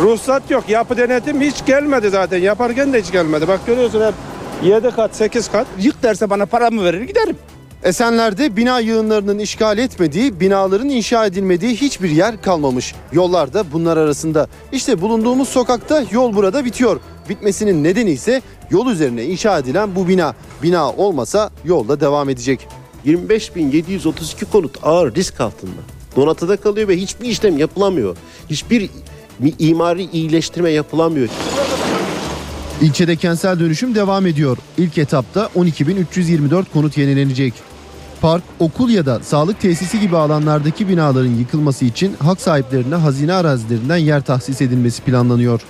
Ruhsat 0.00 0.50
yok. 0.50 0.68
Yapı 0.68 0.96
denetim 0.96 1.40
hiç 1.40 1.66
gelmedi 1.66 2.10
zaten. 2.10 2.38
Yaparken 2.38 2.92
de 2.92 3.02
hiç 3.02 3.12
gelmedi. 3.12 3.48
Bak 3.48 3.60
görüyorsun 3.66 4.06
hep 4.06 4.14
7 4.62 4.90
kat 4.90 5.16
8 5.16 5.50
kat. 5.50 5.66
Yık 5.78 6.02
derse 6.02 6.30
bana 6.30 6.46
paramı 6.46 6.84
verir 6.84 7.02
giderim. 7.02 7.36
Esenler'de 7.84 8.56
bina 8.56 8.80
yığınlarının 8.80 9.38
işgal 9.38 9.78
etmediği, 9.78 10.40
binaların 10.40 10.88
inşa 10.88 11.26
edilmediği 11.26 11.76
hiçbir 11.76 12.10
yer 12.10 12.42
kalmamış. 12.42 12.94
Yollar 13.12 13.54
da 13.54 13.72
bunlar 13.72 13.96
arasında. 13.96 14.48
İşte 14.72 15.00
bulunduğumuz 15.00 15.48
sokakta 15.48 16.04
yol 16.10 16.36
burada 16.36 16.64
bitiyor. 16.64 17.00
Bitmesinin 17.28 17.84
nedeni 17.84 18.10
ise 18.10 18.42
yol 18.70 18.86
üzerine 18.86 19.24
inşa 19.24 19.58
edilen 19.58 19.96
bu 19.96 20.08
bina. 20.08 20.34
Bina 20.62 20.92
olmasa 20.92 21.50
yolda 21.64 22.00
devam 22.00 22.28
edecek. 22.28 22.68
25.732 23.06 24.44
konut 24.52 24.78
ağır 24.82 25.14
risk 25.14 25.40
altında. 25.40 25.80
Donatıda 26.16 26.56
kalıyor 26.56 26.88
ve 26.88 26.96
hiçbir 26.96 27.28
işlem 27.28 27.58
yapılamıyor. 27.58 28.16
Hiçbir 28.50 28.90
imari 29.58 30.08
iyileştirme 30.12 30.70
yapılamıyor. 30.70 31.28
İlçede 32.80 33.16
kentsel 33.16 33.60
dönüşüm 33.60 33.94
devam 33.94 34.26
ediyor. 34.26 34.58
İlk 34.78 34.98
etapta 34.98 35.50
12.324 35.56 36.64
konut 36.72 36.98
yenilenecek. 36.98 37.73
Park, 38.20 38.42
okul 38.60 38.90
ya 38.90 39.06
da 39.06 39.20
sağlık 39.22 39.60
tesisi 39.60 40.00
gibi 40.00 40.16
alanlardaki 40.16 40.88
binaların 40.88 41.34
yıkılması 41.34 41.84
için 41.84 42.14
hak 42.18 42.40
sahiplerine 42.40 42.94
hazine 42.94 43.32
arazilerinden 43.32 43.96
yer 43.96 44.20
tahsis 44.20 44.60
edilmesi 44.60 45.02
planlanıyor. 45.02 45.60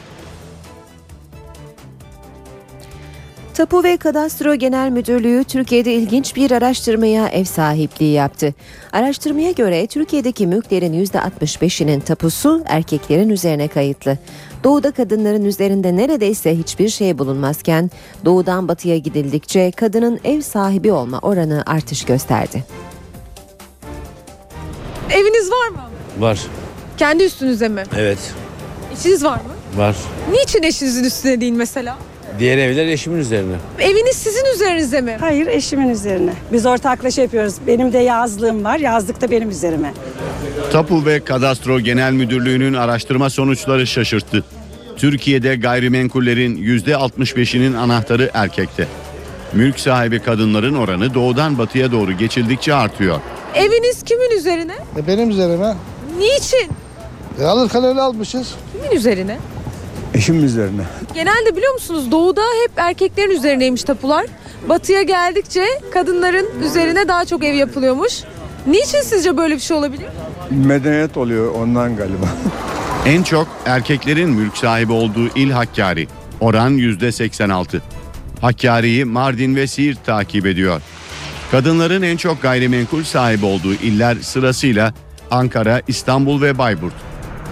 Tapu 3.55 3.85
ve 3.85 3.97
Kadastro 3.97 4.55
Genel 4.55 4.91
Müdürlüğü 4.91 5.45
Türkiye'de 5.45 5.93
ilginç 5.95 6.37
bir 6.37 6.51
araştırmaya 6.51 7.29
ev 7.29 7.45
sahipliği 7.45 8.13
yaptı. 8.13 8.55
Araştırmaya 8.93 9.51
göre 9.51 9.87
Türkiye'deki 9.87 10.47
mülklerin 10.47 11.05
%65'inin 11.05 12.01
tapusu 12.01 12.63
erkeklerin 12.67 13.29
üzerine 13.29 13.69
kayıtlı. 13.69 14.19
Doğuda 14.65 14.91
kadınların 14.91 15.45
üzerinde 15.45 15.97
neredeyse 15.97 16.59
hiçbir 16.59 16.89
şey 16.89 17.19
bulunmazken 17.19 17.91
doğudan 18.25 18.69
batıya 18.69 18.99
gidildikçe 18.99 19.71
kadının 19.71 20.21
ev 20.25 20.41
sahibi 20.41 20.93
olma 20.93 21.19
oranı 21.19 21.63
artış 21.67 22.05
gösterdi. 22.05 22.65
Var. 26.19 26.41
Kendi 26.97 27.25
üstünüze 27.25 27.69
mi? 27.69 27.83
Evet. 27.97 28.19
Eşiniz 28.99 29.25
var 29.25 29.37
mı? 29.37 29.81
Var. 29.81 29.97
Niçin 30.33 30.63
eşinizin 30.63 31.05
üstüne 31.05 31.41
değil 31.41 31.53
mesela? 31.53 31.97
Diğer 32.39 32.59
evler 32.59 32.87
eşimin 32.87 33.19
üzerine. 33.19 33.55
Eviniz 33.81 34.17
sizin 34.17 34.45
üzerinize 34.55 35.01
mi? 35.01 35.17
Hayır 35.21 35.47
eşimin 35.47 35.89
üzerine. 35.89 36.33
Biz 36.53 36.67
ortaklaşa 36.67 37.23
yapıyoruz. 37.23 37.55
Benim 37.67 37.93
de 37.93 37.99
yazlığım 37.99 38.65
var. 38.65 38.79
Yazlık 38.79 39.21
da 39.21 39.31
benim 39.31 39.51
üzerime. 39.51 39.95
Tapu 40.73 41.07
ve 41.07 41.21
Kadastro 41.21 41.81
Genel 41.81 42.13
Müdürlüğü'nün 42.13 42.75
araştırma 42.75 43.31
sonuçları 43.31 43.87
şaşırttı. 43.87 44.45
Türkiye'de 44.97 45.57
gayrimenkullerin 45.57 46.57
%65'inin 46.57 47.75
anahtarı 47.75 48.31
erkekte. 48.35 48.87
Mülk 49.53 49.81
sahibi 49.81 50.19
kadınların 50.23 50.75
oranı 50.75 51.15
doğudan 51.15 51.59
batıya 51.59 51.93
doğru 51.93 52.13
geçildikçe 52.13 52.75
artıyor. 52.75 53.21
Eviniz 53.55 54.03
kimin 54.03 54.31
üzerine? 54.31 54.75
E 54.97 55.07
benim 55.07 55.31
üzerime. 55.31 55.75
Niçin? 56.19 56.71
E 57.41 57.45
alırken 57.45 57.85
öyle 57.85 58.01
almışız. 58.01 58.55
Kimin 58.73 58.97
üzerine? 58.97 59.39
Eşimin 60.15 60.43
üzerine. 60.43 60.83
Genelde 61.15 61.57
biliyor 61.57 61.75
musunuz 61.75 62.11
doğuda 62.11 62.41
hep 62.41 62.73
erkeklerin 62.77 63.31
üzerineymiş 63.31 63.83
tapular. 63.85 64.27
Batıya 64.69 65.03
geldikçe 65.03 65.65
kadınların 65.95 66.47
üzerine 66.63 67.09
daha 67.09 67.25
çok 67.25 67.45
ev 67.45 67.55
yapılıyormuş. 67.55 68.13
Niçin 68.67 69.01
sizce 69.03 69.37
böyle 69.37 69.55
bir 69.55 69.61
şey 69.61 69.77
olabilir? 69.77 70.07
Medeniyet 70.51 71.17
oluyor 71.17 71.55
ondan 71.55 71.97
galiba. 71.97 72.27
En 73.07 73.23
çok 73.23 73.49
erkeklerin 73.67 74.31
mülk 74.31 74.57
sahibi 74.57 74.93
olduğu 74.93 75.29
il 75.37 75.51
Hakkari. 75.51 76.09
Oran 76.41 76.79
%86. 76.79 77.81
Hakkari'yi 78.41 79.05
Mardin 79.05 79.57
ve 79.57 79.67
Siirt 79.67 80.05
takip 80.07 80.47
ediyor. 80.47 80.83
Kadınların 81.51 82.03
en 82.03 82.17
çok 82.17 82.43
gayrimenkul 82.43 83.03
sahibi 83.05 83.47
olduğu 83.47 83.75
iller 83.75 84.17
sırasıyla 84.23 84.95
Ankara, 85.31 85.83
İstanbul 85.89 86.43
ve 86.43 86.59
Bayburt. 86.59 86.95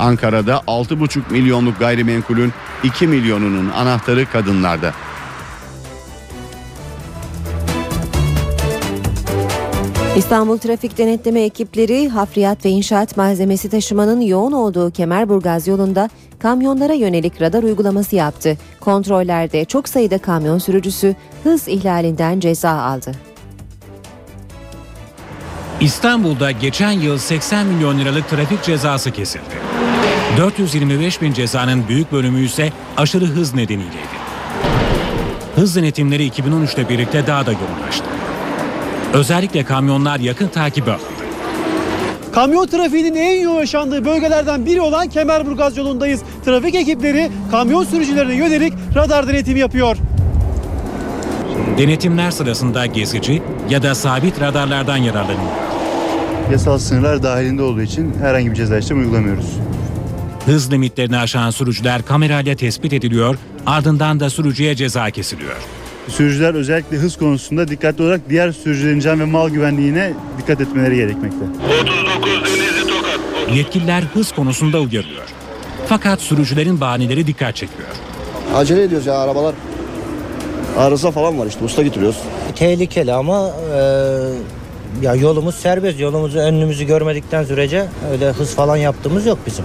Ankara'da 0.02 0.56
6,5 0.66 1.20
milyonluk 1.30 1.78
gayrimenkulün 1.78 2.52
2 2.84 3.06
milyonunun 3.06 3.70
anahtarı 3.70 4.26
kadınlarda. 4.26 4.92
İstanbul 10.16 10.58
Trafik 10.58 10.98
Denetleme 10.98 11.40
ekipleri 11.40 12.08
hafriyat 12.08 12.64
ve 12.64 12.70
inşaat 12.70 13.16
malzemesi 13.16 13.70
taşımanın 13.70 14.20
yoğun 14.20 14.52
olduğu 14.52 14.90
Kemerburgaz 14.90 15.68
yolunda 15.68 16.10
kamyonlara 16.38 16.92
yönelik 16.92 17.42
radar 17.42 17.62
uygulaması 17.62 18.16
yaptı. 18.16 18.58
Kontrollerde 18.80 19.64
çok 19.64 19.88
sayıda 19.88 20.18
kamyon 20.18 20.58
sürücüsü 20.58 21.14
hız 21.44 21.68
ihlalinden 21.68 22.40
ceza 22.40 22.70
aldı. 22.70 23.12
İstanbul'da 25.80 26.50
geçen 26.50 26.90
yıl 26.90 27.18
80 27.18 27.66
milyon 27.66 27.98
liralık 27.98 28.28
trafik 28.28 28.62
cezası 28.62 29.10
kesildi. 29.10 29.54
425 30.36 31.22
bin 31.22 31.32
cezanın 31.32 31.88
büyük 31.88 32.12
bölümü 32.12 32.44
ise 32.44 32.72
aşırı 32.96 33.24
hız 33.24 33.54
nedeniyleydi. 33.54 34.22
Hız 35.54 35.76
denetimleri 35.76 36.28
2013'te 36.28 36.88
birlikte 36.88 37.26
daha 37.26 37.46
da 37.46 37.52
yoğunlaştı. 37.52 38.04
Özellikle 39.12 39.64
kamyonlar 39.64 40.20
yakın 40.20 40.48
takibe 40.48 40.90
alındı. 40.90 41.06
Kamyon 42.34 42.66
trafiğinin 42.66 43.14
en 43.14 43.40
yoğun 43.40 43.60
yaşandığı 43.60 44.04
bölgelerden 44.04 44.66
biri 44.66 44.80
olan 44.80 45.08
Kemerburgaz 45.08 45.76
yolundayız. 45.76 46.20
Trafik 46.44 46.74
ekipleri 46.74 47.30
kamyon 47.50 47.84
sürücülerine 47.84 48.34
yönelik 48.34 48.72
radar 48.94 49.28
denetimi 49.28 49.60
yapıyor. 49.60 49.96
Denetimler 51.78 52.30
sırasında 52.30 52.86
gezici 52.86 53.42
ya 53.70 53.82
da 53.82 53.94
sabit 53.94 54.40
radarlardan 54.40 54.96
yararlanıyor. 54.96 55.52
Yasal 56.52 56.78
sınırlar 56.78 57.22
dahilinde 57.22 57.62
olduğu 57.62 57.82
için 57.82 58.14
herhangi 58.20 58.50
bir 58.50 58.56
ceza 58.56 58.78
işlemi 58.78 59.00
uygulamıyoruz. 59.00 59.46
Hız 60.46 60.72
limitlerini 60.72 61.18
aşan 61.18 61.50
sürücüler 61.50 62.02
kamerayla 62.04 62.54
tespit 62.54 62.92
ediliyor, 62.92 63.36
ardından 63.66 64.20
da 64.20 64.30
sürücüye 64.30 64.74
ceza 64.74 65.10
kesiliyor. 65.10 65.56
Sürücüler 66.08 66.54
özellikle 66.54 66.96
hız 66.96 67.16
konusunda 67.16 67.68
dikkatli 67.68 68.04
olarak 68.04 68.20
diğer 68.30 68.52
sürücülerin 68.52 69.00
can 69.00 69.20
ve 69.20 69.24
mal 69.24 69.48
güvenliğine 69.48 70.12
dikkat 70.38 70.60
etmeleri 70.60 70.96
gerekmekte. 70.96 71.44
Yetkililer 73.54 74.02
hız 74.02 74.32
konusunda 74.32 74.80
uyarıyor. 74.80 75.22
Fakat 75.86 76.20
sürücülerin 76.20 76.80
bahaneleri 76.80 77.26
dikkat 77.26 77.56
çekiyor. 77.56 77.88
Acele 78.54 78.82
ediyoruz 78.82 79.06
ya 79.06 79.14
arabalar. 79.18 79.54
Arıza 80.78 81.10
falan 81.10 81.38
var 81.38 81.46
işte 81.46 81.64
usta 81.64 81.82
getiriyoruz. 81.82 82.18
Tehlikeli 82.56 83.12
ama 83.12 83.50
e, 83.74 83.80
ya 85.02 85.14
yolumuz 85.14 85.54
serbest. 85.54 86.00
Yolumuzu 86.00 86.38
önümüzü 86.38 86.84
görmedikten 86.84 87.44
sürece 87.44 87.86
öyle 88.12 88.30
hız 88.30 88.54
falan 88.54 88.76
yaptığımız 88.76 89.26
yok 89.26 89.38
bizim. 89.46 89.64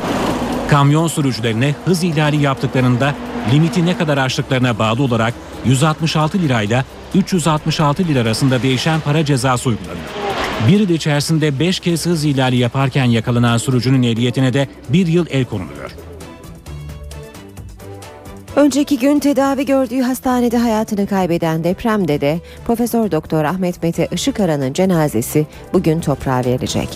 Kamyon 0.70 1.08
sürücülerine 1.08 1.76
hız 1.86 2.04
ihlali 2.04 2.38
yaptıklarında 2.38 3.16
limiti 3.54 3.86
ne 3.86 3.98
kadar 3.98 4.18
aştıklarına 4.18 4.80
bağlı 4.80 5.04
olarak 5.04 5.34
166 5.66 6.40
lirayla 6.40 6.86
366 7.16 8.08
lira 8.08 8.20
arasında 8.20 8.62
değişen 8.62 9.00
para 9.00 9.26
cezası 9.26 9.70
uygulanıyor. 9.70 10.08
Bir 10.68 10.80
yıl 10.80 10.90
içerisinde 10.90 11.60
5 11.60 11.80
kez 11.80 12.06
hız 12.06 12.26
ihlali 12.26 12.58
yaparken 12.58 13.06
yakalanan 13.06 13.58
sürücünün 13.58 14.04
ehliyetine 14.04 14.54
de 14.54 14.68
bir 14.90 15.08
yıl 15.08 15.26
el 15.30 15.46
konuluyor. 15.46 15.92
Önceki 18.56 19.00
gün 19.00 19.20
tedavi 19.20 19.66
gördüğü 19.66 20.02
hastanede 20.02 20.58
hayatını 20.58 21.08
kaybeden 21.08 21.64
depremde 21.64 22.22
de 22.22 22.40
Profesör 22.68 23.12
Doktor 23.12 23.44
Ahmet 23.44 23.84
Mete 23.84 24.08
Işıkara'nın 24.12 24.74
cenazesi 24.74 25.46
bugün 25.74 26.00
toprağa 26.00 26.40
verilecek. 26.46 26.90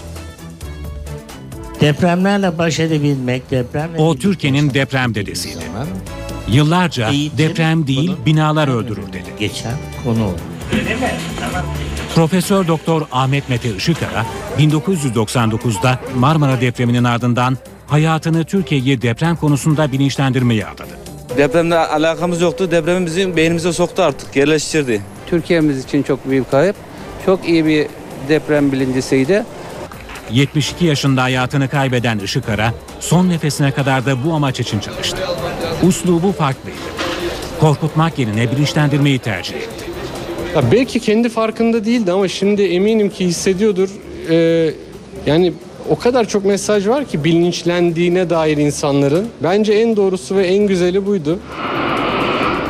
Depremlerle 1.82 2.58
baş 2.58 2.80
edebilmek, 2.80 3.52
depremle 3.52 3.98
O 3.98 4.16
Türkiye'nin 4.16 4.74
deprem 4.74 5.16
dedesiydi. 5.16 5.60
Yıllarca 6.48 7.12
deprem 7.38 7.88
değil 7.88 8.12
binalar 8.26 8.68
öldürür 8.68 9.14
dedi. 9.14 9.30
geçen 9.40 9.74
konu 10.04 10.26
oldu. 10.26 10.40
Profesör 12.16 12.68
Doktor 12.68 13.02
Ahmet 13.12 13.50
Mete 13.50 13.76
Işıkara 13.76 14.26
1999'da 14.60 16.00
Marmara 16.16 16.62
depreminin 16.62 17.04
ardından 17.04 17.58
hayatını 17.88 18.44
Türkiye'yi 18.44 19.02
deprem 19.02 19.36
konusunda 19.36 19.92
bilinçlendirmeye 19.92 20.66
adadı. 20.66 20.98
Depremle 21.38 21.78
alakamız 21.78 22.42
yoktu. 22.42 22.72
Depremi 22.72 23.06
bizim 23.06 23.36
beynimize 23.36 23.74
soktu 23.74 24.02
artık, 24.02 24.36
yerleştirdi. 24.36 25.02
Türkiye'miz 25.28 25.84
için 25.84 26.04
çok 26.04 26.30
büyük 26.30 26.52
kayıp. 26.52 26.76
Çok 27.26 27.50
iyi 27.50 27.66
bir 27.66 27.88
deprem 28.30 28.72
bilincisiydi. 28.72 29.46
72 30.34 30.86
yaşında 30.86 31.24
hayatını 31.24 31.70
kaybeden 31.70 32.20
Işıkara 32.20 32.74
son 33.00 33.30
nefesine 33.30 33.72
kadar 33.72 34.06
da 34.06 34.24
bu 34.26 34.34
amaç 34.34 34.60
için 34.60 34.80
çalıştı. 34.80 35.18
Uslubu 35.84 36.32
farklıydı. 36.32 36.78
Korkutmak 37.60 38.20
yerine 38.20 38.52
bilinçlendirmeyi 38.52 39.20
tercih 39.20 39.56
etti. 39.56 39.86
Ya 40.56 40.72
belki 40.72 41.00
kendi 41.00 41.30
farkında 41.30 41.86
değildi 41.86 42.12
ama 42.12 42.28
şimdi 42.28 42.62
eminim 42.62 43.10
ki 43.10 43.26
hissediyordur. 43.26 43.90
Ee, 44.30 44.74
yani 45.26 45.54
o 45.90 46.00
kadar 46.00 46.26
çok 46.26 46.46
mesaj 46.46 46.88
var 46.88 47.06
ki 47.06 47.24
bilinçlendiğine 47.24 48.30
dair 48.30 48.58
insanların. 48.58 49.30
Bence 49.44 49.74
en 49.74 49.96
doğrusu 49.96 50.36
ve 50.36 50.48
en 50.48 50.68
güzeli 50.68 51.06
buydu. 51.06 51.40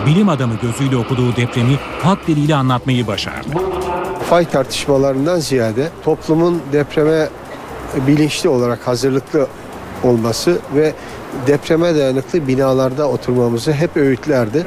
Bilim 0.06 0.30
adamı 0.30 0.54
gözüyle 0.62 0.98
okuduğu 0.98 1.36
depremi 1.36 1.80
halk 2.04 2.28
diliyle 2.28 2.56
anlatmayı 2.56 3.08
başardı. 3.08 3.48
Fay 4.30 4.46
tartışmalarından 4.46 5.40
ziyade 5.40 5.90
toplumun 6.04 6.62
depreme 6.74 7.30
bilinçli 8.08 8.50
olarak 8.50 8.88
hazırlıklı 8.88 9.48
olması 10.04 10.60
ve 10.76 10.94
depreme 11.48 11.96
dayanıklı 11.96 12.48
binalarda 12.48 13.08
oturmamızı 13.10 13.72
hep 13.74 13.98
öğütlerdi. 13.98 14.66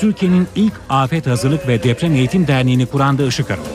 Türkiye'nin 0.00 0.46
ilk 0.56 0.72
afet 0.88 1.26
hazırlık 1.26 1.68
ve 1.68 1.82
deprem 1.82 2.14
eğitim 2.14 2.46
derneğini 2.46 2.86
kuran 2.86 3.18
da 3.18 3.22
Işıkara 3.26 3.60
oldu. 3.60 3.68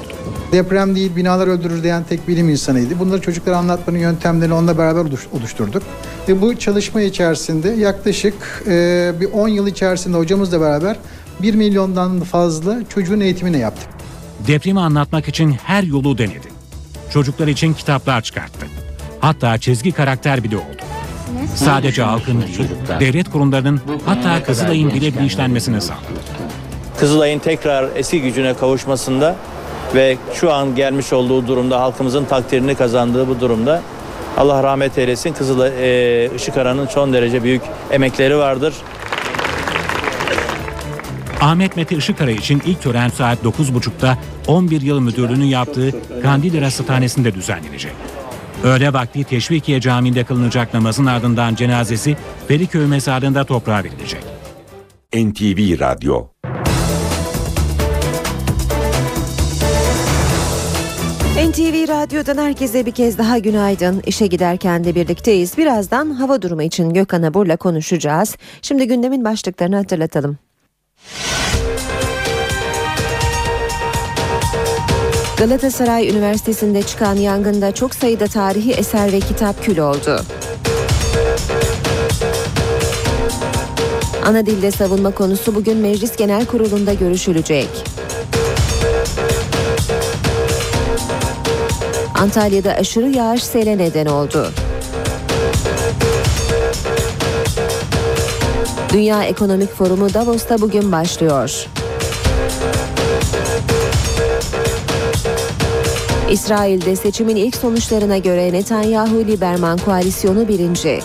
Deprem 0.51 0.95
değil 0.95 1.16
binalar 1.16 1.47
öldürür 1.47 1.84
diyen 1.84 2.03
tek 2.09 2.28
bilim 2.28 2.49
insanıydı. 2.49 2.99
Bunları 2.99 3.22
çocuklara 3.22 3.57
anlatmanın 3.57 3.97
yöntemlerini 3.97 4.53
onunla 4.53 4.78
beraber 4.78 5.01
oluş- 5.01 5.28
oluşturduk. 5.39 5.84
Ve 6.30 6.41
bu 6.41 6.55
çalışma 6.59 7.01
içerisinde 7.01 7.70
yaklaşık 7.70 8.34
e, 8.68 9.11
bir 9.22 9.32
10 9.32 9.47
yıl 9.47 9.68
içerisinde 9.68 10.18
hocamızla 10.18 10.61
beraber 10.61 10.95
1 11.41 11.53
milyondan 11.55 12.20
fazla 12.20 12.78
çocuğun 12.89 13.20
eğitimini 13.20 13.59
yaptık. 13.59 13.88
Depremi 14.47 14.80
anlatmak 14.80 15.28
için 15.28 15.51
her 15.64 15.84
yolu 15.84 16.18
denedi. 16.18 16.53
Çocuklar 17.14 17.47
için 17.47 17.74
kitaplar 17.74 18.22
çıkarttı. 18.22 18.66
Hatta 19.20 19.57
çizgi 19.57 19.91
karakter 19.91 20.43
bile 20.43 20.57
oldu. 20.57 20.84
Sadece 21.55 22.03
halkın 22.03 22.41
değil, 22.41 22.70
devlet 22.99 23.32
kurumlarının 23.32 23.82
hatta 24.05 24.43
Kızılay'ın 24.43 24.93
bile 24.93 25.14
bilinçlenmesini 25.14 25.82
sağladı. 25.82 26.03
Kızılay'ın 26.99 27.39
tekrar 27.39 27.89
eski 27.95 28.22
gücüne 28.22 28.53
kavuşmasında 28.53 29.36
ve 29.95 30.18
şu 30.34 30.53
an 30.53 30.76
gelmiş 30.76 31.14
olduğu 31.14 31.47
durumda 31.47 31.82
halkımızın 31.82 32.26
takdirini 32.26 32.76
kazandığı 32.76 33.28
bu 33.28 33.39
durumda 33.39 33.82
Allah 34.38 34.64
rahmet 34.64 34.97
eylesin 34.97 35.34
Kızılay 35.34 35.72
e, 35.80 36.30
Işıkara'nın 36.36 36.88
son 36.88 37.14
derece 37.14 37.43
büyük 37.43 37.61
emekleri 37.91 38.38
vardır. 38.38 38.74
Ahmet 41.44 41.76
Mete 41.76 41.96
Işıkara 41.96 42.32
için 42.32 42.62
ilk 42.66 42.82
tören 42.82 43.10
saat 43.10 43.44
9.30'da 43.44 44.18
11 44.48 44.82
yıl 44.82 45.00
müdürlüğünü 45.00 45.46
yaptığı 45.46 45.91
Kandilli 46.22 46.62
Rasathanesi'nde 46.62 47.36
düzenlenecek. 47.36 47.91
Öğle 48.64 48.94
vakti 48.94 49.24
Teşvikiye 49.24 49.82
Camii'nde 49.82 50.24
kılınacak 50.24 50.74
namazın 50.74 51.06
ardından 51.06 51.56
cenazesi 51.56 52.18
Feriköy 52.48 52.86
mezarlığında 52.86 53.44
toprağa 53.44 53.84
verilecek. 53.84 54.24
NTV 55.14 55.80
Radyo 55.80 56.28
NTV 61.50 61.88
Radyo'dan 61.88 62.38
herkese 62.38 62.86
bir 62.86 62.91
kez 62.91 63.18
daha 63.18 63.38
günaydın. 63.38 64.02
İşe 64.06 64.28
giderken 64.28 64.84
de 64.84 64.96
birlikteyiz. 64.96 65.58
Birazdan 65.58 66.10
hava 66.10 66.41
durumu 66.41 66.64
için 66.64 66.94
Gökhan 66.94 67.24
Abur'la 67.24 67.58
konuşacağız. 67.58 68.38
Şimdi 68.62 68.88
gündemin 68.88 69.26
başlıklarını 69.26 69.76
hatırlatalım. 69.76 70.38
Galatasaray 75.44 76.10
Üniversitesi'nde 76.10 76.82
çıkan 76.82 77.16
yangında 77.16 77.72
çok 77.72 77.96
sayıda 77.96 78.28
tarihi 78.28 78.72
eser 78.72 79.12
ve 79.12 79.20
kitap 79.20 79.64
kül 79.64 79.78
oldu. 79.78 80.22
Ana 84.26 84.46
dilde 84.46 84.72
savunma 84.72 85.12
konusu 85.12 85.56
bugün 85.56 85.78
Meclis 85.78 86.16
Genel 86.16 86.46
Kurulu'nda 86.46 86.94
görüşülecek. 86.94 87.70
Antalya'da 92.16 92.72
aşırı 92.74 93.10
yağış 93.10 93.44
sele 93.44 93.78
neden 93.78 94.06
oldu. 94.06 94.52
Dünya 98.94 99.24
Ekonomik 99.24 99.74
Forumu 99.74 100.14
Davos'ta 100.14 100.62
bugün 100.62 100.91
başlıyor. 100.91 101.68
İsrail'de 106.34 106.95
seçimin 106.95 107.36
ilk 107.36 107.55
sonuçlarına 107.55 108.17
göre 108.17 108.53
Netanyahu-Liberman 108.53 109.77
koalisyonu 109.86 110.47
birinci. 110.47 110.99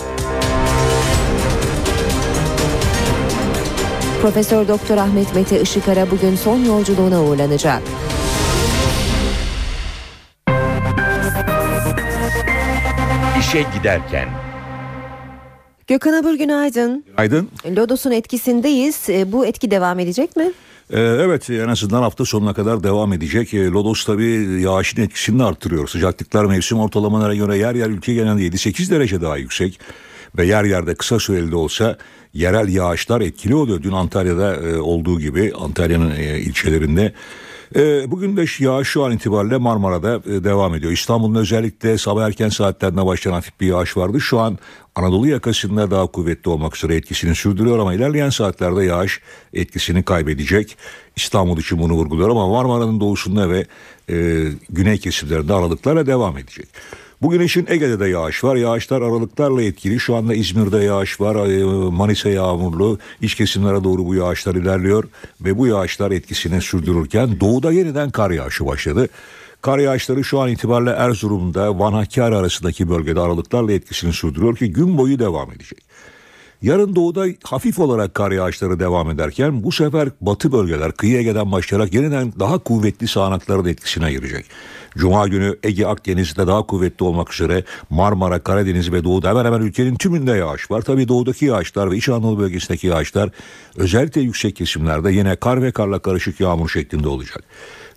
Profesör 4.22 4.68
Doktor 4.68 4.96
Ahmet 4.96 5.34
Mete 5.34 5.60
Işıkara 5.60 6.10
bugün 6.10 6.36
son 6.36 6.64
yolculuğuna 6.64 7.22
uğurlanacak. 7.24 7.82
İşe 13.40 13.64
giderken 13.78 14.28
Gökhan 15.86 16.12
Abur 16.12 16.34
günaydın. 16.34 17.04
Günaydın. 17.16 17.48
Lodos'un 17.76 18.10
etkisindeyiz. 18.10 19.08
E, 19.08 19.32
Bu 19.32 19.46
etki 19.46 19.70
devam 19.70 19.98
edecek 19.98 20.36
mi? 20.36 20.52
Ee, 20.90 21.00
evet 21.00 21.50
en 21.50 21.68
azından 21.68 22.02
hafta 22.02 22.24
sonuna 22.24 22.54
kadar 22.54 22.82
devam 22.82 23.12
edecek. 23.12 23.54
Ee, 23.54 23.68
Lodos 23.68 24.04
tabii 24.04 24.60
yağışın 24.62 25.02
etkisini 25.02 25.44
arttırıyor. 25.44 25.88
Sıcaklıklar 25.88 26.44
mevsim 26.44 26.78
ortalamalara 26.78 27.34
göre 27.34 27.58
yer 27.58 27.74
yer 27.74 27.88
ülke 27.90 28.14
genelinde 28.14 28.56
7-8 28.56 28.90
derece 28.90 29.20
daha 29.20 29.36
yüksek. 29.36 29.80
Ve 30.36 30.46
yer 30.46 30.64
yerde 30.64 30.94
kısa 30.94 31.18
süreli 31.18 31.50
de 31.50 31.56
olsa 31.56 31.98
yerel 32.34 32.68
yağışlar 32.68 33.20
etkili 33.20 33.54
oluyor. 33.54 33.82
Dün 33.82 33.92
Antalya'da 33.92 34.56
e, 34.56 34.78
olduğu 34.78 35.20
gibi 35.20 35.52
Antalya'nın 35.60 36.10
e, 36.10 36.38
ilçelerinde. 36.38 37.12
E, 37.76 38.10
bugün 38.10 38.36
de 38.36 38.44
yağış 38.58 38.88
şu 38.88 39.04
an 39.04 39.12
itibariyle 39.12 39.56
Marmara'da 39.56 40.14
e, 40.14 40.44
devam 40.44 40.74
ediyor. 40.74 40.92
İstanbul'un 40.92 41.34
özellikle 41.34 41.98
sabah 41.98 42.26
erken 42.26 42.48
saatlerinde 42.48 43.06
başlayan 43.06 43.32
hafif 43.32 43.60
bir 43.60 43.66
yağış 43.66 43.96
vardı. 43.96 44.20
Şu 44.20 44.38
an 44.38 44.58
Anadolu 44.94 45.28
yakasında 45.28 45.90
daha 45.90 46.06
kuvvetli 46.06 46.50
olmak 46.50 46.76
üzere 46.76 46.96
etkisini 46.96 47.34
sürdürüyor 47.34 47.78
ama 47.78 47.94
ilerleyen 47.94 48.30
saatlerde 48.30 48.84
yağış 48.84 49.20
etkisini 49.52 50.02
kaybedecek. 50.02 50.76
İstanbul 51.16 51.58
için 51.58 51.78
bunu 51.78 51.92
vurguluyor 51.92 52.28
ama 52.28 52.48
Marmara'nın 52.48 53.00
doğusunda 53.00 53.50
ve 53.50 53.66
e, 54.10 54.46
güney 54.70 54.98
kesimlerinde 54.98 55.54
aralıklarla 55.54 56.06
devam 56.06 56.38
edecek. 56.38 56.68
Bugün 57.22 57.40
için 57.40 57.66
Ege'de 57.68 58.00
de 58.00 58.06
yağış 58.06 58.44
var. 58.44 58.56
Yağışlar 58.56 59.02
aralıklarla 59.02 59.62
etkili. 59.62 60.00
Şu 60.00 60.16
anda 60.16 60.34
İzmir'de 60.34 60.78
yağış 60.78 61.20
var. 61.20 61.34
Manisa 61.90 62.28
yağmurlu. 62.28 62.98
İç 63.20 63.34
kesimlere 63.34 63.84
doğru 63.84 64.06
bu 64.06 64.14
yağışlar 64.14 64.54
ilerliyor. 64.54 65.04
Ve 65.40 65.58
bu 65.58 65.66
yağışlar 65.66 66.10
etkisini 66.10 66.60
sürdürürken 66.60 67.40
doğuda 67.40 67.72
yeniden 67.72 68.10
kar 68.10 68.30
yağışı 68.30 68.66
başladı. 68.66 69.08
Kar 69.62 69.78
yağışları 69.78 70.24
şu 70.24 70.40
an 70.40 70.48
itibariyle 70.48 70.90
Erzurum'da 70.90 71.78
Van 71.78 71.92
Hakkari 71.92 72.36
arasındaki 72.36 72.88
bölgede 72.88 73.20
aralıklarla 73.20 73.72
etkisini 73.72 74.12
sürdürüyor 74.12 74.56
ki 74.56 74.72
gün 74.72 74.98
boyu 74.98 75.18
devam 75.18 75.52
edecek. 75.52 75.87
Yarın 76.62 76.96
doğuda 76.96 77.26
hafif 77.44 77.78
olarak 77.78 78.14
kar 78.14 78.32
yağışları 78.32 78.80
devam 78.80 79.10
ederken 79.10 79.62
bu 79.62 79.72
sefer 79.72 80.08
batı 80.20 80.52
bölgeler 80.52 80.92
kıyı 80.92 81.18
Ege'den 81.18 81.52
başlayarak 81.52 81.94
yeniden 81.94 82.32
daha 82.40 82.58
kuvvetli 82.58 83.08
sağanakların 83.08 83.64
etkisine 83.64 84.12
girecek. 84.12 84.44
Cuma 84.96 85.28
günü 85.28 85.58
Ege 85.62 85.86
Akdeniz'de 85.86 86.46
daha 86.46 86.62
kuvvetli 86.62 87.04
olmak 87.04 87.34
üzere 87.34 87.64
Marmara, 87.90 88.38
Karadeniz 88.38 88.92
ve 88.92 89.04
Doğu'da 89.04 89.28
hemen 89.28 89.44
hemen 89.44 89.60
ülkenin 89.60 89.96
tümünde 89.96 90.32
yağış 90.32 90.70
var. 90.70 90.82
Tabii 90.82 91.08
doğudaki 91.08 91.44
yağışlar 91.44 91.90
ve 91.90 91.96
İç 91.96 92.08
Anadolu 92.08 92.38
bölgesindeki 92.38 92.86
yağışlar 92.86 93.30
özellikle 93.76 94.20
yüksek 94.20 94.56
kesimlerde 94.56 95.12
yine 95.12 95.36
kar 95.36 95.62
ve 95.62 95.72
karla 95.72 95.98
karışık 95.98 96.40
yağmur 96.40 96.68
şeklinde 96.68 97.08
olacak. 97.08 97.44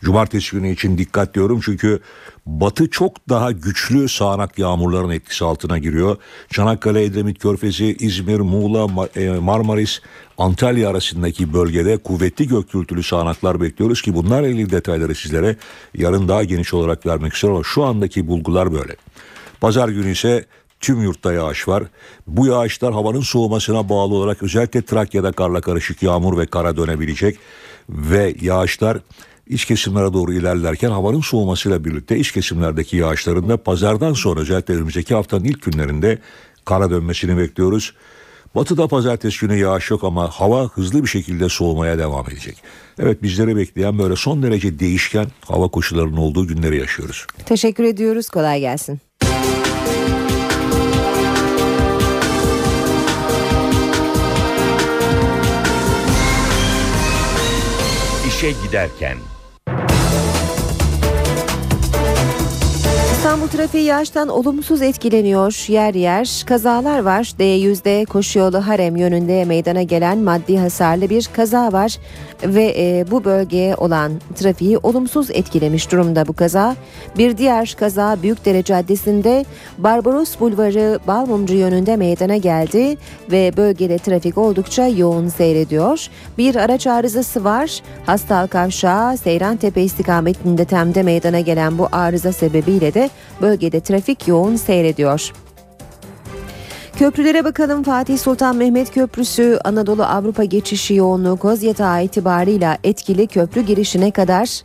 Cumartesi 0.04 0.52
günü 0.56 0.72
için 0.72 0.98
dikkat 0.98 1.36
diyorum 1.36 1.60
çünkü 1.66 2.00
batı 2.46 2.90
çok 2.90 3.30
daha 3.30 3.52
güçlü 3.52 4.10
sağanak 4.10 4.60
yağmurların 4.60 5.10
etkisi 5.10 5.46
altına 5.46 5.78
giriyor. 5.78 6.18
Çanakkale, 6.50 7.04
Edremit 7.04 7.40
Körfezi, 7.40 7.96
İzmir, 8.00 8.40
Muğla, 8.40 9.10
e, 9.16 9.30
Marmaris, 9.30 10.02
Antalya 10.38 10.90
arasındaki 10.90 11.54
bölgede 11.54 11.98
kuvvetli 11.98 12.48
gök 12.48 12.72
gürültülü 12.72 13.04
sağanaklar 13.04 13.62
bekliyoruz 13.62 14.02
ki 14.02 14.16
bunlarla 14.16 14.48
ilgili 14.48 14.72
detayları 14.72 15.16
sizlere 15.16 15.56
yarın 15.98 16.28
daha 16.28 16.44
geniş 16.44 16.74
olarak 16.74 17.06
vermek 17.06 17.34
istiyorum 17.34 17.56
ama 17.56 17.64
şu 17.64 17.84
andaki 17.84 18.28
bulgular 18.28 18.74
böyle. 18.74 18.96
Pazar 19.62 19.90
günü 19.90 20.12
ise 20.12 20.46
tüm 20.80 21.02
yurtta 21.02 21.34
yağış 21.34 21.68
var. 21.68 21.84
Bu 22.28 22.48
yağışlar 22.48 22.94
havanın 22.94 23.22
soğumasına 23.22 23.90
bağlı 23.90 24.16
olarak 24.16 24.44
özellikle 24.44 24.82
Trakya'da 24.82 25.32
karla 25.32 25.62
karışık 25.62 26.04
yağmur 26.04 26.38
ve 26.38 26.46
kara 26.46 26.78
dönebilecek 26.78 27.38
ve 27.90 28.36
yağışlar 28.42 28.98
iç 29.48 29.66
kesimlere 29.66 30.14
doğru 30.14 30.34
ilerlerken 30.34 30.90
havanın 30.90 31.22
soğumasıyla 31.22 31.86
birlikte 31.86 32.18
iç 32.18 32.32
kesimlerdeki 32.32 32.98
yağışların 32.98 33.50
da 33.50 33.58
pazardan 33.58 34.14
sonra 34.14 34.40
özellikle 34.40 34.74
önümüzdeki 34.74 35.16
haftanın 35.16 35.44
ilk 35.44 35.62
günlerinde 35.62 36.20
kara 36.66 36.90
dönmesini 36.90 37.38
bekliyoruz. 37.38 37.94
Batıda 38.56 38.88
pazartesi 38.88 39.40
günü 39.40 39.58
yağış 39.58 39.92
yok 39.92 40.04
ama 40.04 40.30
hava 40.30 40.68
hızlı 40.68 41.04
bir 41.04 41.08
şekilde 41.08 41.50
soğumaya 41.50 41.98
devam 41.98 42.30
edecek. 42.30 42.58
Evet 43.00 43.24
bizleri 43.24 43.56
bekleyen 43.56 44.00
böyle 44.00 44.16
son 44.16 44.44
derece 44.44 44.80
değişken 44.80 45.28
hava 45.46 45.68
koşullarının 45.68 46.18
olduğu 46.18 46.48
günleri 46.48 46.78
yaşıyoruz. 46.78 47.28
Teşekkür 47.46 47.84
ediyoruz. 47.84 48.30
Kolay 48.30 48.60
gelsin. 48.60 49.00
İşe 58.42 58.52
giderken 58.68 59.18
İstanbul 63.12 63.48
trafiği 63.48 63.84
yağıştan 63.84 64.28
olumsuz 64.28 64.82
etkileniyor. 64.82 65.66
Yer 65.68 65.94
yer 65.94 66.44
kazalar 66.48 67.00
var. 67.00 67.24
D100'de 67.40 68.06
koşu 68.06 68.40
yolu 68.40 68.68
Harem 68.68 68.96
yönünde 68.96 69.46
meydana 69.46 69.82
gelen 69.84 70.18
maddi 70.18 70.58
hasarlı 70.58 71.10
bir 71.10 71.30
kaza 71.34 71.74
var. 71.74 71.98
Ve 72.44 72.74
e, 72.78 73.12
bu 73.12 73.24
bölgeye 73.24 73.76
olan 73.76 74.12
trafiği 74.36 74.78
olumsuz 74.78 75.32
etkilemiş 75.32 75.92
durumda 75.92 76.28
bu 76.28 76.34
kaza. 76.34 76.76
Bir 77.18 77.38
diğer 77.38 77.76
kaza 77.80 78.18
Büyükdere 78.24 78.64
Caddesi'nde 78.64 79.46
Barbaros 79.78 80.40
Bulvarı 80.40 81.00
Balmumcu 81.08 81.54
yönünde 81.54 81.96
meydana 81.96 82.38
geldi. 82.38 82.98
Ve 83.32 83.52
bölgede 83.58 83.98
trafik 83.98 84.38
oldukça 84.38 84.88
yoğun 84.88 85.28
seyrediyor. 85.28 86.08
Bir 86.38 86.56
araç 86.56 86.88
arızası 86.88 87.44
var. 87.44 87.80
Hastal 88.06 88.48
Kavşağı 88.48 89.18
Seyrantepe 89.18 89.82
istikametinde 89.82 90.66
temde 90.66 91.04
meydana 91.04 91.40
gelen 91.40 91.78
bu 91.78 91.88
arıza 91.92 92.32
sebebiyle 92.32 92.94
de 92.94 93.10
bölgede 93.42 93.80
trafik 93.80 94.28
yoğun 94.28 94.56
seyrediyor. 94.56 95.32
Köprülere 97.02 97.44
bakalım 97.44 97.84
Fatih 97.84 98.18
Sultan 98.18 98.56
Mehmet 98.56 98.94
Köprüsü 98.94 99.60
Anadolu 99.64 100.04
Avrupa 100.04 100.44
geçişi 100.44 100.94
yoğunluğu 100.94 101.38
Kozyatağı 101.38 102.04
itibarıyla 102.04 102.78
etkili 102.84 103.28
köprü 103.28 103.62
girişine 103.62 104.12
kadar. 104.12 104.64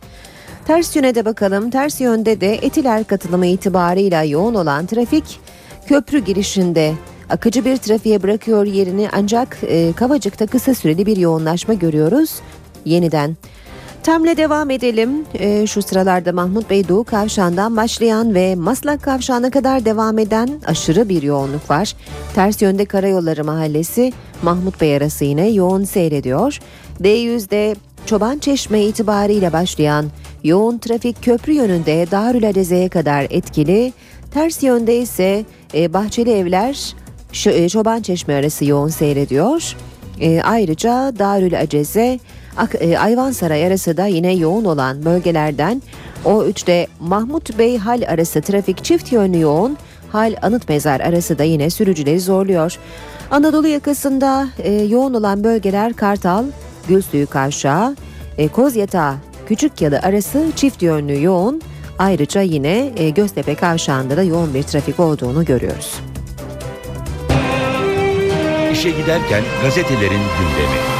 Ters 0.67 0.95
yöne 0.95 1.15
de 1.15 1.25
bakalım 1.25 1.69
ters 1.69 2.01
yönde 2.01 2.41
de 2.41 2.53
Etiler 2.53 3.03
katılımı 3.03 3.45
itibarıyla 3.45 4.23
yoğun 4.23 4.55
olan 4.55 4.85
trafik 4.85 5.39
köprü 5.87 6.19
girişinde 6.19 6.93
akıcı 7.29 7.65
bir 7.65 7.77
trafiğe 7.77 8.23
bırakıyor 8.23 8.65
yerini 8.65 9.09
ancak 9.13 9.57
e, 9.67 9.93
Kavacık'ta 9.93 10.47
kısa 10.47 10.73
süreli 10.73 11.05
bir 11.05 11.17
yoğunlaşma 11.17 11.73
görüyoruz 11.73 12.35
yeniden. 12.85 13.37
Temle 14.07 14.37
devam 14.37 14.69
edelim. 14.69 15.25
Ee, 15.33 15.67
şu 15.67 15.81
sıralarda 15.81 16.31
Mahmut 16.31 16.69
Bey 16.69 16.87
Doğu 16.87 17.03
Kavşağı'ndan 17.03 17.77
başlayan 17.77 18.35
ve 18.35 18.55
Maslak 18.55 19.03
Kavşağı'na 19.03 19.49
kadar 19.49 19.85
devam 19.85 20.19
eden 20.19 20.49
aşırı 20.65 21.09
bir 21.09 21.21
yoğunluk 21.21 21.69
var. 21.69 21.93
Ters 22.35 22.61
yönde 22.61 22.85
Karayolları 22.85 23.43
Mahallesi 23.43 24.13
Mahmut 24.43 24.81
Bey 24.81 24.95
arası 24.95 25.25
yine 25.25 25.49
yoğun 25.49 25.83
seyrediyor. 25.83 26.59
D100'de 27.01 27.75
Çoban 28.05 28.39
Çeşme 28.39 28.83
itibariyle 28.83 29.53
başlayan 29.53 30.05
yoğun 30.43 30.77
trafik 30.77 31.23
köprü 31.23 31.53
yönünde 31.53 32.07
Darül 32.11 32.49
Adeze'ye 32.49 32.89
kadar 32.89 33.27
etkili. 33.29 33.93
Ters 34.33 34.63
yönde 34.63 34.97
ise 34.97 35.45
e, 35.73 35.93
Bahçeli 35.93 36.31
Evler 36.31 36.95
e, 37.45 37.69
Çoban 37.69 38.01
Çeşme 38.01 38.33
arası 38.33 38.65
yoğun 38.65 38.89
seyrediyor. 38.89 39.75
E, 40.21 40.41
ayrıca 40.41 41.13
Darül 41.19 41.59
Aceze 41.59 42.01
e, 42.01 42.19
Ayvansaray 42.99 43.67
arası 43.67 43.97
da 43.97 44.05
yine 44.05 44.33
yoğun 44.33 44.65
olan 44.65 45.05
bölgelerden 45.05 45.81
O3'te 46.25 46.87
Mahmut 46.99 47.59
Bey 47.59 47.77
Hal 47.77 48.01
arası 48.07 48.41
trafik 48.41 48.83
çift 48.83 49.11
yönlü 49.11 49.39
yoğun. 49.39 49.77
Hal 50.11 50.35
Anıt 50.41 50.69
Mezar 50.69 50.99
arası 50.99 51.39
da 51.39 51.43
yine 51.43 51.69
sürücüleri 51.69 52.19
zorluyor. 52.19 52.77
Anadolu 53.31 53.67
yakasında 53.67 54.47
e, 54.59 54.73
yoğun 54.73 55.13
olan 55.13 55.43
bölgeler 55.43 55.93
Kartal, 55.93 56.45
Gülsuyu 56.87 57.27
Kavşağı, 57.27 57.95
e, 58.37 58.47
Kozyatağı, 58.47 59.15
Küçükyalı 59.47 59.99
arası 59.99 60.45
çift 60.55 60.81
yönlü 60.81 61.23
yoğun. 61.23 61.61
Ayrıca 61.99 62.41
yine 62.41 62.91
e, 62.97 63.09
Göztepe 63.09 63.55
Kavşağı'nda 63.55 64.17
da 64.17 64.23
yoğun 64.23 64.53
bir 64.53 64.63
trafik 64.63 64.99
olduğunu 64.99 65.45
görüyoruz. 65.45 65.93
İşe 68.71 68.89
giderken 68.89 69.43
gazetelerin 69.63 70.21
gündemi. 70.39 70.96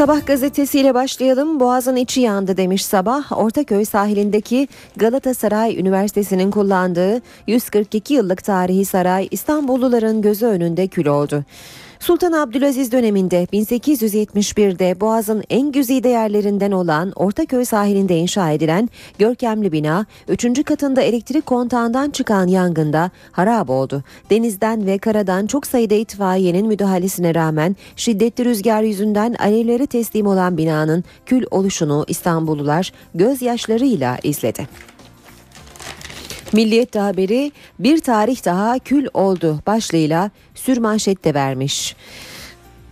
Sabah 0.00 0.26
gazetesiyle 0.26 0.94
başlayalım. 0.94 1.60
Boğazın 1.60 1.96
içi 1.96 2.20
yandı 2.20 2.56
demiş 2.56 2.84
sabah. 2.84 3.38
Ortaköy 3.38 3.84
sahilindeki 3.84 4.68
Galatasaray 4.96 5.80
Üniversitesi'nin 5.80 6.50
kullandığı 6.50 7.20
142 7.46 8.14
yıllık 8.14 8.44
tarihi 8.44 8.84
saray 8.84 9.28
İstanbulluların 9.30 10.22
gözü 10.22 10.46
önünde 10.46 10.86
kül 10.86 11.06
oldu. 11.06 11.44
Sultan 12.00 12.32
Abdülaziz 12.32 12.92
döneminde 12.92 13.44
1871'de 13.52 15.00
Boğaz'ın 15.00 15.42
en 15.50 15.72
güzide 15.72 16.08
yerlerinden 16.08 16.72
olan 16.72 17.12
Ortaköy 17.16 17.64
sahilinde 17.64 18.16
inşa 18.16 18.50
edilen 18.50 18.88
görkemli 19.18 19.72
bina 19.72 20.06
3. 20.28 20.64
katında 20.64 21.02
elektrik 21.02 21.46
kontağından 21.46 22.10
çıkan 22.10 22.46
yangında 22.46 23.10
harap 23.32 23.70
oldu. 23.70 24.02
Denizden 24.30 24.86
ve 24.86 24.98
karadan 24.98 25.46
çok 25.46 25.66
sayıda 25.66 25.94
itfaiyenin 25.94 26.66
müdahalesine 26.66 27.34
rağmen 27.34 27.76
şiddetli 27.96 28.44
rüzgar 28.44 28.82
yüzünden 28.82 29.34
alevlere 29.34 29.86
teslim 29.86 30.26
olan 30.26 30.56
binanın 30.56 31.04
kül 31.26 31.44
oluşunu 31.50 32.04
İstanbullular 32.08 32.92
gözyaşlarıyla 33.14 34.18
izledi. 34.22 34.90
Milliyet 36.52 36.96
haberi 36.96 37.52
bir 37.78 38.00
tarih 38.00 38.44
daha 38.44 38.78
kül 38.78 39.06
oldu 39.14 39.58
başlığıyla 39.66 40.30
sürmanşette 40.60 41.34
vermiş. 41.34 41.96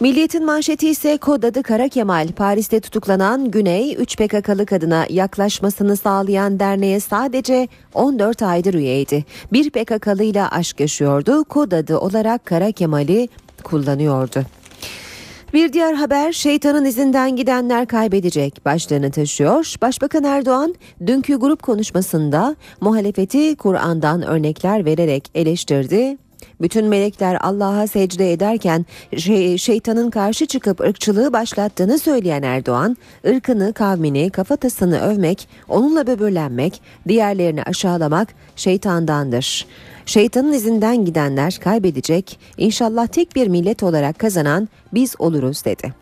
Milliyetin 0.01 0.45
manşeti 0.45 0.89
ise 0.89 1.17
kod 1.17 1.43
adı 1.43 1.63
Kara 1.63 1.89
Kemal. 1.89 2.29
Paris'te 2.29 2.81
tutuklanan 2.81 3.51
Güney 3.51 3.97
3 3.99 4.17
PKK'lı 4.17 4.67
kadına 4.67 5.07
yaklaşmasını 5.11 5.97
sağlayan 5.97 6.61
derneğe 6.61 7.01
sadece 7.01 7.69
14 7.95 8.43
aydır 8.43 8.75
üyeydi. 8.75 9.25
Bir 9.53 9.71
PKK'lı 9.71 10.23
ile 10.25 10.45
aşk 10.45 10.81
yaşıyordu. 10.81 11.45
Kod 11.45 11.73
adı 11.73 11.99
olarak 11.99 12.47
Kara 12.47 12.73
Kemal'i 12.73 13.29
kullanıyordu. 13.63 14.45
Bir 15.53 15.73
diğer 15.73 15.95
haber 15.95 16.33
şeytanın 16.33 16.85
izinden 16.85 17.37
gidenler 17.37 17.87
kaybedecek 17.87 18.65
başlığını 18.65 19.11
taşıyor. 19.11 19.75
Başbakan 19.83 20.25
Erdoğan 20.25 20.75
dünkü 21.07 21.37
grup 21.37 21.63
konuşmasında 21.63 22.57
muhalefeti 22.81 23.57
Kur'an'dan 23.57 24.23
örnekler 24.23 24.85
vererek 24.85 25.31
eleştirdi. 25.35 26.17
Bütün 26.61 26.87
melekler 26.87 27.39
Allah'a 27.41 27.87
secde 27.87 28.33
ederken 28.33 28.87
şey, 29.17 29.59
şeytanın 29.59 30.11
karşı 30.11 30.47
çıkıp 30.47 30.81
ırkçılığı 30.81 31.33
başlattığını 31.33 31.99
söyleyen 31.99 32.43
Erdoğan, 32.43 32.97
ırkını, 33.27 33.73
kavmini, 33.73 34.31
kafatasını 34.31 35.01
övmek, 35.01 35.49
onunla 35.69 36.07
böbürlenmek, 36.07 36.81
diğerlerini 37.09 37.63
aşağılamak 37.63 38.29
şeytandandır. 38.57 39.67
Şeytanın 40.07 40.53
izinden 40.53 41.05
gidenler 41.05 41.59
kaybedecek, 41.63 42.39
inşallah 42.59 43.07
tek 43.07 43.37
bir 43.37 43.49
millet 43.49 43.83
olarak 43.83 44.19
kazanan 44.19 44.69
biz 44.95 45.15
oluruz 45.19 45.65
dedi. 45.65 45.95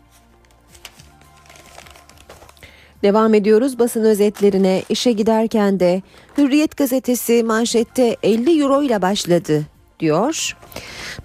Devam 3.03 3.33
ediyoruz 3.33 3.79
basın 3.79 4.03
özetlerine. 4.03 4.83
İşe 4.89 5.11
giderken 5.11 5.79
de 5.79 6.01
Hürriyet 6.37 6.77
gazetesi 6.77 7.43
manşette 7.43 8.17
50 8.23 8.61
euro 8.61 8.83
ile 8.83 9.01
başladı 9.01 9.76
diyor. 9.99 10.55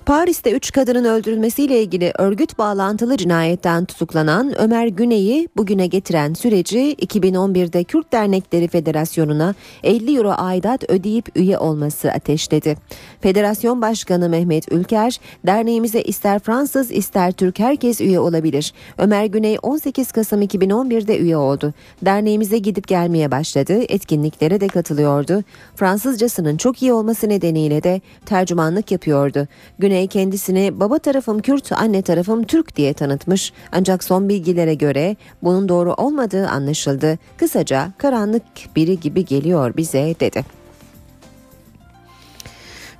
Paris'te 0.07 0.53
3 0.53 0.73
kadının 0.73 1.05
öldürülmesiyle 1.05 1.83
ilgili 1.83 2.13
örgüt 2.19 2.59
bağlantılı 2.59 3.17
cinayetten 3.17 3.85
tutuklanan 3.85 4.61
Ömer 4.61 4.87
Güney'i 4.87 5.49
bugüne 5.57 5.87
getiren 5.87 6.35
süreci 6.35 6.97
2011'de 7.01 7.85
Kürt 7.85 8.13
Dernekleri 8.13 8.69
Federasyonu'na 8.69 9.55
50 9.83 10.17
euro 10.17 10.35
aidat 10.37 10.91
ödeyip 10.91 11.29
üye 11.37 11.59
olması 11.59 12.13
ateşledi. 12.13 12.77
Federasyon 13.21 13.83
Başkanı 13.83 14.29
Mehmet 14.29 14.73
Ülker, 14.73 15.21
derneğimize 15.47 16.03
ister 16.03 16.39
Fransız 16.39 16.91
ister 16.91 17.33
Türk 17.33 17.59
herkes 17.59 18.01
üye 18.01 18.21
olabilir. 18.21 18.73
Ömer 18.99 19.25
Güney 19.25 19.59
18 19.63 20.13
Kasım 20.13 20.43
2011'de 20.43 21.19
üye 21.19 21.37
oldu. 21.37 21.75
Derneğimize 22.03 22.59
gidip 22.59 22.89
gelmeye 22.89 23.31
başladı, 23.31 23.73
etkinliklere 23.89 24.61
de 24.61 24.69
katılıyordu. 24.69 25.45
Fransızcasının 25.75 26.57
çok 26.57 26.83
iyi 26.83 26.93
olması 26.93 27.29
nedeniyle 27.29 27.83
de 27.83 28.01
tercümanlık 28.27 28.91
yapıyordu. 28.91 29.49
Güney 29.79 30.07
kendisini 30.07 30.81
baba 30.81 30.99
tarafım 30.99 31.43
Kürt, 31.43 31.73
anne 31.73 32.03
tarafım 32.03 32.45
Türk 32.45 32.77
diye 32.77 32.95
tanıtmış. 32.95 33.53
Ancak 33.73 34.05
son 34.05 34.29
bilgilere 34.29 34.75
göre 34.75 35.17
bunun 35.43 35.69
doğru 35.69 35.95
olmadığı 35.95 36.49
anlaşıldı. 36.49 37.19
Kısaca 37.37 37.93
karanlık 37.99 38.43
biri 38.77 39.01
gibi 39.01 39.25
geliyor 39.25 39.77
bize 39.77 40.15
dedi. 40.21 40.45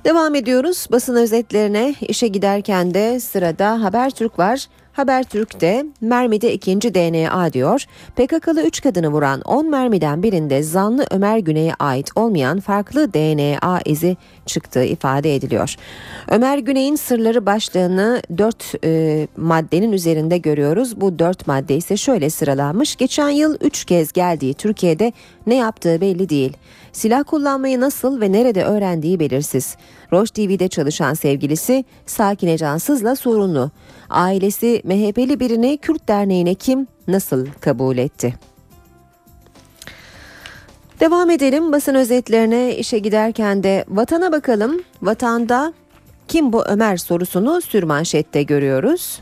Devam 0.05 0.35
ediyoruz 0.35 0.87
basın 0.91 1.15
özetlerine. 1.15 1.95
İşe 2.01 2.27
giderken 2.27 2.93
de 2.93 3.19
sırada 3.19 3.83
Habertürk 3.83 4.39
var. 4.39 4.67
Habertürk'te 4.93 5.85
mermide 6.01 6.53
ikinci 6.53 6.93
DNA 6.93 7.53
diyor. 7.53 7.85
PKK'lı 8.15 8.63
3 8.63 8.81
kadını 8.81 9.09
vuran 9.09 9.41
10 9.41 9.69
mermiden 9.69 10.23
birinde 10.23 10.63
zanlı 10.63 11.05
Ömer 11.11 11.37
Güney'e 11.37 11.73
ait 11.79 12.09
olmayan 12.15 12.59
farklı 12.59 13.13
DNA 13.13 13.81
izi 13.85 14.17
çıktığı 14.45 14.83
ifade 14.83 15.35
ediliyor. 15.35 15.75
Ömer 16.29 16.57
Güney'in 16.57 16.95
sırları 16.95 17.45
başlığını 17.45 18.21
4 18.37 18.85
e, 18.85 19.27
maddenin 19.37 19.91
üzerinde 19.91 20.37
görüyoruz. 20.37 21.01
Bu 21.01 21.19
4 21.19 21.47
madde 21.47 21.75
ise 21.75 21.97
şöyle 21.97 22.29
sıralanmış. 22.29 22.95
Geçen 22.95 23.29
yıl 23.29 23.57
3 23.61 23.85
kez 23.85 24.11
geldiği 24.11 24.53
Türkiye'de 24.53 25.13
ne 25.47 25.55
yaptığı 25.55 26.01
belli 26.01 26.29
değil. 26.29 26.57
Silah 26.93 27.23
kullanmayı 27.23 27.79
nasıl 27.79 28.21
ve 28.21 28.31
nerede 28.31 28.63
öğrendiği 28.63 29.19
belirsiz. 29.19 29.75
Roş 30.11 30.31
TV'de 30.31 30.67
çalışan 30.67 31.13
sevgilisi 31.13 31.85
Sakine 32.05 32.57
Cansız'la 32.57 33.15
sorunlu. 33.15 33.71
Ailesi 34.09 34.81
MHP'li 34.83 35.39
birini 35.39 35.77
Kürt 35.77 36.07
Derneği'ne 36.07 36.53
kim 36.53 36.87
nasıl 37.07 37.47
kabul 37.61 37.97
etti? 37.97 38.33
Devam 40.99 41.29
edelim 41.29 41.71
basın 41.71 41.95
özetlerine 41.95 42.75
işe 42.75 42.99
giderken 42.99 43.63
de 43.63 43.85
vatana 43.87 44.31
bakalım. 44.31 44.83
Vatanda 45.01 45.73
kim 46.27 46.53
bu 46.53 46.63
Ömer 46.63 46.97
sorusunu 46.97 47.61
sürmanşette 47.61 48.43
görüyoruz. 48.43 49.19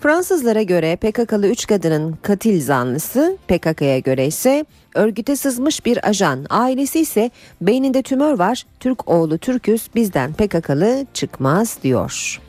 Fransızlara 0.00 0.62
göre 0.62 0.96
PKK'lı 0.96 1.48
3 1.48 1.66
kadının 1.66 2.18
katil 2.22 2.62
zanlısı, 2.62 3.36
PKK'ya 3.48 3.98
göre 3.98 4.26
ise 4.26 4.64
örgüte 4.94 5.36
sızmış 5.36 5.86
bir 5.86 6.08
ajan. 6.08 6.46
Ailesi 6.50 7.00
ise 7.00 7.30
beyninde 7.60 8.02
tümör 8.02 8.38
var, 8.38 8.66
Türk 8.80 9.08
oğlu 9.08 9.38
Türküz 9.38 9.88
bizden 9.94 10.32
PKK'lı 10.32 11.06
çıkmaz 11.14 11.78
diyor. 11.82 12.40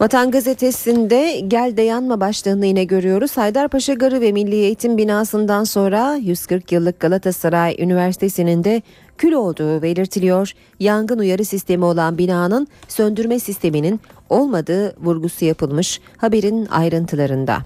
Vatan 0.00 0.30
Gazetesi'nde 0.30 1.40
Gel 1.48 1.76
de 1.76 1.82
yanma 1.82 2.20
başlığını 2.20 2.66
yine 2.66 2.84
görüyoruz. 2.84 3.36
Haydarpaşa 3.36 3.94
Garı 3.94 4.20
ve 4.20 4.32
Milli 4.32 4.54
Eğitim 4.54 4.98
binasından 4.98 5.64
sonra 5.64 6.14
140 6.14 6.72
yıllık 6.72 7.00
Galatasaray 7.00 7.76
Üniversitesi'nin 7.78 8.64
de 8.64 8.82
kül 9.18 9.32
olduğu 9.32 9.82
belirtiliyor. 9.82 10.52
Yangın 10.80 11.18
uyarı 11.18 11.44
sistemi 11.44 11.84
olan 11.84 12.18
binanın 12.18 12.66
söndürme 12.88 13.38
sisteminin 13.38 14.00
olmadığı 14.32 14.96
vurgusu 15.04 15.44
yapılmış 15.44 16.00
haberin 16.16 16.66
ayrıntılarında. 16.66 17.58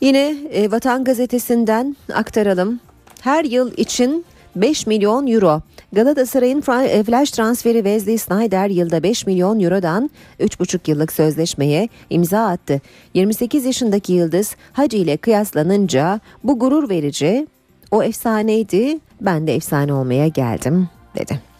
Yine 0.00 0.36
e, 0.52 0.70
Vatan 0.70 1.04
Gazetesi'nden 1.04 1.96
aktaralım. 2.14 2.80
Her 3.20 3.44
yıl 3.44 3.72
için 3.76 4.24
5 4.56 4.86
milyon 4.86 5.26
euro. 5.26 5.62
Galatasaray'ın 5.92 6.60
flash 7.04 7.30
transferi 7.30 7.76
Wesley 7.76 8.18
Snyder 8.18 8.68
yılda 8.68 9.02
5 9.02 9.26
milyon 9.26 9.60
eurodan 9.60 10.10
3,5 10.40 10.90
yıllık 10.90 11.12
sözleşmeye 11.12 11.88
imza 12.10 12.46
attı. 12.46 12.80
28 13.14 13.64
yaşındaki 13.64 14.12
Yıldız 14.12 14.56
Hacı 14.72 14.96
ile 14.96 15.16
kıyaslanınca 15.16 16.20
bu 16.44 16.58
gurur 16.58 16.88
verici. 16.88 17.46
O 17.90 18.02
efsaneydi 18.02 18.98
ben 19.20 19.46
de 19.46 19.54
efsane 19.54 19.92
olmaya 19.92 20.28
geldim 20.28 20.88
dedi. 21.16 21.53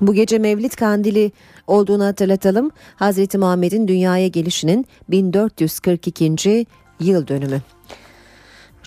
Bu 0.00 0.14
gece 0.14 0.38
Mevlid 0.38 0.72
Kandili 0.72 1.32
olduğunu 1.66 2.04
hatırlatalım. 2.04 2.70
Hazreti 2.96 3.38
Muhammed'in 3.38 3.88
dünyaya 3.88 4.28
gelişinin 4.28 4.86
1442. 5.08 6.66
yıl 7.00 7.26
dönümü. 7.28 7.60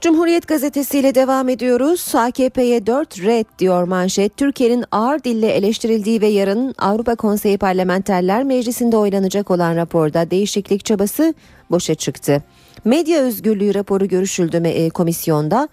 Cumhuriyet 0.01 0.47
gazetesiyle 0.47 1.15
devam 1.15 1.49
ediyoruz. 1.49 2.15
AKP'ye 2.15 2.85
4 2.85 3.19
red 3.19 3.45
diyor 3.59 3.83
manşet. 3.83 4.37
Türkiye'nin 4.37 4.85
ağır 4.91 5.23
dille 5.23 5.47
eleştirildiği 5.47 6.21
ve 6.21 6.27
yarın 6.27 6.75
Avrupa 6.77 7.15
Konseyi 7.15 7.57
Parlamenterler 7.57 8.43
Meclisi'nde 8.43 8.97
oylanacak 8.97 9.51
olan 9.51 9.75
raporda 9.75 10.31
değişiklik 10.31 10.85
çabası 10.85 11.33
boşa 11.71 11.95
çıktı. 11.95 12.43
Medya 12.85 13.21
özgürlüğü 13.21 13.73
raporu 13.73 14.07
görüşüldü 14.07 14.57
e, 14.67 14.89
komisyonda. 14.89 15.69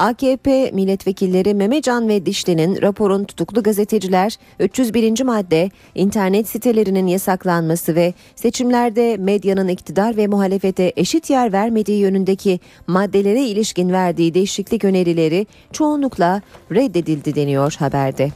AKP 0.00 0.70
milletvekilleri 0.72 1.54
Memecan 1.54 2.08
ve 2.08 2.26
Dişli'nin 2.26 2.82
raporun 2.82 3.24
tutuklu 3.24 3.62
gazeteciler 3.62 4.36
301. 4.60 5.22
madde 5.22 5.70
internet 5.94 6.48
sitelerinin 6.48 7.06
yasaklanması 7.06 7.94
ve 7.94 8.14
seçimlerde 8.36 9.16
medyanın 9.16 9.68
iktidar 9.68 10.16
ve 10.16 10.26
muhalefete 10.26 10.92
eşit 10.96 11.30
yer 11.30 11.52
vermediği 11.52 11.98
yönündeki 11.98 12.60
maddelere 12.86 13.42
ilişkin 13.44 13.92
verdiği 13.92 14.34
değişiklik 14.34 14.84
önerileri 14.84 15.46
çoğunlukla 15.72 16.42
reddedildi 16.72 17.34
deniyor 17.34 17.76
haberde. 17.78 18.30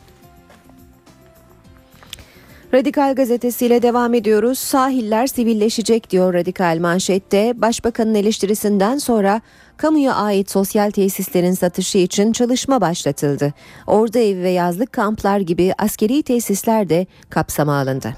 Radikal 2.75 3.15
gazetesiyle 3.15 3.83
devam 3.83 4.15
ediyoruz. 4.15 4.59
Sahiller 4.59 5.27
sivilleşecek 5.27 6.11
diyor 6.11 6.35
Radikal 6.35 6.79
manşette. 6.81 7.61
Başbakanın 7.61 8.15
eleştirisinden 8.15 8.99
sonra 8.99 9.41
kamuya 9.77 10.15
ait 10.15 10.51
sosyal 10.51 10.91
tesislerin 10.91 11.53
satışı 11.53 11.99
için 11.99 12.33
çalışma 12.33 12.81
başlatıldı. 12.81 13.53
Orada 13.87 14.19
ev 14.19 14.43
ve 14.43 14.51
yazlık 14.51 14.93
kamplar 14.93 15.39
gibi 15.39 15.73
askeri 15.79 16.23
tesisler 16.23 16.89
de 16.89 17.07
kapsama 17.31 17.79
alındı. 17.79 18.15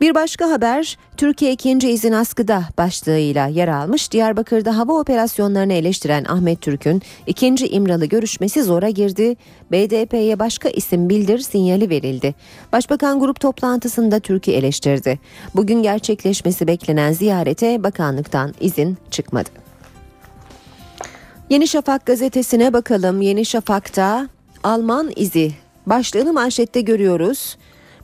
Bir 0.00 0.14
başka 0.14 0.50
haber 0.50 0.98
Türkiye 1.16 1.52
ikinci 1.52 1.90
izin 1.90 2.12
askıda 2.12 2.64
başlığıyla 2.78 3.46
yer 3.46 3.68
almış. 3.68 4.12
Diyarbakır'da 4.12 4.76
hava 4.76 5.00
operasyonlarını 5.00 5.72
eleştiren 5.72 6.24
Ahmet 6.24 6.60
Türk'ün 6.60 7.02
ikinci 7.26 7.68
İmralı 7.68 8.06
görüşmesi 8.06 8.62
zora 8.62 8.90
girdi. 8.90 9.36
BDP'ye 9.72 10.38
başka 10.38 10.68
isim 10.68 11.08
bildir 11.08 11.38
sinyali 11.38 11.90
verildi. 11.90 12.34
Başbakan 12.72 13.20
grup 13.20 13.40
toplantısında 13.40 14.20
Türk'ü 14.20 14.50
eleştirdi. 14.50 15.18
Bugün 15.54 15.82
gerçekleşmesi 15.82 16.66
beklenen 16.66 17.12
ziyarete 17.12 17.82
bakanlıktan 17.82 18.54
izin 18.60 18.98
çıkmadı. 19.10 19.48
Yeni 21.50 21.68
Şafak 21.68 22.06
gazetesine 22.06 22.72
bakalım. 22.72 23.20
Yeni 23.20 23.46
Şafak'ta 23.46 24.28
Alman 24.64 25.12
izi 25.16 25.52
başlığını 25.86 26.32
manşette 26.32 26.80
görüyoruz. 26.80 27.56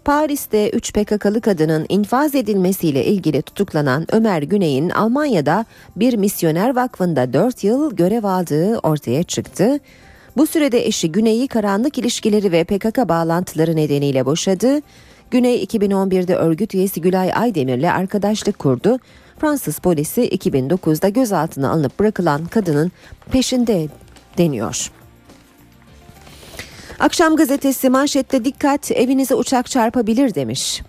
Paris'te 0.07 0.71
3 0.71 0.93
PKK'lı 0.93 1.41
kadının 1.41 1.87
infaz 1.89 2.35
edilmesiyle 2.35 3.05
ilgili 3.05 3.43
tutuklanan 3.43 4.07
Ömer 4.13 4.43
Güney'in 4.43 4.91
Almanya'da 4.91 5.65
bir 5.97 6.17
misyoner 6.17 6.77
vakfında 6.77 7.33
4 7.33 7.65
yıl 7.65 7.97
görev 7.97 8.25
aldığı 8.25 8.79
ortaya 8.79 9.23
çıktı. 9.23 9.79
Bu 10.37 10.47
sürede 10.47 10.87
eşi 10.87 11.13
Güney'i 11.13 11.49
karanlık 11.49 11.99
ilişkileri 11.99 12.53
ve 12.53 12.65
PKK 12.65 13.09
bağlantıları 13.09 13.77
nedeniyle 13.77 14.27
boşadı. 14.27 14.81
Güney 15.31 15.65
2011'de 15.65 16.35
örgüt 16.35 16.75
üyesi 16.75 17.01
Gülay 17.01 17.33
Aydemir'le 17.35 17.91
arkadaşlık 17.91 18.59
kurdu. 18.59 18.99
Fransız 19.39 19.79
polisi 19.79 20.29
2009'da 20.29 21.09
gözaltına 21.09 21.71
alınıp 21.71 21.99
bırakılan 22.01 22.45
kadının 22.45 22.93
peşinde 23.33 23.89
deniyor. 24.39 24.91
Akşam 26.99 27.37
gazetesi 27.37 27.91
manşette 27.91 28.45
dikkat 28.45 28.91
evinize 28.91 29.35
uçak 29.35 29.67
çarpabilir 29.67 30.35
demiş. 30.35 30.83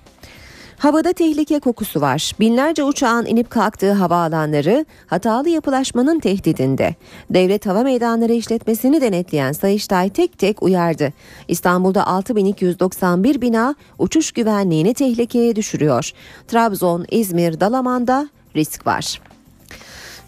Havada 0.77 1.13
tehlike 1.13 1.59
kokusu 1.59 2.01
var. 2.01 2.31
Binlerce 2.39 2.83
uçağın 2.83 3.25
inip 3.25 3.49
kalktığı 3.49 3.91
havaalanları 3.91 4.85
hatalı 5.07 5.49
yapılaşmanın 5.49 6.19
tehdidinde. 6.19 6.95
Devlet 7.29 7.65
Hava 7.65 7.83
Meydanları 7.83 8.33
işletmesini 8.33 9.01
denetleyen 9.01 9.51
Sayıştay 9.51 10.09
tek 10.09 10.39
tek 10.39 10.63
uyardı. 10.63 11.13
İstanbul'da 11.47 12.07
6291 12.07 13.41
bina 13.41 13.75
uçuş 13.99 14.31
güvenliğini 14.31 14.93
tehlikeye 14.93 15.55
düşürüyor. 15.55 16.11
Trabzon, 16.47 17.05
İzmir, 17.11 17.59
Dalaman'da 17.59 18.29
risk 18.55 18.87
var. 18.87 19.21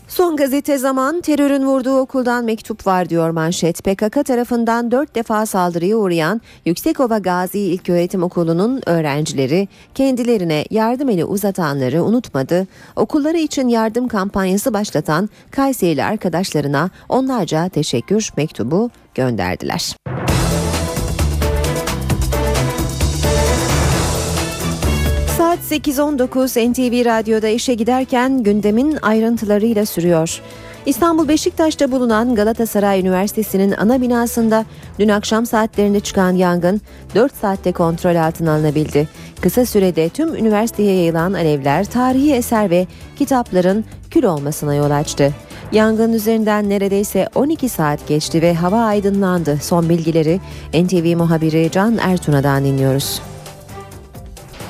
Son 0.10 0.36
gazete 0.36 0.78
zaman 0.78 1.22
terörün 1.22 1.66
vurduğu 1.66 1.98
okuldan 1.98 2.46
mektup 2.46 2.88
var 2.88 3.10
diyor 3.10 3.30
manşet. 3.30 3.84
PKK 3.84 4.26
tarafından 4.26 4.92
dört 4.92 5.16
defa 5.16 5.46
saldırıya 5.46 5.98
uğrayan 5.98 6.42
Yüksekova 6.66 7.18
Gazi 7.18 7.60
İlköğretim 7.60 8.24
Okulu'nun 8.24 8.82
öğrencileri 8.86 9.68
kendilerine 9.96 10.66
yardım 10.70 11.10
eli 11.10 11.26
uzatanları 11.26 12.04
unutmadı. 12.04 12.68
Okulları 12.96 13.38
için 13.38 13.68
yardım 13.68 14.08
kampanyası 14.08 14.74
başlatan 14.74 15.30
Kayserili 15.52 16.04
arkadaşlarına 16.04 16.90
onlarca 17.10 17.70
teşekkür 17.70 18.30
mektubu 18.38 18.90
gönderdiler. 19.16 19.96
8.19 25.70 26.72
NTV 26.72 27.06
Radyo'da 27.06 27.48
işe 27.48 27.74
giderken 27.74 28.44
gündemin 28.44 28.98
ayrıntılarıyla 29.02 29.86
sürüyor. 29.86 30.42
İstanbul 30.86 31.28
Beşiktaş'ta 31.28 31.92
bulunan 31.92 32.36
Galatasaray 32.36 33.00
Üniversitesi'nin 33.00 33.72
ana 33.72 34.02
binasında 34.02 34.66
dün 35.00 35.10
akşam 35.10 35.46
saatlerinde 35.46 36.00
çıkan 36.00 36.32
yangın 36.32 36.82
4 37.16 37.36
saatte 37.36 37.72
kontrol 37.72 38.16
altına 38.16 38.52
alınabildi. 38.52 39.08
Kısa 39.42 39.66
sürede 39.66 40.10
tüm 40.10 40.36
üniversiteye 40.36 40.96
yayılan 40.96 41.34
alevler 41.34 41.86
tarihi 41.86 42.34
eser 42.34 42.70
ve 42.70 42.88
kitapların 43.18 43.86
kül 44.12 44.24
olmasına 44.24 44.76
yol 44.76 44.92
açtı. 44.92 45.34
Yangın 45.72 46.14
üzerinden 46.14 46.70
neredeyse 46.70 47.28
12 47.36 47.70
saat 47.70 48.08
geçti 48.08 48.42
ve 48.42 48.54
hava 48.54 48.84
aydınlandı. 48.84 49.58
Son 49.62 49.90
bilgileri 49.90 50.40
NTV 50.74 51.18
muhabiri 51.18 51.72
Can 51.72 51.98
Ertuna'dan 51.98 52.66
dinliyoruz. 52.66 53.22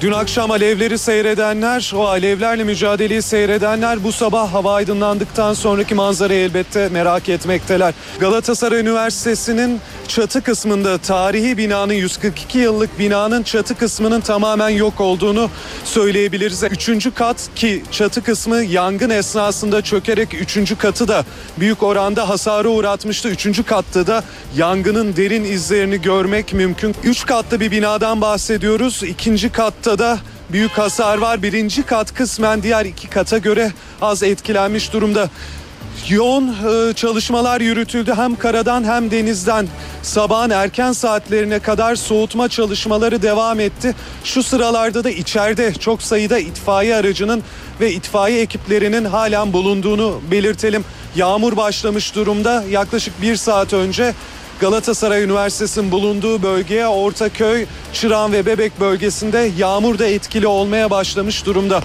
Dün 0.02 0.12
akşam 0.12 0.52
alevleri 0.52 0.98
seyredenler, 0.98 1.92
o 1.96 2.08
alevlerle 2.08 2.64
mücadeleyi 2.64 3.22
seyredenler 3.22 4.04
bu 4.04 4.12
sabah 4.12 4.54
hava 4.54 4.74
aydınlandıktan 4.74 5.54
sonraki 5.54 5.96
manzarayı 5.96 6.40
elbette 6.40 6.90
merak 6.90 7.30
etmekteler. 7.30 7.94
Galatasaray 8.20 8.80
Üniversitesi'nin 8.80 9.80
çatı 10.08 10.42
kısmında 10.42 10.98
tarihi 10.98 11.58
binanın 11.58 11.94
142 11.94 12.58
yıllık 12.58 13.00
binanın 13.00 13.44
çatı 13.44 13.78
kısmının 13.78 14.22
tamamen 14.22 14.70
yok 14.70 15.02
olduğunu 15.02 15.50
söyleyebiliriz. 15.84 16.64
Üçüncü 16.64 17.12
kat 17.12 17.50
ki 17.56 17.84
çatı 17.92 18.24
kısmı 18.24 18.64
yangın 18.64 19.10
esnasında 19.10 19.82
çökerek 19.82 20.34
üçüncü 20.34 20.76
katı 20.76 21.08
da 21.08 21.26
büyük 21.58 21.84
oranda 21.84 22.30
hasara 22.30 22.68
uğratmıştı. 22.68 23.30
Üçüncü 23.30 23.64
katta 23.64 24.08
da 24.08 24.24
yangının 24.58 25.16
derin 25.16 25.44
izlerini 25.44 26.02
görmek 26.02 26.54
mümkün. 26.54 26.96
Üç 27.04 27.26
katlı 27.26 27.60
bir 27.60 27.72
binadan 27.72 28.22
bahsediyoruz. 28.22 29.04
İkinci 29.04 29.50
katta 29.52 29.89
da 29.98 30.20
büyük 30.52 30.72
hasar 30.72 31.18
var. 31.18 31.44
Birinci 31.44 31.84
kat 31.84 32.14
kısmen 32.14 32.64
diğer 32.64 32.86
iki 32.86 33.10
kata 33.10 33.38
göre 33.38 33.72
az 34.02 34.24
etkilenmiş 34.24 34.94
durumda. 34.94 35.30
Yoğun 36.10 36.48
e, 36.48 36.94
çalışmalar 36.94 37.62
yürütüldü 37.62 38.14
hem 38.16 38.36
karadan 38.36 38.84
hem 38.84 39.12
denizden. 39.12 39.68
Sabahın 40.02 40.50
erken 40.50 40.92
saatlerine 40.92 41.60
kadar 41.60 41.96
soğutma 41.96 42.50
çalışmaları 42.50 43.22
devam 43.22 43.60
etti. 43.60 43.96
Şu 44.24 44.44
sıralarda 44.44 45.04
da 45.04 45.10
içeride 45.10 45.74
çok 45.74 46.02
sayıda 46.02 46.40
itfaiye 46.40 46.96
aracının 46.96 47.44
ve 47.80 47.92
itfaiye 47.92 48.42
ekiplerinin 48.42 49.06
halen 49.06 49.54
bulunduğunu 49.54 50.22
belirtelim. 50.32 50.86
Yağmur 51.16 51.58
başlamış 51.58 52.16
durumda. 52.16 52.64
Yaklaşık 52.70 53.22
bir 53.22 53.36
saat 53.36 53.74
önce 53.74 54.14
Galatasaray 54.60 55.24
Üniversitesi'nin 55.24 55.92
bulunduğu 55.92 56.44
bölgeye 56.44 56.88
Ortaköy, 56.88 57.66
Çırağan 57.94 58.32
ve 58.32 58.46
Bebek 58.46 58.80
bölgesinde 58.80 59.52
yağmur 59.58 60.00
da 60.00 60.08
etkili 60.08 60.48
olmaya 60.48 60.90
başlamış 60.90 61.46
durumda. 61.46 61.82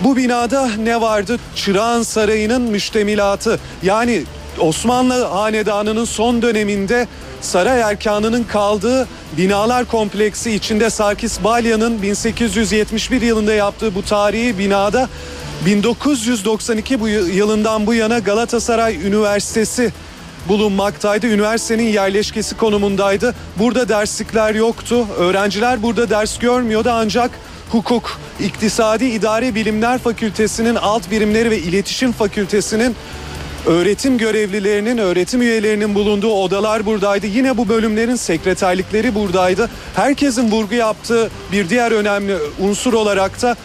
Bu 0.00 0.16
binada 0.16 0.70
ne 0.78 1.00
vardı? 1.00 1.38
Çırağan 1.56 2.02
Sarayı'nın 2.02 2.62
müştemilatı 2.62 3.60
yani 3.82 4.22
Osmanlı 4.58 5.24
Hanedanı'nın 5.24 6.04
son 6.04 6.42
döneminde 6.42 7.08
saray 7.40 7.80
erkanının 7.80 8.44
kaldığı 8.44 9.08
binalar 9.36 9.84
kompleksi 9.84 10.50
içinde 10.50 10.90
Sarkis 10.90 11.44
Balya'nın 11.44 12.02
1871 12.02 13.22
yılında 13.22 13.54
yaptığı 13.54 13.94
bu 13.94 14.02
tarihi 14.02 14.58
binada 14.58 15.08
1992 15.66 17.00
bu 17.00 17.08
yılından 17.08 17.86
bu 17.86 17.94
yana 17.94 18.18
Galatasaray 18.18 19.06
Üniversitesi 19.06 19.92
bulunmaktaydı. 20.48 21.26
Üniversitenin 21.26 21.88
yerleşkesi 21.88 22.56
konumundaydı. 22.56 23.34
Burada 23.58 23.88
derslikler 23.88 24.54
yoktu. 24.54 25.06
Öğrenciler 25.18 25.82
burada 25.82 26.10
ders 26.10 26.38
görmüyordu 26.38 26.90
ancak 26.92 27.30
hukuk, 27.70 28.20
iktisadi 28.40 29.04
idare 29.04 29.54
bilimler 29.54 29.98
fakültesinin 29.98 30.74
alt 30.74 31.10
birimleri 31.10 31.50
ve 31.50 31.58
iletişim 31.58 32.12
fakültesinin 32.12 32.96
Öğretim 33.66 34.18
görevlilerinin, 34.18 34.98
öğretim 34.98 35.42
üyelerinin 35.42 35.94
bulunduğu 35.94 36.32
odalar 36.32 36.86
buradaydı. 36.86 37.26
Yine 37.26 37.56
bu 37.56 37.68
bölümlerin 37.68 38.16
sekreterlikleri 38.16 39.14
buradaydı. 39.14 39.70
Herkesin 39.96 40.50
vurgu 40.50 40.74
yaptığı 40.74 41.30
bir 41.52 41.68
diğer 41.68 41.92
önemli 41.92 42.36
unsur 42.60 42.92
olarak 42.92 43.42
da 43.42 43.56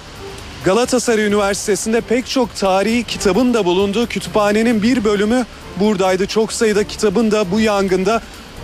Galatasaray 0.66 1.26
Üniversitesi'nde 1.26 2.02
pek 2.02 2.28
çok 2.28 2.56
tarihi 2.56 3.04
kitabın 3.04 3.54
da 3.54 3.66
bulunduğu 3.66 4.08
kütüphanenin 4.08 4.84
bir 4.84 5.04
bölümü 5.04 5.46
buradaydı. 5.80 6.28
Çok 6.28 6.54
sayıda 6.54 6.84
kitabın 6.84 7.32
da 7.32 7.52
bu 7.52 7.60
yangında 7.60 8.22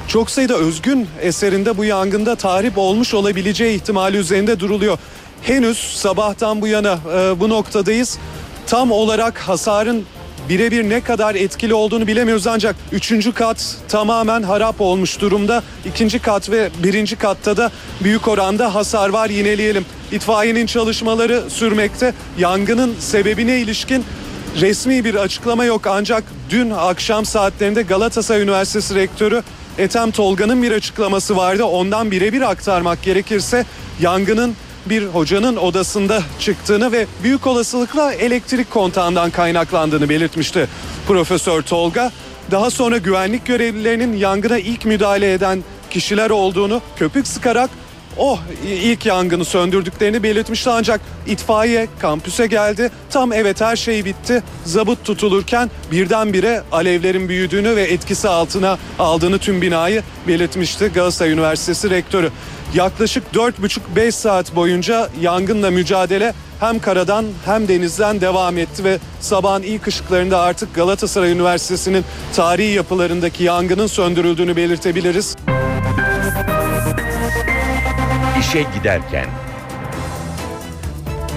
çok 0.07 0.29
sayıda 0.29 0.55
özgün 0.55 1.07
eserinde 1.21 1.77
bu 1.77 1.85
yangında 1.85 2.35
tahrip 2.35 2.77
olmuş 2.77 3.13
olabileceği 3.13 3.75
ihtimali 3.75 4.17
üzerinde 4.17 4.59
duruluyor. 4.59 4.97
Henüz 5.41 5.77
sabahtan 5.77 6.61
bu 6.61 6.67
yana 6.67 6.99
e, 7.13 7.39
bu 7.39 7.49
noktadayız. 7.49 8.17
Tam 8.67 8.91
olarak 8.91 9.39
hasarın 9.39 10.05
birebir 10.49 10.89
ne 10.89 11.01
kadar 11.01 11.35
etkili 11.35 11.73
olduğunu 11.73 12.07
bilemiyoruz 12.07 12.47
ancak 12.47 12.75
üçüncü 12.91 13.31
kat 13.33 13.75
tamamen 13.87 14.43
harap 14.43 14.81
olmuş 14.81 15.21
durumda. 15.21 15.63
İkinci 15.85 16.19
kat 16.19 16.49
ve 16.49 16.69
birinci 16.83 17.15
katta 17.15 17.57
da 17.57 17.71
büyük 18.03 18.27
oranda 18.27 18.75
hasar 18.75 19.09
var 19.09 19.29
yineleyelim. 19.29 19.85
İtfaiyenin 20.11 20.65
çalışmaları 20.65 21.43
sürmekte. 21.49 22.13
Yangının 22.39 22.95
sebebine 22.99 23.59
ilişkin 23.59 24.05
resmi 24.61 25.05
bir 25.05 25.15
açıklama 25.15 25.65
yok 25.65 25.87
ancak 25.87 26.23
dün 26.49 26.69
akşam 26.69 27.25
saatlerinde 27.25 27.81
Galatasaray 27.81 28.41
Üniversitesi 28.41 28.95
Rektörü 28.95 29.43
Ethem 29.77 30.11
Tolga'nın 30.11 30.63
bir 30.63 30.71
açıklaması 30.71 31.37
vardı. 31.37 31.63
Ondan 31.63 32.11
birebir 32.11 32.41
aktarmak 32.41 33.03
gerekirse 33.03 33.65
yangının 34.01 34.55
bir 34.85 35.05
hocanın 35.05 35.55
odasında 35.55 36.23
çıktığını 36.39 36.91
ve 36.91 37.07
büyük 37.23 37.47
olasılıkla 37.47 38.13
elektrik 38.13 38.71
kontağından 38.71 39.31
kaynaklandığını 39.31 40.09
belirtmişti 40.09 40.67
Profesör 41.07 41.61
Tolga. 41.61 42.11
Daha 42.51 42.69
sonra 42.69 42.97
güvenlik 42.97 43.45
görevlilerinin 43.45 44.13
yangına 44.13 44.57
ilk 44.57 44.85
müdahale 44.85 45.33
eden 45.33 45.63
kişiler 45.89 46.29
olduğunu 46.29 46.81
köpük 46.95 47.27
sıkarak 47.27 47.69
o 48.17 48.39
ilk 48.67 49.05
yangını 49.05 49.45
söndürdüklerini 49.45 50.23
belirtmişti 50.23 50.69
ancak 50.69 51.01
itfaiye 51.27 51.87
kampüse 51.99 52.47
geldi. 52.47 52.91
Tam 53.09 53.33
evet 53.33 53.61
her 53.61 53.75
şey 53.75 54.05
bitti. 54.05 54.43
Zabıt 54.65 55.03
tutulurken 55.03 55.71
birdenbire 55.91 56.61
alevlerin 56.71 57.29
büyüdüğünü 57.29 57.75
ve 57.75 57.83
etkisi 57.83 58.29
altına 58.29 58.77
aldığını 58.99 59.39
tüm 59.39 59.61
binayı 59.61 60.03
belirtmişti 60.27 60.91
Galatasaray 60.93 61.31
Üniversitesi 61.31 61.89
rektörü. 61.89 62.31
Yaklaşık 62.73 63.23
4,5-5 63.33 64.11
saat 64.11 64.55
boyunca 64.55 65.09
yangınla 65.21 65.71
mücadele 65.71 66.33
hem 66.59 66.79
karadan 66.79 67.25
hem 67.45 67.67
denizden 67.67 68.21
devam 68.21 68.57
etti 68.57 68.83
ve 68.83 68.99
sabahın 69.19 69.63
ilk 69.63 69.87
ışıklarında 69.87 70.39
artık 70.39 70.75
Galatasaray 70.75 71.31
Üniversitesi'nin 71.31 72.05
tarihi 72.35 72.71
yapılarındaki 72.71 73.43
yangının 73.43 73.87
söndürüldüğünü 73.87 74.55
belirtebiliriz. 74.55 75.35
İşe 78.55 78.63
giderken 78.63 79.25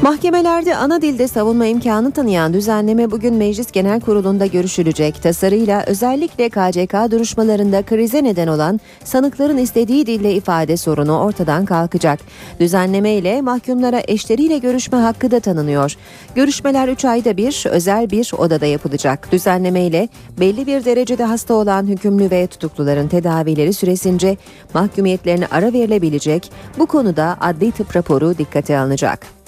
Mahkemelerde 0.02 0.76
ana 0.76 1.02
dilde 1.02 1.28
savunma 1.28 1.66
imkanı 1.66 2.12
tanıyan 2.12 2.52
düzenleme 2.52 3.10
bugün 3.10 3.34
Meclis 3.34 3.72
Genel 3.72 4.00
Kurulu'nda 4.00 4.46
görüşülecek. 4.46 5.22
Tasarıyla 5.22 5.84
özellikle 5.86 6.48
KCK 6.48 7.12
duruşmalarında 7.12 7.82
krize 7.82 8.24
neden 8.24 8.48
olan 8.48 8.80
sanıkların 9.04 9.56
istediği 9.56 10.06
dille 10.06 10.34
ifade 10.34 10.76
sorunu 10.76 11.18
ortadan 11.18 11.64
kalkacak. 11.64 12.20
Düzenleme 12.60 13.12
ile 13.12 13.40
mahkumlara 13.40 14.02
eşleriyle 14.08 14.58
görüşme 14.58 14.98
hakkı 14.98 15.30
da 15.30 15.40
tanınıyor. 15.40 15.96
Görüşmeler 16.34 16.88
3 16.88 17.04
ayda 17.04 17.36
bir 17.36 17.64
özel 17.70 18.10
bir 18.10 18.32
odada 18.38 18.66
yapılacak. 18.66 19.32
Düzenleme 19.32 19.82
ile 19.82 20.08
belli 20.40 20.66
bir 20.66 20.84
derecede 20.84 21.24
hasta 21.24 21.54
olan 21.54 21.86
hükümlü 21.86 22.30
ve 22.30 22.46
tutukluların 22.46 23.08
tedavileri 23.08 23.72
süresince 23.72 24.36
mahkumiyetlerine 24.74 25.46
ara 25.50 25.72
verilebilecek. 25.72 26.52
Bu 26.78 26.86
konuda 26.86 27.36
adli 27.40 27.72
tıp 27.72 27.96
raporu 27.96 28.38
dikkate 28.38 28.78
alınacak. 28.78 29.38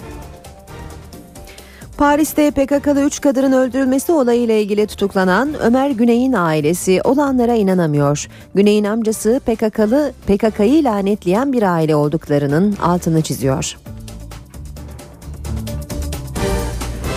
Paris'te 2.01 2.51
PKK'lı 2.51 3.05
3 3.05 3.21
kadının 3.21 3.51
öldürülmesi 3.51 4.11
olayıyla 4.11 4.55
ilgili 4.55 4.87
tutuklanan 4.87 5.53
Ömer 5.61 5.89
Güney'in 5.89 6.33
ailesi 6.33 7.01
olanlara 7.03 7.55
inanamıyor. 7.55 8.27
Güney'in 8.55 8.83
amcası 8.83 9.41
PKK'lı 9.45 10.13
PKK'yı 10.27 10.83
lanetleyen 10.83 11.53
bir 11.53 11.63
aile 11.63 11.95
olduklarının 11.95 12.75
altını 12.75 13.21
çiziyor. 13.21 13.77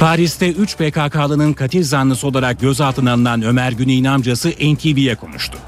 Paris'te 0.01 0.53
3 0.53 0.77
PKK'lının 0.77 1.53
katil 1.53 1.85
zanlısı 1.85 2.27
olarak 2.27 2.61
gözaltına 2.61 3.13
alınan 3.13 3.43
Ömer 3.43 3.73
Güney'in 3.73 4.05
amcası 4.05 4.49
NTV'ye 4.49 5.15
konuştu. 5.15 5.59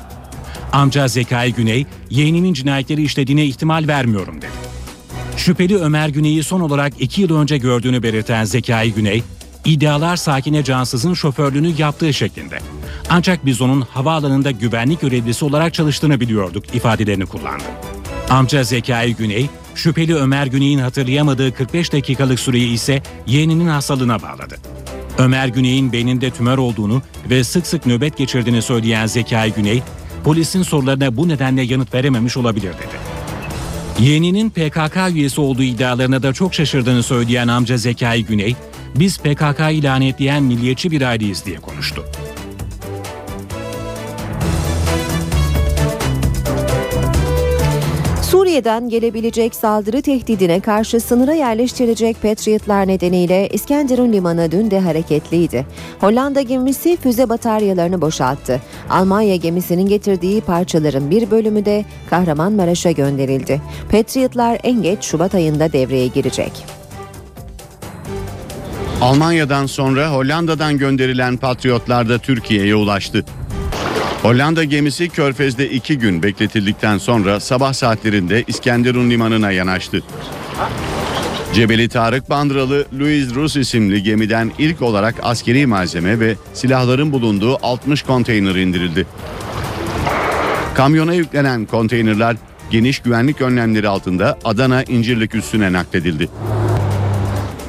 Amca 0.72 1.08
Zekai 1.08 1.54
Güney, 1.54 1.86
yeğenimin 2.10 2.52
cinayetleri 2.52 3.02
işlediğine 3.02 3.44
ihtimal 3.44 3.88
vermiyorum 3.88 4.36
dedi. 4.36 4.65
Şüpheli 5.36 5.76
Ömer 5.76 6.08
Güney'i 6.08 6.42
son 6.42 6.60
olarak 6.60 6.92
iki 6.98 7.22
yıl 7.22 7.36
önce 7.36 7.58
gördüğünü 7.58 8.02
belirten 8.02 8.44
Zekai 8.44 8.92
Güney, 8.92 9.22
iddialar 9.64 10.16
Sakine 10.16 10.64
Cansız'ın 10.64 11.14
şoförlüğünü 11.14 11.72
yaptığı 11.78 12.14
şeklinde. 12.14 12.58
Ancak 13.10 13.46
biz 13.46 13.60
onun 13.60 13.80
havaalanında 13.80 14.50
güvenlik 14.50 15.00
görevlisi 15.00 15.44
olarak 15.44 15.74
çalıştığını 15.74 16.20
biliyorduk 16.20 16.74
ifadelerini 16.74 17.26
kullandı. 17.26 17.64
Amca 18.30 18.64
Zekai 18.64 19.16
Güney, 19.16 19.46
şüpheli 19.74 20.14
Ömer 20.14 20.46
Güney'in 20.46 20.78
hatırlayamadığı 20.78 21.54
45 21.54 21.92
dakikalık 21.92 22.40
süreyi 22.40 22.72
ise 22.72 23.02
yeğeninin 23.26 23.68
hastalığına 23.68 24.22
bağladı. 24.22 24.56
Ömer 25.18 25.48
Güney'in 25.48 25.92
beyninde 25.92 26.30
tümör 26.30 26.58
olduğunu 26.58 27.02
ve 27.30 27.44
sık 27.44 27.66
sık 27.66 27.86
nöbet 27.86 28.16
geçirdiğini 28.16 28.62
söyleyen 28.62 29.06
Zekai 29.06 29.52
Güney, 29.52 29.82
polisin 30.24 30.62
sorularına 30.62 31.16
bu 31.16 31.28
nedenle 31.28 31.62
yanıt 31.62 31.94
verememiş 31.94 32.36
olabilir 32.36 32.72
dedi. 32.72 33.15
Yeğeninin 34.00 34.50
PKK 34.50 34.96
üyesi 35.14 35.40
olduğu 35.40 35.62
iddialarına 35.62 36.22
da 36.22 36.32
çok 36.32 36.54
şaşırdığını 36.54 37.02
söyleyen 37.02 37.48
amca 37.48 37.76
Zekai 37.76 38.24
Güney, 38.24 38.56
biz 38.94 39.18
PKK'yı 39.18 39.82
lanetleyen 39.82 40.42
milliyetçi 40.42 40.90
bir 40.90 41.02
aileyiz 41.02 41.46
diye 41.46 41.56
konuştu. 41.56 42.04
Suriye'den 48.56 48.88
gelebilecek 48.88 49.54
saldırı 49.54 50.02
tehdidine 50.02 50.60
karşı 50.60 51.00
sınıra 51.00 51.34
yerleştirilecek 51.34 52.22
Patriotlar 52.22 52.88
nedeniyle 52.88 53.48
İskenderun 53.52 54.12
limanı 54.12 54.52
dün 54.52 54.70
de 54.70 54.80
hareketliydi. 54.80 55.66
Hollanda 56.00 56.42
gemisi 56.42 56.96
füze 56.96 57.28
bataryalarını 57.28 58.00
boşalttı. 58.00 58.60
Almanya 58.90 59.36
gemisinin 59.36 59.88
getirdiği 59.88 60.40
parçaların 60.40 61.10
bir 61.10 61.30
bölümü 61.30 61.64
de 61.64 61.84
Kahramanmaraş'a 62.10 62.90
gönderildi. 62.90 63.62
Patriotlar 63.90 64.58
en 64.62 64.82
geç 64.82 65.04
Şubat 65.04 65.34
ayında 65.34 65.72
devreye 65.72 66.06
girecek. 66.06 66.52
Almanya'dan 69.00 69.66
sonra 69.66 70.12
Hollanda'dan 70.12 70.78
gönderilen 70.78 71.36
Patriotlar 71.36 72.08
da 72.08 72.18
Türkiye'ye 72.18 72.74
ulaştı. 72.74 73.24
Hollanda 74.22 74.64
gemisi 74.64 75.08
Körfez'de 75.08 75.70
iki 75.70 75.98
gün 75.98 76.22
bekletildikten 76.22 76.98
sonra 76.98 77.40
sabah 77.40 77.72
saatlerinde 77.72 78.44
İskenderun 78.46 79.10
limanına 79.10 79.50
yanaştı. 79.50 80.02
Cebeli 81.54 81.88
Tarık 81.88 82.30
Bandıralı 82.30 82.86
Louis 83.00 83.34
Rus 83.34 83.56
isimli 83.56 84.02
gemiden 84.02 84.52
ilk 84.58 84.82
olarak 84.82 85.14
askeri 85.22 85.66
malzeme 85.66 86.20
ve 86.20 86.36
silahların 86.54 87.12
bulunduğu 87.12 87.66
60 87.66 88.02
konteyner 88.02 88.54
indirildi. 88.54 89.06
Kamyona 90.74 91.14
yüklenen 91.14 91.66
konteynerler 91.66 92.36
geniş 92.70 92.98
güvenlik 92.98 93.40
önlemleri 93.40 93.88
altında 93.88 94.38
Adana 94.44 94.82
İncirlik 94.82 95.34
üssüne 95.34 95.72
nakledildi. 95.72 96.28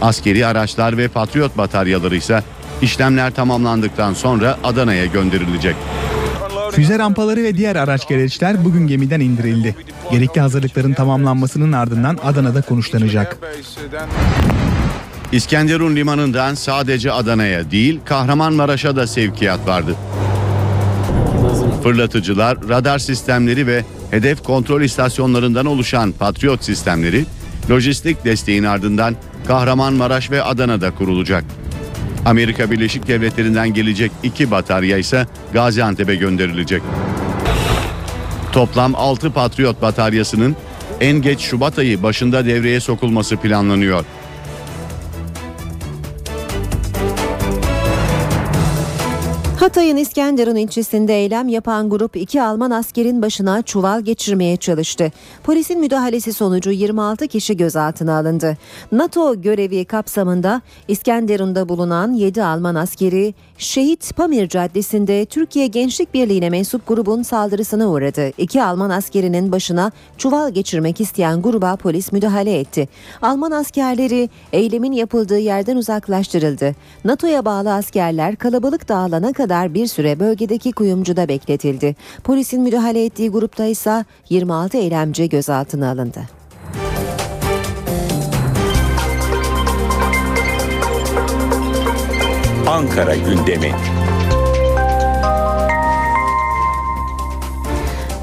Askeri 0.01 0.45
araçlar 0.45 0.97
ve 0.97 1.07
patriot 1.07 1.57
bataryaları 1.57 2.15
ise 2.15 2.43
işlemler 2.81 3.33
tamamlandıktan 3.33 4.13
sonra 4.13 4.57
Adana'ya 4.63 5.05
gönderilecek. 5.05 5.75
Füze 6.71 6.99
rampaları 6.99 7.43
ve 7.43 7.57
diğer 7.57 7.75
araç 7.75 8.07
gereçler 8.07 8.65
bugün 8.65 8.87
gemiden 8.87 9.19
indirildi. 9.19 9.75
Gerekli 10.11 10.41
hazırlıkların 10.41 10.93
tamamlanmasının 10.93 11.71
ardından 11.71 12.17
Adana'da 12.23 12.61
konuşlanacak. 12.61 13.37
İskenderun 15.31 15.95
limanından 15.95 16.55
sadece 16.55 17.11
Adana'ya 17.11 17.71
değil 17.71 17.99
Kahramanmaraş'a 18.05 18.95
da 18.95 19.07
sevkiyat 19.07 19.67
vardı. 19.67 19.95
Fırlatıcılar, 21.83 22.57
radar 22.69 22.99
sistemleri 22.99 23.67
ve 23.67 23.83
hedef 24.11 24.43
kontrol 24.43 24.81
istasyonlarından 24.81 25.65
oluşan 25.65 26.11
Patriot 26.11 26.63
sistemleri 26.63 27.25
lojistik 27.69 28.25
desteğin 28.25 28.63
ardından 28.63 29.15
Kahramanmaraş 29.47 30.31
ve 30.31 30.43
Adana'da 30.43 30.91
kurulacak. 30.91 31.43
Amerika 32.27 32.71
Birleşik 32.71 33.07
Devletleri'nden 33.07 33.73
gelecek 33.73 34.11
iki 34.23 34.51
batarya 34.51 34.97
ise 34.97 35.27
Gaziantep'e 35.53 36.15
gönderilecek. 36.15 36.81
Toplam 38.51 38.95
6 38.95 39.31
Patriot 39.31 39.81
bataryasının 39.81 40.55
en 41.01 41.21
geç 41.21 41.39
Şubat 41.39 41.79
ayı 41.79 42.03
başında 42.03 42.45
devreye 42.45 42.79
sokulması 42.79 43.37
planlanıyor. 43.37 44.05
Hatay'ın 49.59 49.97
İskenderun 49.97 50.55
ilçesinde 50.55 51.13
eylem 51.13 51.47
yapan 51.47 51.89
grup 51.89 52.15
iki 52.15 52.41
Alman 52.41 52.71
askerin 52.71 53.21
başına 53.21 53.61
çuval 53.61 54.01
geçirmeye 54.01 54.57
çalıştı. 54.57 55.11
Polisin 55.43 55.79
müdahalesi 55.79 56.33
sonucu 56.33 56.71
26 56.71 57.27
kişi 57.27 57.57
gözaltına 57.57 58.17
alındı. 58.17 58.57
NATO 58.91 59.41
görevi 59.41 59.85
kapsamında 59.85 60.61
İskenderun'da 60.87 61.69
bulunan 61.69 62.13
7 62.13 62.43
Alman 62.43 62.75
askeri 62.75 63.33
Şehit 63.57 64.15
Pamir 64.15 64.49
Caddesi'nde 64.49 65.25
Türkiye 65.25 65.67
Gençlik 65.67 66.13
Birliği'ne 66.13 66.49
mensup 66.49 66.87
grubun 66.87 67.21
saldırısına 67.21 67.87
uğradı. 67.89 68.31
İki 68.37 68.63
Alman 68.63 68.89
askerinin 68.89 69.51
başına 69.51 69.91
çuval 70.17 70.51
geçirmek 70.51 71.01
isteyen 71.01 71.41
gruba 71.41 71.75
polis 71.75 72.11
müdahale 72.11 72.59
etti. 72.59 72.89
Alman 73.21 73.51
askerleri 73.51 74.29
eylemin 74.53 74.91
yapıldığı 74.91 75.39
yerden 75.39 75.75
uzaklaştırıldı. 75.75 76.75
NATO'ya 77.05 77.45
bağlı 77.45 77.73
askerler 77.73 78.35
kalabalık 78.35 78.89
dağılana 78.89 79.33
kadar 79.33 79.73
bir 79.73 79.87
süre 79.87 80.19
bölgedeki 80.19 80.71
kuyumcuda 80.71 81.27
bekletildi. 81.27 81.95
Polisin 82.23 82.61
müdahale 82.61 83.05
ettiği 83.05 83.29
grupta 83.29 83.65
ise 83.65 84.05
26 84.29 84.77
eylemci 84.77 85.29
gözaltına 85.29 85.91
alındı. 85.91 86.19
Ankara 92.67 93.15
gündemi. 93.15 93.71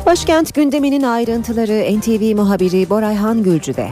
Başkent 0.07 0.55
gündeminin 0.55 1.03
ayrıntıları 1.03 1.99
NTV 1.99 2.37
muhabiri 2.37 2.91
Borayhan 2.91 3.43
Gülcü'de. 3.43 3.89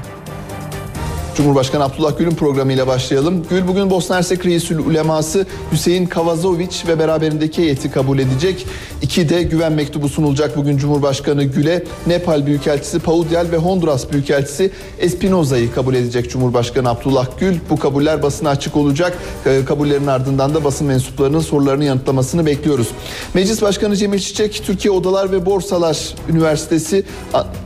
Cumhurbaşkanı 1.37 1.85
Abdullah 1.85 2.19
Gül'ün 2.19 2.31
programıyla 2.31 2.87
başlayalım. 2.87 3.47
Gül 3.51 3.69
bugün 3.69 3.91
Bosna 3.91 4.17
Hersek 4.17 4.47
Reisül 4.47 4.79
Uleması 4.79 5.47
Hüseyin 5.73 6.07
Kavazoviç 6.07 6.85
ve 6.89 6.99
beraberindeki 6.99 7.63
heyeti 7.63 7.91
kabul 7.91 8.19
edecek. 8.19 8.67
İki 9.03 9.29
de 9.29 9.43
güven 9.43 9.73
mektubu 9.73 10.09
sunulacak 10.09 10.57
bugün 10.57 10.77
Cumhurbaşkanı 10.77 11.45
Gül'e. 11.45 11.85
Nepal 12.07 12.47
Büyükelçisi 12.47 12.99
Paudyal 12.99 13.47
ve 13.53 13.57
Honduras 13.57 14.13
Büyükelçisi 14.13 14.71
Espinoza'yı 14.99 15.73
kabul 15.75 15.95
edecek 15.95 16.31
Cumhurbaşkanı 16.31 16.89
Abdullah 16.89 17.27
Gül. 17.39 17.57
Bu 17.71 17.79
kabuller 17.79 18.23
basına 18.23 18.51
açık 18.51 18.77
olacak. 18.77 19.19
Ee, 19.47 19.65
Kabullerin 19.65 20.07
ardından 20.07 20.55
da 20.55 20.65
basın 20.65 20.87
mensuplarının 20.87 21.41
sorularını 21.41 21.85
yanıtlamasını 21.85 22.47
bekliyoruz. 22.47 22.89
Meclis 23.35 23.63
Başkanı 23.63 23.97
Cemil 23.97 24.19
Çiçek 24.19 24.63
Türkiye 24.67 24.93
Odalar 24.93 25.33
ve 25.33 25.47
Borsalar 25.47 26.15
Üniversitesi 26.29 27.05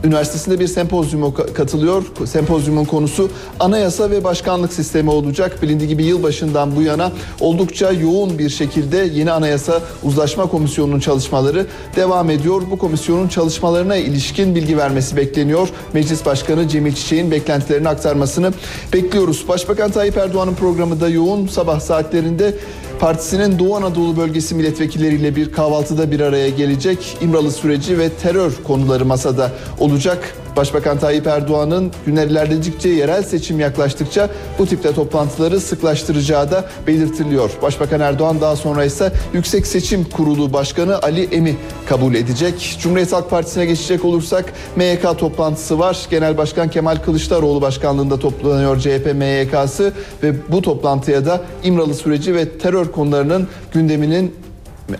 Üniversitesi'nde 0.03 0.59
bir 0.59 0.67
sempozyuma 0.67 1.33
katılıyor. 1.33 2.03
Sempozyumun 2.25 2.85
konusu 2.85 3.29
anayasa 3.59 4.11
ve 4.11 4.23
başkanlık 4.23 4.73
sistemi 4.73 5.09
olacak. 5.09 5.61
Bilindiği 5.61 5.87
gibi 5.87 6.03
yılbaşından 6.03 6.75
bu 6.75 6.81
yana 6.81 7.11
oldukça 7.39 7.91
yoğun 7.91 8.39
bir 8.39 8.49
şekilde 8.49 8.97
yeni 8.97 9.31
anayasa 9.31 9.81
uzlaşma 10.03 10.45
komisyonunun 10.45 10.99
çalışmaları 10.99 11.65
devam 11.95 12.29
ediyor. 12.29 12.61
Bu 12.71 12.77
komisyonun 12.77 13.27
çalışmalarına 13.27 13.95
ilişkin 13.95 14.55
bilgi 14.55 14.77
vermesi 14.77 15.17
bekleniyor. 15.17 15.69
Meclis 15.93 16.25
Başkanı 16.25 16.67
Cemil 16.67 16.95
Çiçek'in 16.95 17.31
beklentilerini 17.31 17.89
aktarmasını 17.89 18.53
bekliyoruz. 18.93 19.47
Başbakan 19.47 19.91
Tayyip 19.91 20.17
Erdoğan'ın 20.17 20.55
programı 20.55 21.01
da 21.01 21.09
yoğun 21.09 21.47
sabah 21.47 21.79
saatlerinde 21.79 22.55
Partisinin 22.99 23.59
Doğu 23.59 23.75
Anadolu 23.75 24.17
bölgesi 24.17 24.55
milletvekilleriyle 24.55 25.35
bir 25.35 25.51
kahvaltıda 25.51 26.11
bir 26.11 26.19
araya 26.19 26.49
gelecek. 26.49 27.17
İmralı 27.21 27.51
süreci 27.51 27.99
ve 27.99 28.09
terör 28.09 28.51
konuları 28.67 29.05
masada 29.05 29.51
olacak. 29.79 30.35
Başbakan 30.57 30.99
Tayyip 30.99 31.27
Erdoğan'ın 31.27 31.91
günler 32.05 32.27
ilerledikçe 32.27 32.89
yerel 32.89 33.23
seçim 33.23 33.59
yaklaştıkça 33.59 34.29
bu 34.59 34.65
tipte 34.65 34.91
toplantıları 34.91 35.59
sıklaştıracağı 35.59 36.51
da 36.51 36.65
belirtiliyor. 36.87 37.51
Başbakan 37.61 37.99
Erdoğan 37.99 38.41
daha 38.41 38.55
sonra 38.55 38.85
ise 38.85 39.11
Yüksek 39.33 39.67
Seçim 39.67 40.03
Kurulu 40.03 40.53
Başkanı 40.53 40.99
Ali 41.01 41.23
Emi 41.23 41.55
kabul 41.89 42.15
edecek. 42.15 42.77
Cumhuriyet 42.81 43.13
Halk 43.13 43.29
Partisi'ne 43.29 43.65
geçecek 43.65 44.05
olursak 44.05 44.53
MYK 44.75 45.17
toplantısı 45.17 45.79
var. 45.79 46.07
Genel 46.09 46.37
Başkan 46.37 46.69
Kemal 46.69 46.95
Kılıçdaroğlu 46.95 47.61
başkanlığında 47.61 48.19
toplanıyor 48.19 48.79
CHP 48.79 49.13
MYK'sı 49.15 49.93
ve 50.23 50.51
bu 50.51 50.61
toplantıya 50.61 51.25
da 51.25 51.41
İmralı 51.63 51.93
süreci 51.93 52.35
ve 52.35 52.49
terör 52.57 52.91
konularının 52.91 53.47
gündeminin 53.73 54.46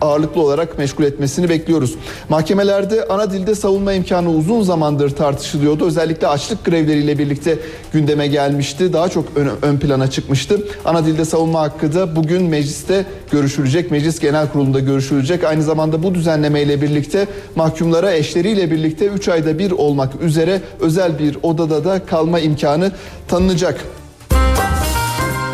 ağırlıklı 0.01 0.41
olarak 0.41 0.77
meşgul 0.77 1.03
etmesini 1.03 1.49
bekliyoruz. 1.49 1.95
Mahkemelerde 2.29 3.05
ana 3.09 3.31
dilde 3.31 3.55
savunma 3.55 3.93
imkanı 3.93 4.29
uzun 4.29 4.61
zamandır 4.61 5.09
tartışılıyordu. 5.09 5.85
Özellikle 5.85 6.27
açlık 6.27 6.65
grevleriyle 6.65 7.19
birlikte 7.19 7.59
gündeme 7.93 8.27
gelmişti. 8.27 8.93
Daha 8.93 9.09
çok 9.09 9.25
ön, 9.35 9.49
ön 9.61 9.77
plana 9.77 10.09
çıkmıştı. 10.09 10.61
Ana 10.85 11.05
dilde 11.05 11.25
savunma 11.25 11.61
hakkı 11.61 11.93
da 11.93 12.15
bugün 12.15 12.43
mecliste 12.43 13.05
görüşülecek. 13.31 13.91
Meclis 13.91 14.19
Genel 14.19 14.51
Kurulu'nda 14.51 14.79
görüşülecek. 14.79 15.43
Aynı 15.43 15.63
zamanda 15.63 16.03
bu 16.03 16.15
düzenlemeyle 16.15 16.81
birlikte 16.81 17.27
mahkumlara 17.55 18.13
eşleriyle 18.13 18.71
birlikte 18.71 19.07
3 19.07 19.29
ayda 19.29 19.59
bir 19.59 19.71
olmak 19.71 20.21
üzere 20.21 20.61
özel 20.79 21.19
bir 21.19 21.37
odada 21.43 21.85
da 21.85 22.05
kalma 22.05 22.39
imkanı 22.39 22.91
tanınacak. 23.27 23.83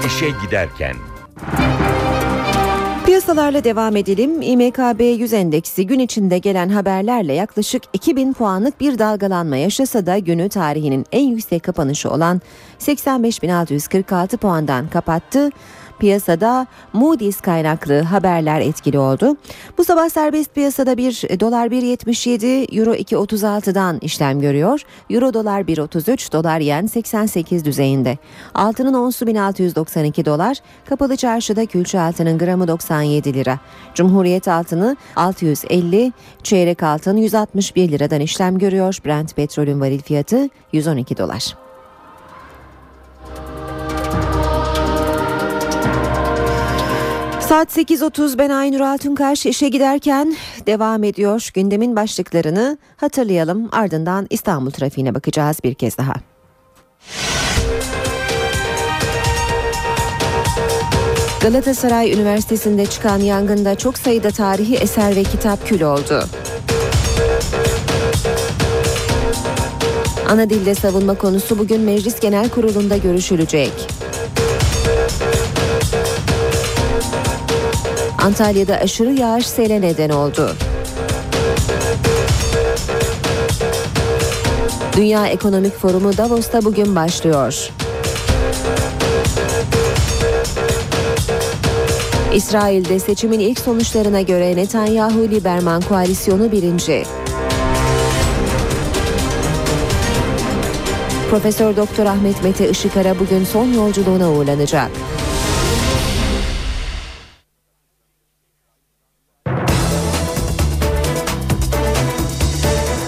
İşe 0.08 0.30
giderken 0.46 1.13
Piyasalarla 3.14 3.64
devam 3.64 3.96
edelim. 3.96 4.42
İMKB 4.42 5.20
100 5.20 5.34
endeksi 5.34 5.88
gün 5.88 6.00
içinde 6.00 6.38
gelen 6.38 6.70
haberlerle 6.70 7.34
yaklaşık 7.34 7.84
2000 7.94 8.34
puanlık 8.34 8.80
bir 8.80 9.00
dalgalanma 9.00 9.58
yaşasa 9.58 10.06
da 10.06 10.18
günü 10.18 10.50
tarihinin 10.50 11.06
en 11.12 11.24
yüksek 11.24 11.64
kapanışı 11.64 12.10
olan 12.10 12.42
85.646 12.80 14.38
puandan 14.38 14.88
kapattı. 14.88 15.50
Piyasada 16.00 16.68
Moody's 16.94 17.42
kaynaklı 17.42 18.02
haberler 18.02 18.62
etkili 18.62 19.00
oldu. 19.00 19.38
Bu 19.78 19.84
sabah 19.84 20.10
serbest 20.10 20.56
piyasada 20.56 20.98
bir 20.98 21.40
dolar 21.40 21.68
1.77, 21.68 22.80
euro 22.80 22.94
2.36'dan 22.94 24.00
işlem 24.02 24.40
görüyor. 24.42 24.82
Euro 25.10 25.34
dolar 25.34 25.62
1.33, 25.62 26.32
dolar 26.32 26.60
yen 26.60 26.86
88 26.86 27.66
düzeyinde. 27.66 28.18
Altının 28.54 28.94
onsu 28.94 29.28
1692 29.28 30.26
dolar, 30.26 30.58
kapalı 30.90 31.16
çarşıda 31.16 31.66
külçe 31.66 32.00
altının 32.00 32.38
gramı 32.38 32.68
97 32.68 33.34
lira. 33.34 33.60
Cumhuriyet 33.94 34.48
altını 34.48 34.98
650, 35.16 36.12
çeyrek 36.44 36.84
altın 36.84 37.18
161 37.18 37.92
liradan 37.92 38.20
işlem 38.20 38.58
görüyor. 38.58 38.98
Brent 39.06 39.36
petrolün 39.36 39.82
varil 39.82 40.02
fiyatı 40.02 40.50
112 40.74 41.18
dolar. 41.18 41.64
Saat 47.54 47.78
8.30 47.78 48.38
ben 48.38 48.50
Aynur 48.50 48.80
Altunkaş 48.80 49.46
işe 49.46 49.70
giderken 49.70 50.36
devam 50.68 51.04
ediyor. 51.04 51.50
Gündemin 51.54 51.96
başlıklarını 51.96 52.78
hatırlayalım 52.98 53.70
ardından 53.72 54.28
İstanbul 54.30 54.72
trafiğine 54.72 55.16
bakacağız 55.16 55.60
bir 55.64 55.74
kez 55.74 55.98
daha. 55.98 56.14
Galatasaray 61.42 62.14
Üniversitesi'nde 62.14 62.86
çıkan 62.86 63.20
yangında 63.20 63.76
çok 63.76 63.98
sayıda 63.98 64.32
tarihi 64.32 64.76
eser 64.76 65.16
ve 65.16 65.24
kitap 65.24 65.68
kül 65.68 65.82
oldu. 65.82 66.24
Ana 70.30 70.50
dilde 70.50 70.76
savunma 70.76 71.18
konusu 71.18 71.60
bugün 71.60 71.82
Meclis 71.82 72.20
Genel 72.20 72.50
Kurulu'nda 72.50 72.98
görüşülecek. 72.98 73.72
Antalya'da 78.24 78.76
aşırı 78.76 79.12
yağış 79.12 79.48
sele 79.48 79.82
neden 79.82 80.10
oldu. 80.10 80.56
Dünya 84.98 85.28
Ekonomik 85.28 85.78
Forumu 85.78 86.18
Davos'ta 86.18 86.66
bugün 86.66 86.96
başlıyor. 86.96 87.70
İsrail'de 92.34 93.00
seçimin 93.00 93.40
ilk 93.40 93.60
sonuçlarına 93.60 94.22
göre 94.22 94.56
Netanyahu-Liberman 94.56 95.82
koalisyonu 95.82 96.52
birinci. 96.52 97.04
Profesör 101.30 101.76
Doktor 101.76 102.06
Ahmet 102.06 102.44
Mete 102.44 102.70
Işıkara 102.70 103.20
bugün 103.20 103.44
son 103.44 103.74
yolculuğuna 103.74 104.32
uğurlanacak. 104.32 104.92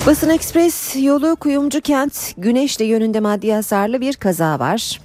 Basın 0.06 0.30
Ekspres 0.30 0.95
yolu 0.95 1.36
Kuyumcu 1.36 1.82
Kent 1.82 2.34
Güneşli 2.38 2.86
yönünde 2.86 3.19
maddi 3.19 3.53
hasarlı 3.53 4.02
bir 4.02 4.15
kaza 4.15 4.60
var. 4.60 4.99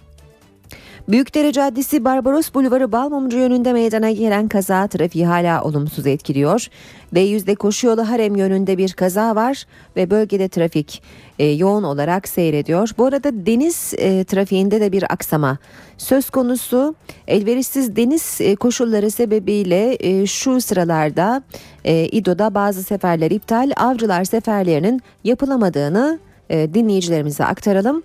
Büyükdere 1.11 1.53
Caddesi 1.53 2.05
Barbaros 2.05 2.55
Bulvarı 2.55 2.93
Balmumcu 2.93 3.39
yönünde 3.39 3.73
meydana 3.73 4.11
gelen 4.11 4.49
kaza 4.49 4.87
trafiği 4.87 5.27
hala 5.27 5.65
olumsuz 5.65 6.07
etkiliyor. 6.07 6.67
D100'de 7.15 7.55
koşu 7.55 7.87
yolu 7.87 8.09
Harem 8.09 8.37
yönünde 8.37 8.79
bir 8.79 8.93
kaza 8.93 9.37
var 9.37 9.65
ve 9.97 10.11
bölgede 10.11 10.49
trafik 10.49 11.03
e, 11.39 11.47
yoğun 11.47 11.83
olarak 11.83 12.29
seyrediyor. 12.29 12.91
Bu 12.99 13.07
arada 13.07 13.47
deniz 13.47 13.95
e, 13.99 14.25
trafiğinde 14.25 14.81
de 14.81 14.93
bir 14.93 15.13
aksama 15.13 15.59
söz 15.99 16.31
konusu. 16.31 16.95
Elverişsiz 17.29 17.97
deniz 17.97 18.41
e, 18.41 18.57
koşulları 18.57 19.11
sebebiyle 19.11 19.97
e, 20.01 20.27
şu 20.27 20.61
sıralarda 20.61 21.43
e, 21.85 22.05
İdo'da 22.05 22.55
bazı 22.55 22.83
seferler 22.83 23.31
iptal, 23.31 23.73
avcılar 23.77 24.25
seferlerinin 24.25 25.01
yapılamadığını 25.25 26.19
e, 26.51 26.75
dinleyicilerimize 26.75 27.45
aktaralım. 27.45 28.03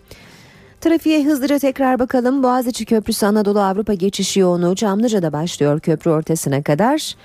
Trafiğe 0.82 1.24
hızlıca 1.24 1.60
tekrar 1.60 2.00
bakalım. 2.00 2.44
Boğaziçi 2.44 2.86
Köprüsü 2.86 3.26
Anadolu 3.26 3.62
Avrupa 3.62 3.94
geçiş 3.94 4.38
yoğunluğu 4.38 4.76
Çamlıca'da 4.76 5.34
başlıyor 5.34 5.80
köprü 5.80 6.12
ortasına 6.12 6.64
kadar. 6.64 7.16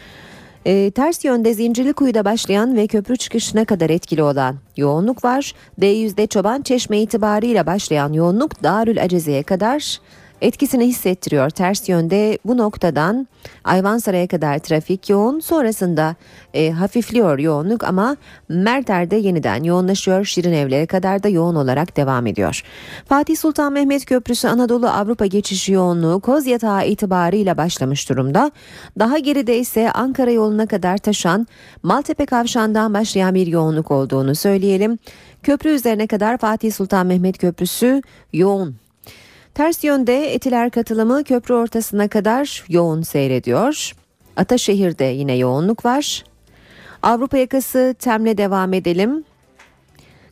E, 0.64 0.90
ters 0.90 1.24
yönde 1.24 1.54
Zincirlikuyu'da 1.54 2.24
başlayan 2.24 2.76
ve 2.76 2.86
köprü 2.86 3.16
çıkışına 3.16 3.64
kadar 3.64 3.90
etkili 3.90 4.22
olan 4.22 4.56
yoğunluk 4.76 5.24
var. 5.24 5.54
D100'de 5.80 6.26
Çoban 6.26 6.62
Çeşme 6.62 7.00
itibarıyla 7.00 7.66
başlayan 7.66 8.12
yoğunluk 8.12 8.62
Darül 8.62 9.02
Aceze'ye 9.02 9.42
kadar 9.42 10.00
etkisini 10.40 10.86
hissettiriyor. 10.86 11.50
Ters 11.50 11.88
yönde 11.88 12.38
bu 12.44 12.56
noktadan 12.56 13.28
Ayvansaray'a 13.64 14.26
kadar 14.26 14.58
trafik 14.58 15.10
yoğun. 15.10 15.40
Sonrasında 15.40 16.16
e, 16.54 16.70
hafifliyor 16.70 17.38
yoğunluk 17.38 17.84
ama 17.84 18.16
Merter'de 18.48 19.16
yeniden 19.16 19.62
yoğunlaşıyor. 19.62 20.24
Şirin 20.24 20.52
Evler'e 20.52 20.86
kadar 20.86 21.22
da 21.22 21.28
yoğun 21.28 21.54
olarak 21.54 21.96
devam 21.96 22.26
ediyor. 22.26 22.62
Fatih 23.08 23.36
Sultan 23.36 23.72
Mehmet 23.72 24.04
Köprüsü 24.04 24.48
Anadolu 24.48 24.88
Avrupa 24.88 25.26
geçişi 25.26 25.72
yoğunluğu 25.72 26.20
Kozyatağı 26.20 26.86
itibarıyla 26.86 27.56
başlamış 27.56 28.08
durumda. 28.08 28.50
Daha 28.98 29.18
geride 29.18 29.58
ise 29.58 29.92
Ankara 29.92 30.30
yoluna 30.30 30.66
kadar 30.66 30.98
taşan 30.98 31.46
Maltepe 31.82 32.26
Kavşağı'ndan 32.26 32.94
başlayan 32.94 33.34
bir 33.34 33.46
yoğunluk 33.46 33.90
olduğunu 33.90 34.34
söyleyelim. 34.34 34.98
Köprü 35.42 35.70
üzerine 35.70 36.06
kadar 36.06 36.38
Fatih 36.38 36.72
Sultan 36.72 37.06
Mehmet 37.06 37.38
Köprüsü 37.38 38.02
yoğun 38.32 38.79
Ters 39.54 39.84
yönde 39.84 40.34
etiler 40.34 40.70
katılımı 40.70 41.24
köprü 41.24 41.54
ortasına 41.54 42.08
kadar 42.08 42.64
yoğun 42.68 43.02
seyrediyor. 43.02 43.92
Ataşehir'de 44.36 45.04
yine 45.04 45.36
yoğunluk 45.36 45.84
var. 45.84 46.24
Avrupa 47.02 47.38
yakası 47.38 47.94
Tem'le 47.98 48.38
devam 48.38 48.72
edelim. 48.72 49.24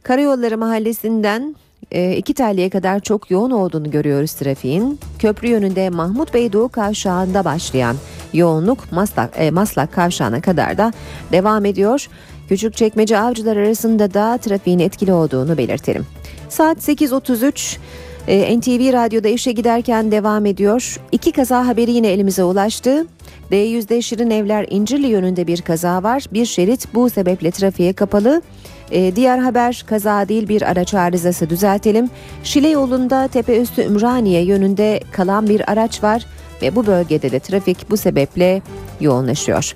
Karayolları 0.03 0.59
Mahallesi'nden 0.59 1.57
e, 1.91 2.17
iki 2.17 2.35
telliye 2.35 2.71
kadar 2.71 3.01
çok 3.01 3.31
yoğun 3.31 3.51
olduğunu 3.51 3.91
görüyoruz 3.91 4.33
trafiğin. 4.33 5.01
Köprü 5.19 5.49
yönünde 5.49 5.91
Mahmut 5.91 6.35
Bey 6.35 6.53
Doğu 6.53 6.69
Kavşağı'nda 6.69 7.45
başlayan 7.45 7.97
yoğunluk 8.33 8.93
Maslak, 8.93 9.31
e, 9.37 9.51
Maslak 9.51 9.93
Kavşağı'na 9.93 10.41
kadar 10.41 10.79
da 10.79 10.93
devam 11.33 11.65
ediyor. 11.65 12.09
Küçükçekmece 12.49 13.19
avcılar 13.19 13.57
arasında 13.57 14.15
da 14.15 14.39
trafiğin 14.39 14.79
etkili 14.79 15.13
olduğunu 15.13 15.59
belirtelim. 15.59 16.07
Saat 16.49 16.79
8.33 16.89 17.79
e, 18.29 18.59
NTV 18.59 18.93
Radyo'da 18.93 19.29
işe 19.29 19.53
giderken 19.53 20.11
devam 20.13 20.47
ediyor. 20.47 21.01
İki 21.13 21.33
kaza 21.33 21.67
haberi 21.67 21.91
yine 21.91 22.09
elimize 22.09 22.45
ulaştı. 22.45 23.07
D100'de 23.51 24.03
Şirin 24.03 24.31
Evler 24.31 24.67
İncirli 24.71 25.07
yönünde 25.07 25.47
bir 25.47 25.63
kaza 25.63 26.03
var. 26.03 26.25
Bir 26.33 26.47
şerit 26.47 26.95
bu 26.95 27.11
sebeple 27.11 27.51
trafiğe 27.51 27.93
kapalı. 27.93 28.43
Ee, 28.91 29.17
diğer 29.17 29.39
haber 29.39 29.85
kaza 29.87 30.29
değil 30.29 30.49
bir 30.49 30.63
araç 30.63 30.95
arızası 30.95 31.51
düzeltelim. 31.51 32.11
Şile 32.45 32.69
yolunda 32.69 33.29
Tepeüstü 33.29 33.83
Ümraniye 33.83 34.45
yönünde 34.45 35.01
kalan 35.13 35.49
bir 35.49 35.73
araç 35.73 36.03
var 36.03 36.27
ve 36.63 36.77
bu 36.77 36.87
bölgede 36.87 37.33
de 37.33 37.41
trafik 37.41 37.91
bu 37.91 37.97
sebeple 37.97 38.63
yoğunlaşıyor. 39.01 39.75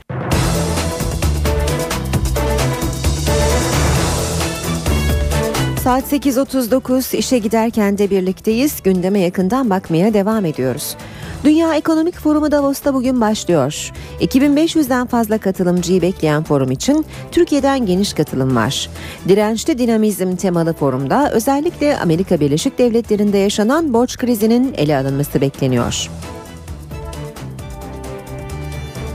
Saat 5.93 6.13
8.39 6.13 7.17
işe 7.17 7.39
giderken 7.39 7.99
de 7.99 8.11
birlikteyiz. 8.11 8.83
Gündeme 8.83 9.21
yakından 9.21 9.71
bakmaya 9.71 10.15
devam 10.15 10.45
ediyoruz. 10.45 10.97
Dünya 11.45 11.75
Ekonomik 11.75 12.19
Forumu 12.19 12.51
Davos'ta 12.51 12.95
bugün 12.95 13.21
başlıyor. 13.21 13.93
2500'den 14.21 15.07
fazla 15.07 15.39
katılımcıyı 15.39 16.03
bekleyen 16.03 16.43
forum 16.43 16.71
için 16.71 17.07
Türkiye'den 17.33 17.87
geniş 17.87 18.13
katılım 18.13 18.57
var. 18.57 18.91
Dirençli 19.29 19.79
dinamizm 19.79 20.37
temalı 20.37 20.73
forumda 20.73 21.31
özellikle 21.33 21.99
Amerika 21.99 22.41
Birleşik 22.41 22.79
Devletleri'nde 22.79 23.39
yaşanan 23.39 23.93
borç 23.93 24.17
krizinin 24.17 24.75
ele 24.77 24.97
alınması 24.97 25.41
bekleniyor. 25.41 26.11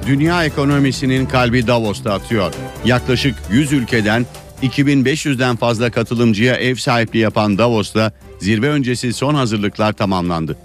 Dünya 0.08 0.46
ekonomisinin 0.46 1.26
kalbi 1.26 1.68
Davos'ta 1.68 2.14
atıyor. 2.14 2.54
Yaklaşık 2.86 3.36
100 3.52 3.74
ülkeden 3.74 4.26
2500'den 4.64 5.56
fazla 5.56 5.90
katılımcıya 5.92 6.56
ev 6.56 6.76
sahipliği 6.76 7.20
yapan 7.20 7.58
Davos'ta 7.58 8.12
zirve 8.40 8.70
öncesi 8.70 9.14
son 9.14 9.36
hazırlıklar 9.36 9.94
tamamlandı. 9.94 10.58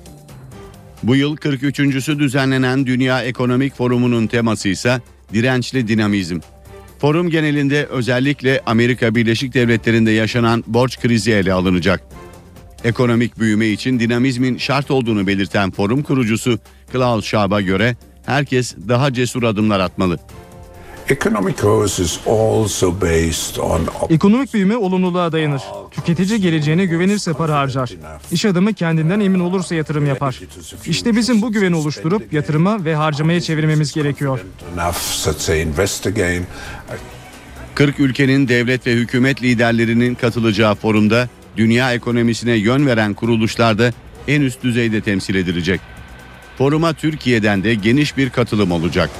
Bu 1.03 1.17
yıl 1.17 1.37
43.sü 1.37 2.19
düzenlenen 2.19 2.87
Dünya 2.87 3.23
Ekonomik 3.23 3.77
Forumu'nun 3.77 4.27
teması 4.27 4.69
ise 4.69 5.01
dirençli 5.33 5.89
dinamizm. 5.89 6.41
Forum 6.99 7.31
genelinde 7.31 7.87
özellikle 7.87 8.61
Amerika 8.67 9.15
Birleşik 9.15 9.55
Devletleri'nde 9.55 10.11
yaşanan 10.11 10.65
borç 10.67 11.01
krizi 11.01 11.33
ele 11.33 11.53
alınacak. 11.53 12.03
Ekonomik 12.85 13.39
büyüme 13.39 13.67
için 13.67 14.01
dinamizmin 14.01 14.59
şart 14.59 14.91
olduğunu 14.91 15.27
belirten 15.27 15.71
forum 15.71 16.03
kurucusu 16.03 16.59
Klaus 16.93 17.25
Schwab'a 17.25 17.61
göre 17.61 17.97
herkes 18.27 18.77
daha 18.89 19.13
cesur 19.13 19.43
adımlar 19.43 19.81
atmalı. 19.81 20.19
Ekonomik 24.11 24.55
büyüme 24.55 24.77
olumluluğa 24.77 25.33
dayanır. 25.33 25.63
Tüketici 25.91 26.41
geleceğine 26.41 26.85
güvenirse 26.85 27.33
para 27.33 27.59
harcar. 27.59 27.91
İş 28.33 28.45
adamı 28.45 28.75
kendinden 28.75 29.21
emin 29.21 29.41
olursa 29.41 29.75
yatırım 29.75 30.07
yapar. 30.07 30.41
İşte 30.87 31.17
bizim 31.17 31.43
bu 31.43 31.53
güveni 31.53 31.77
oluşturup 31.77 32.33
yatırıma 32.33 32.85
ve 32.85 32.95
harcamaya 32.95 33.41
çevirmemiz 33.41 33.93
gerekiyor. 33.93 34.41
40 37.75 38.01
ülkenin 38.01 38.49
devlet 38.49 38.87
ve 38.87 38.93
hükümet 38.93 39.43
liderlerinin 39.43 40.15
katılacağı 40.15 40.75
forumda 40.75 41.29
dünya 41.57 41.95
ekonomisine 41.95 42.53
yön 42.53 42.87
veren 42.87 43.15
kuruluşlar 43.15 43.79
da 43.79 43.93
en 44.29 44.41
üst 44.41 44.63
düzeyde 44.63 45.01
temsil 45.01 45.35
edilecek. 45.35 45.81
Foruma 46.59 46.93
Türkiye'den 46.93 47.65
de 47.65 47.75
geniş 47.75 48.17
bir 48.17 48.31
katılım 48.31 48.73
olacak. 48.73 49.11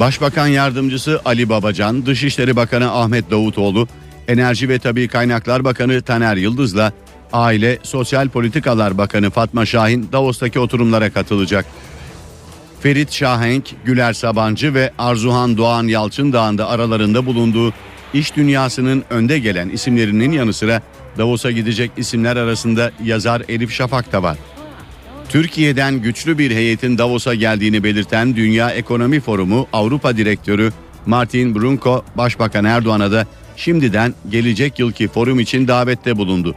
Başbakan 0.00 0.46
Yardımcısı 0.46 1.20
Ali 1.24 1.48
Babacan, 1.48 2.06
Dışişleri 2.06 2.56
Bakanı 2.56 2.92
Ahmet 2.92 3.30
Davutoğlu, 3.30 3.88
Enerji 4.28 4.68
ve 4.68 4.78
Tabi 4.78 5.08
Kaynaklar 5.08 5.64
Bakanı 5.64 6.02
Taner 6.02 6.36
Yıldız'la 6.36 6.92
Aile 7.32 7.78
Sosyal 7.82 8.28
Politikalar 8.28 8.98
Bakanı 8.98 9.30
Fatma 9.30 9.66
Şahin 9.66 10.08
Davos'taki 10.12 10.60
oturumlara 10.60 11.10
katılacak. 11.10 11.66
Ferit 12.80 13.12
Şahenk, 13.12 13.64
Güler 13.84 14.12
Sabancı 14.12 14.74
ve 14.74 14.92
Arzuhan 14.98 15.56
Doğan 15.56 15.86
Yalçın 15.86 16.32
Dağı'nda 16.32 16.68
aralarında 16.68 17.26
bulunduğu 17.26 17.72
iş 18.14 18.36
dünyasının 18.36 19.04
önde 19.10 19.38
gelen 19.38 19.68
isimlerinin 19.68 20.32
yanı 20.32 20.52
sıra 20.52 20.82
Davos'a 21.18 21.50
gidecek 21.50 21.90
isimler 21.96 22.36
arasında 22.36 22.90
yazar 23.04 23.42
Elif 23.48 23.72
Şafak 23.72 24.12
da 24.12 24.22
var. 24.22 24.38
Türkiye'den 25.28 26.02
güçlü 26.02 26.38
bir 26.38 26.50
heyetin 26.50 26.98
Davos'a 26.98 27.34
geldiğini 27.34 27.84
belirten 27.84 28.36
Dünya 28.36 28.70
Ekonomi 28.70 29.20
Forumu 29.20 29.66
Avrupa 29.72 30.16
Direktörü 30.16 30.72
Martin 31.06 31.54
Brunko, 31.54 32.04
Başbakan 32.14 32.64
Erdoğan'a 32.64 33.12
da 33.12 33.26
şimdiden 33.56 34.14
gelecek 34.30 34.78
yılki 34.78 35.08
forum 35.08 35.40
için 35.40 35.68
davette 35.68 36.16
bulundu. 36.16 36.54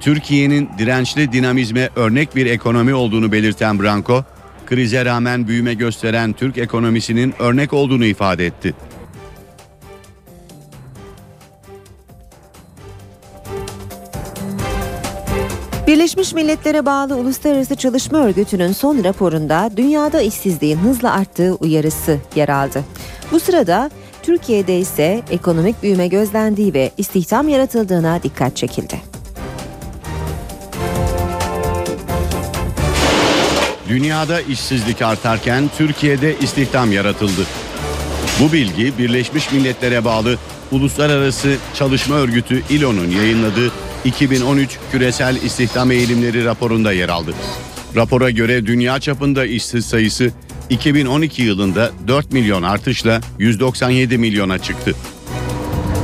Türkiye'nin 0.00 0.68
dirençli 0.78 1.32
dinamizme 1.32 1.88
örnek 1.96 2.36
bir 2.36 2.46
ekonomi 2.46 2.94
olduğunu 2.94 3.32
belirten 3.32 3.82
Branko, 3.82 4.24
krize 4.66 5.04
rağmen 5.04 5.48
büyüme 5.48 5.74
gösteren 5.74 6.32
Türk 6.32 6.58
ekonomisinin 6.58 7.34
örnek 7.38 7.72
olduğunu 7.72 8.04
ifade 8.04 8.46
etti. 8.46 8.74
Birleşmiş 15.88 16.32
Milletler'e 16.32 16.86
bağlı 16.86 17.16
Uluslararası 17.16 17.76
Çalışma 17.76 18.18
Örgütü'nün 18.18 18.72
son 18.72 19.04
raporunda 19.04 19.70
dünyada 19.76 20.20
işsizliğin 20.20 20.76
hızla 20.76 21.12
arttığı 21.12 21.54
uyarısı 21.54 22.18
yer 22.36 22.48
aldı. 22.48 22.84
Bu 23.32 23.40
sırada 23.40 23.90
Türkiye'de 24.22 24.78
ise 24.78 25.22
ekonomik 25.30 25.82
büyüme 25.82 26.08
gözlendiği 26.08 26.74
ve 26.74 26.90
istihdam 26.96 27.48
yaratıldığına 27.48 28.22
dikkat 28.22 28.56
çekildi. 28.56 29.00
Dünyada 33.88 34.40
işsizlik 34.40 35.02
artarken 35.02 35.70
Türkiye'de 35.78 36.38
istihdam 36.38 36.92
yaratıldı. 36.92 37.46
Bu 38.40 38.52
bilgi 38.52 38.98
Birleşmiş 38.98 39.52
Milletler'e 39.52 40.04
bağlı 40.04 40.36
Uluslararası 40.72 41.56
Çalışma 41.74 42.16
Örgütü 42.16 42.62
ILO'nun 42.70 43.10
yayınladığı 43.10 43.72
2013 44.04 44.78
Küresel 44.92 45.36
İstihdam 45.36 45.90
Eğilimleri 45.90 46.44
raporunda 46.44 46.92
yer 46.92 47.08
aldı. 47.08 47.34
Rapora 47.96 48.30
göre 48.30 48.66
dünya 48.66 49.00
çapında 49.00 49.46
işsiz 49.46 49.86
sayısı 49.86 50.30
2012 50.70 51.42
yılında 51.42 51.90
4 52.08 52.32
milyon 52.32 52.62
artışla 52.62 53.20
197 53.38 54.18
milyona 54.18 54.58
çıktı. 54.58 54.94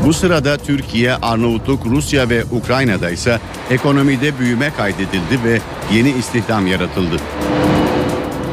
Bu 0.07 0.13
sırada 0.13 0.57
Türkiye, 0.57 1.15
Arnavutluk, 1.15 1.87
Rusya 1.87 2.29
ve 2.29 2.45
Ukrayna'da 2.45 3.11
ise 3.11 3.41
ekonomide 3.71 4.39
büyüme 4.39 4.73
kaydedildi 4.77 5.45
ve 5.45 5.61
yeni 5.93 6.11
istihdam 6.11 6.67
yaratıldı. 6.67 7.17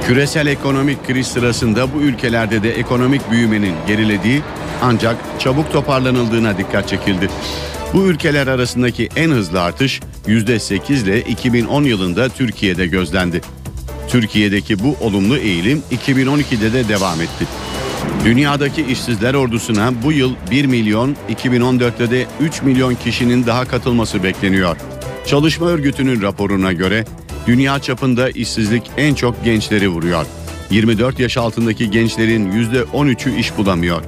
Küresel 0.08 0.48
ekonomik 0.48 1.08
kriz 1.08 1.28
sırasında 1.28 1.94
bu 1.94 2.02
ülkelerde 2.02 2.64
de 2.64 2.72
ekonomik 2.72 3.32
büyümenin 3.32 3.74
gerilediği 3.88 4.42
ancak 4.82 5.16
çabuk 5.40 5.72
toparlanıldığına 5.72 6.58
dikkat 6.58 6.88
çekildi. 6.88 7.30
Bu 7.94 8.04
ülkeler 8.04 8.48
arasındaki 8.48 9.10
en 9.16 9.32
hızlı 9.32 9.62
artış 9.62 10.00
%8 10.28 10.94
ile 11.04 11.22
2010 11.22 11.84
yılında 11.84 12.30
Türkiye'de 12.30 12.88
gözlendi. 12.88 13.42
Türkiye'deki 14.08 14.80
bu 14.80 14.96
olumlu 15.02 15.38
eğilim 15.38 15.84
2012'de 15.92 16.74
de 16.74 16.88
devam 16.88 17.22
etti. 17.22 17.46
Dünyadaki 18.26 18.82
işsizler 18.82 19.34
ordusuna 19.34 20.04
bu 20.04 20.12
yıl 20.12 20.34
1 20.52 20.66
milyon, 20.66 21.16
2014'te 21.30 22.12
de 22.12 22.26
3 22.40 22.62
milyon 22.62 22.96
kişinin 22.96 23.46
daha 23.46 23.66
katılması 23.66 24.24
bekleniyor. 24.24 24.78
Çalışma 25.26 25.68
örgütünün 25.68 26.22
raporuna 26.22 26.74
göre 26.74 27.06
dünya 27.48 27.80
çapında 27.80 28.30
işsizlik 28.30 28.92
en 28.98 29.16
çok 29.16 29.46
gençleri 29.46 29.90
vuruyor. 29.90 30.26
24 30.70 31.20
yaş 31.20 31.38
altındaki 31.38 31.92
gençlerin 31.92 32.52
%13'ü 32.52 33.36
iş 33.36 33.58
bulamıyor. 33.58 34.02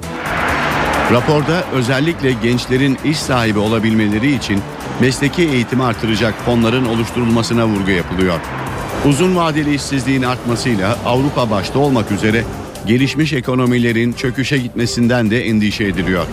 Raporda 1.12 1.64
özellikle 1.74 2.32
gençlerin 2.32 2.98
iş 3.06 3.18
sahibi 3.18 3.60
olabilmeleri 3.60 4.36
için 4.36 4.62
mesleki 5.02 5.42
eğitimi 5.42 5.84
artıracak 5.84 6.34
fonların 6.46 6.86
oluşturulmasına 6.86 7.68
vurgu 7.68 7.92
yapılıyor. 7.92 8.40
Uzun 9.06 9.36
vadeli 9.36 9.76
işsizliğin 9.76 10.22
artmasıyla 10.22 10.98
Avrupa 11.06 11.50
başta 11.50 11.80
olmak 11.80 12.12
üzere 12.12 12.44
gelişmiş 12.88 13.34
ekonomilerin 13.34 14.14
çöküşe 14.14 14.58
gitmesinden 14.58 15.32
de 15.32 15.46
endişe 15.46 15.84
ediliyor. 15.84 16.26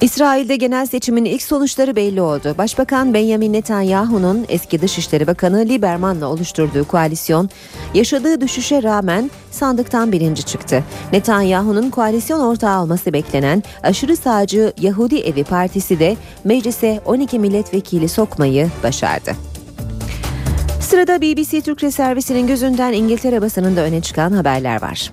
İsrail'de 0.00 0.56
genel 0.56 0.86
seçimin 0.86 1.24
ilk 1.24 1.42
sonuçları 1.42 1.96
belli 1.96 2.20
oldu. 2.20 2.54
Başbakan 2.58 3.14
Benjamin 3.14 3.52
Netanyahu'nun 3.52 4.46
eski 4.48 4.82
Dışişleri 4.82 5.26
Bakanı 5.26 5.68
Lieberman'la 5.68 6.26
oluşturduğu 6.26 6.84
koalisyon 6.84 7.50
yaşadığı 7.94 8.40
düşüşe 8.40 8.82
rağmen 8.82 9.30
sandıktan 9.50 10.12
birinci 10.12 10.42
çıktı. 10.42 10.84
Netanyahu'nun 11.12 11.90
koalisyon 11.90 12.40
ortağı 12.40 12.82
olması 12.82 13.12
beklenen 13.12 13.62
aşırı 13.82 14.16
sağcı 14.16 14.72
Yahudi 14.80 15.18
Evi 15.18 15.44
Partisi 15.44 15.98
de 15.98 16.16
meclise 16.44 17.00
12 17.04 17.38
milletvekili 17.38 18.08
sokmayı 18.08 18.68
başardı. 18.82 19.30
Sırada 20.80 21.22
BBC 21.22 21.60
Türkçe 21.60 21.90
servisinin 21.90 22.46
gözünden 22.46 22.92
İngiltere 22.92 23.42
basınında 23.42 23.80
öne 23.80 24.00
çıkan 24.00 24.32
haberler 24.32 24.82
var. 24.82 25.10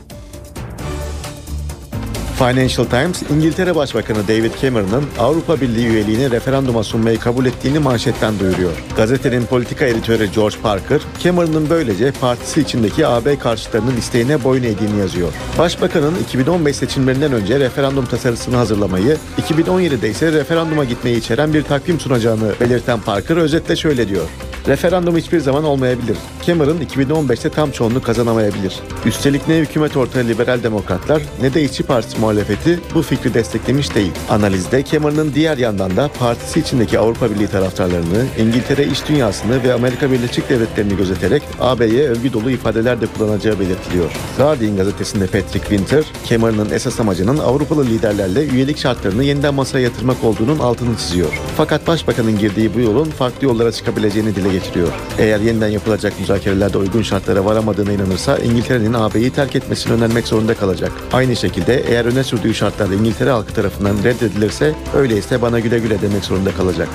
Financial 2.38 2.86
Times, 2.86 3.24
İngiltere 3.32 3.76
Başbakanı 3.76 4.28
David 4.28 4.52
Cameron'ın 4.62 5.04
Avrupa 5.20 5.62
Birliği 5.62 5.88
üyeliğini 5.88 6.32
referanduma 6.32 6.84
sunmayı 6.84 7.20
kabul 7.20 7.46
ettiğini 7.46 7.80
manşetten 7.80 8.40
duyuruyor. 8.40 8.72
Gazetenin 8.98 9.46
politika 9.46 9.86
editörü 9.86 10.26
George 10.26 10.56
Parker, 10.64 11.02
Cameron'ın 11.24 11.70
böylece 11.70 12.12
partisi 12.12 12.62
içindeki 12.62 13.08
AB 13.08 13.40
karşıtlarının 13.40 13.98
isteğine 13.98 14.44
boyun 14.44 14.64
eğdiğini 14.64 15.00
yazıyor. 15.00 15.34
Başbakanın 15.58 16.16
2015 16.24 16.76
seçimlerinden 16.76 17.34
önce 17.34 17.60
referandum 17.60 18.06
tasarısını 18.06 18.56
hazırlamayı, 18.56 19.18
2017'de 19.42 20.10
ise 20.10 20.32
referanduma 20.32 20.84
gitmeyi 20.84 21.18
içeren 21.18 21.54
bir 21.54 21.64
takvim 21.64 22.00
sunacağını 22.00 22.54
belirten 22.62 23.02
Parker 23.02 23.38
özetle 23.38 23.76
şöyle 23.76 24.10
diyor. 24.10 24.26
Referandum 24.68 25.18
hiçbir 25.18 25.40
zaman 25.40 25.64
olmayabilir. 25.64 26.18
Cameron 26.46 26.78
2015'te 26.78 27.50
tam 27.50 27.72
çoğunluk 27.72 28.06
kazanamayabilir. 28.06 28.80
Üstelik 29.06 29.48
ne 29.48 29.58
hükümet 29.58 29.98
ortağı 29.98 30.24
liberal 30.24 30.64
demokratlar 30.64 31.22
ne 31.42 31.54
de 31.54 31.64
işçi 31.64 31.84
partisi 31.84 32.22
muhalefeti 32.28 32.80
bu 32.96 33.02
fikri 33.02 33.34
desteklemiş 33.34 33.96
değil. 33.96 34.12
Analizde 34.30 34.84
Cameron'ın 34.84 35.34
diğer 35.34 35.58
yandan 35.58 35.98
da 35.98 36.10
partisi 36.20 36.60
içindeki 36.60 37.00
Avrupa 37.00 37.32
Birliği 37.32 37.48
taraftarlarını, 37.48 38.26
İngiltere 38.38 38.86
iş 38.86 39.08
dünyasını 39.08 39.64
ve 39.64 39.74
Amerika 39.74 40.12
Birleşik 40.12 40.50
Devletleri'ni 40.50 40.98
gözeterek 40.98 41.44
AB'ye 41.60 42.10
övgü 42.10 42.34
dolu 42.34 42.52
ifadeler 42.52 43.02
de 43.02 43.06
kullanacağı 43.18 43.60
belirtiliyor. 43.60 44.12
Guardian 44.38 44.78
gazetesinde 44.78 45.28
Patrick 45.28 45.60
Winter, 45.60 46.04
Cameron'ın 46.30 46.70
esas 46.70 47.00
amacının 47.00 47.38
Avrupalı 47.38 47.86
liderlerle 47.86 48.46
üyelik 48.48 48.78
şartlarını 48.78 49.24
yeniden 49.24 49.54
masaya 49.54 49.84
yatırmak 49.84 50.24
olduğunun 50.24 50.60
altını 50.60 50.98
çiziyor. 50.98 51.42
Fakat 51.58 51.88
başbakanın 51.88 52.40
girdiği 52.40 52.74
bu 52.74 52.80
yolun 52.80 53.10
farklı 53.10 53.48
yollara 53.48 53.72
çıkabileceğini 53.72 54.36
dile 54.36 54.50
getiriyor. 54.50 54.88
Eğer 55.20 55.40
yeniden 55.40 55.68
yapılacak 55.68 56.20
müzakerelerde 56.20 56.78
uygun 56.78 57.02
şartlara 57.02 57.46
varamadığına 57.46 57.92
inanırsa 57.92 58.38
İngiltere'nin 58.38 58.94
AB'yi 58.94 59.30
terk 59.30 59.56
etmesini 59.56 59.94
önermek 59.94 60.28
zorunda 60.28 60.54
kalacak. 60.54 60.92
Aynı 61.14 61.36
şekilde 61.36 61.84
eğer 61.88 62.06
öne 62.18 62.24
sürdüğü 62.24 62.54
şartlarda 62.54 62.96
İngiltere 62.96 63.30
halkı 63.30 63.54
tarafından 63.54 64.04
reddedilirse 64.04 64.76
öyleyse 64.96 65.42
bana 65.42 65.60
güle 65.60 65.80
güle 65.80 66.02
demek 66.02 66.26
zorunda 66.26 66.52
kalacak. 66.52 66.90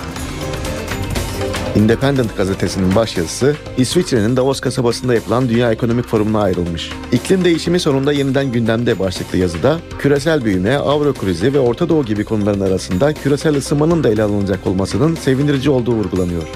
Independent 1.76 2.36
gazetesinin 2.36 2.94
başyazısı 2.94 3.56
İsviçre'nin 3.76 4.36
Davos 4.36 4.60
kasabasında 4.60 5.14
yapılan 5.14 5.48
Dünya 5.48 5.72
Ekonomik 5.72 6.06
Forumu'na 6.06 6.42
ayrılmış. 6.42 6.90
İklim 7.12 7.44
değişimi 7.44 7.80
sonunda 7.80 8.12
yeniden 8.12 8.52
gündemde 8.52 8.98
başlıklı 8.98 9.38
yazıda 9.38 9.78
küresel 9.98 10.44
büyüme, 10.44 10.76
avro 10.76 11.12
krizi 11.14 11.54
ve 11.54 11.58
Orta 11.58 11.88
Doğu 11.88 12.04
gibi 12.04 12.24
konuların 12.24 12.60
arasında 12.60 13.14
küresel 13.14 13.56
ısınmanın 13.56 14.04
da 14.04 14.08
ele 14.08 14.22
alınacak 14.22 14.66
olmasının 14.66 15.14
sevindirici 15.14 15.70
olduğu 15.70 15.92
vurgulanıyor. 15.92 16.48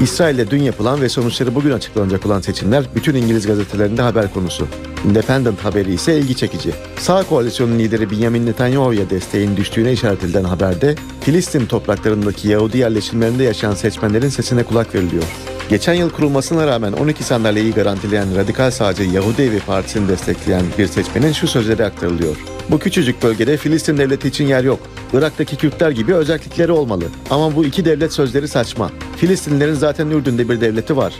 İsrail'de 0.00 0.50
dün 0.50 0.62
yapılan 0.62 1.00
ve 1.00 1.08
sonuçları 1.08 1.54
bugün 1.54 1.70
açıklanacak 1.70 2.26
olan 2.26 2.40
seçimler 2.40 2.84
bütün 2.94 3.14
İngiliz 3.14 3.46
gazetelerinde 3.46 4.02
haber 4.02 4.34
konusu. 4.34 4.68
Independent 5.04 5.64
haberi 5.64 5.94
ise 5.94 6.18
ilgi 6.18 6.36
çekici. 6.36 6.70
Sağ 6.98 7.22
koalisyonun 7.22 7.78
lideri 7.78 8.10
Benjamin 8.10 8.46
Netanyahu'ya 8.46 9.10
desteğin 9.10 9.56
düştüğüne 9.56 9.92
işaret 9.92 10.24
edilen 10.24 10.44
haberde 10.44 10.94
Filistin 11.20 11.66
topraklarındaki 11.66 12.48
Yahudi 12.48 12.78
yerleşimlerinde 12.78 13.44
yaşayan 13.44 13.74
seçmenlerin 13.74 14.28
sesine 14.28 14.62
kulak 14.62 14.94
veriliyor. 14.94 15.24
Geçen 15.68 15.94
yıl 15.94 16.10
kurulmasına 16.10 16.66
rağmen 16.66 16.92
12 16.92 17.24
sandalyeyi 17.24 17.72
garantileyen 17.72 18.36
radikal 18.36 18.70
sağcı 18.70 19.02
Yahudi 19.02 19.42
Evi 19.42 19.60
Partisi'ni 19.60 20.08
destekleyen 20.08 20.62
bir 20.78 20.86
seçmenin 20.86 21.32
şu 21.32 21.48
sözleri 21.48 21.84
aktarılıyor. 21.84 22.36
Bu 22.70 22.78
küçücük 22.78 23.22
bölgede 23.22 23.56
Filistin 23.56 23.98
devleti 23.98 24.28
için 24.28 24.46
yer 24.46 24.64
yok. 24.64 24.80
Irak'taki 25.12 25.56
Kürtler 25.56 25.90
gibi 25.90 26.14
özellikleri 26.14 26.72
olmalı. 26.72 27.04
Ama 27.30 27.56
bu 27.56 27.64
iki 27.64 27.84
devlet 27.84 28.12
sözleri 28.12 28.48
saçma. 28.48 28.90
Filistinlilerin 29.16 29.74
zaten 29.74 30.10
Ürdün'de 30.10 30.48
bir 30.48 30.60
devleti 30.60 30.96
var. 30.96 31.14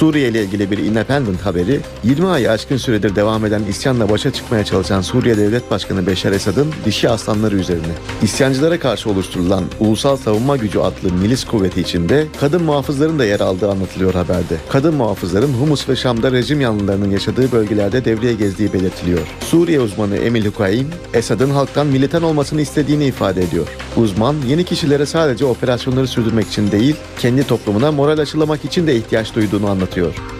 Suriye 0.00 0.28
ile 0.28 0.42
ilgili 0.42 0.70
bir 0.70 0.78
independent 0.78 1.40
haberi 1.40 1.80
20 2.04 2.26
ayı 2.26 2.50
aşkın 2.50 2.76
süredir 2.76 3.16
devam 3.16 3.46
eden 3.46 3.62
isyanla 3.68 4.10
başa 4.10 4.32
çıkmaya 4.32 4.64
çalışan 4.64 5.00
Suriye 5.00 5.36
Devlet 5.36 5.70
Başkanı 5.70 6.06
Beşar 6.06 6.32
Esad'ın 6.32 6.72
dişi 6.84 7.08
aslanları 7.08 7.56
üzerine. 7.56 7.92
İsyancılara 8.22 8.78
karşı 8.78 9.10
oluşturulan 9.10 9.64
Ulusal 9.80 10.16
Savunma 10.16 10.56
Gücü 10.56 10.78
adlı 10.78 11.12
milis 11.12 11.44
kuvveti 11.44 11.80
içinde 11.80 12.26
kadın 12.40 12.62
muhafızların 12.62 13.18
da 13.18 13.24
yer 13.24 13.40
aldığı 13.40 13.70
anlatılıyor 13.70 14.14
haberde. 14.14 14.56
Kadın 14.68 14.94
muhafızların 14.94 15.52
Humus 15.52 15.88
ve 15.88 15.96
Şam'da 15.96 16.32
rejim 16.32 16.60
yanlılarının 16.60 17.10
yaşadığı 17.10 17.52
bölgelerde 17.52 18.04
devreye 18.04 18.34
gezdiği 18.34 18.72
belirtiliyor. 18.72 19.20
Suriye 19.40 19.80
uzmanı 19.80 20.16
Emil 20.16 20.46
Hukaim, 20.46 20.88
Esad'ın 21.14 21.50
halktan 21.50 21.86
militan 21.86 22.22
olmasını 22.22 22.60
istediğini 22.60 23.04
ifade 23.04 23.42
ediyor. 23.42 23.66
Uzman, 23.96 24.36
yeni 24.48 24.64
kişilere 24.64 25.06
sadece 25.06 25.44
operasyonları 25.44 26.06
sürdürmek 26.08 26.46
için 26.46 26.70
değil, 26.70 26.96
kendi 27.18 27.46
toplumuna 27.46 27.92
moral 27.92 28.18
aşılamak 28.18 28.64
için 28.64 28.86
de 28.86 28.96
ihtiyaç 28.96 29.34
duyduğunu 29.34 29.66
anlatıyor. 29.66 29.89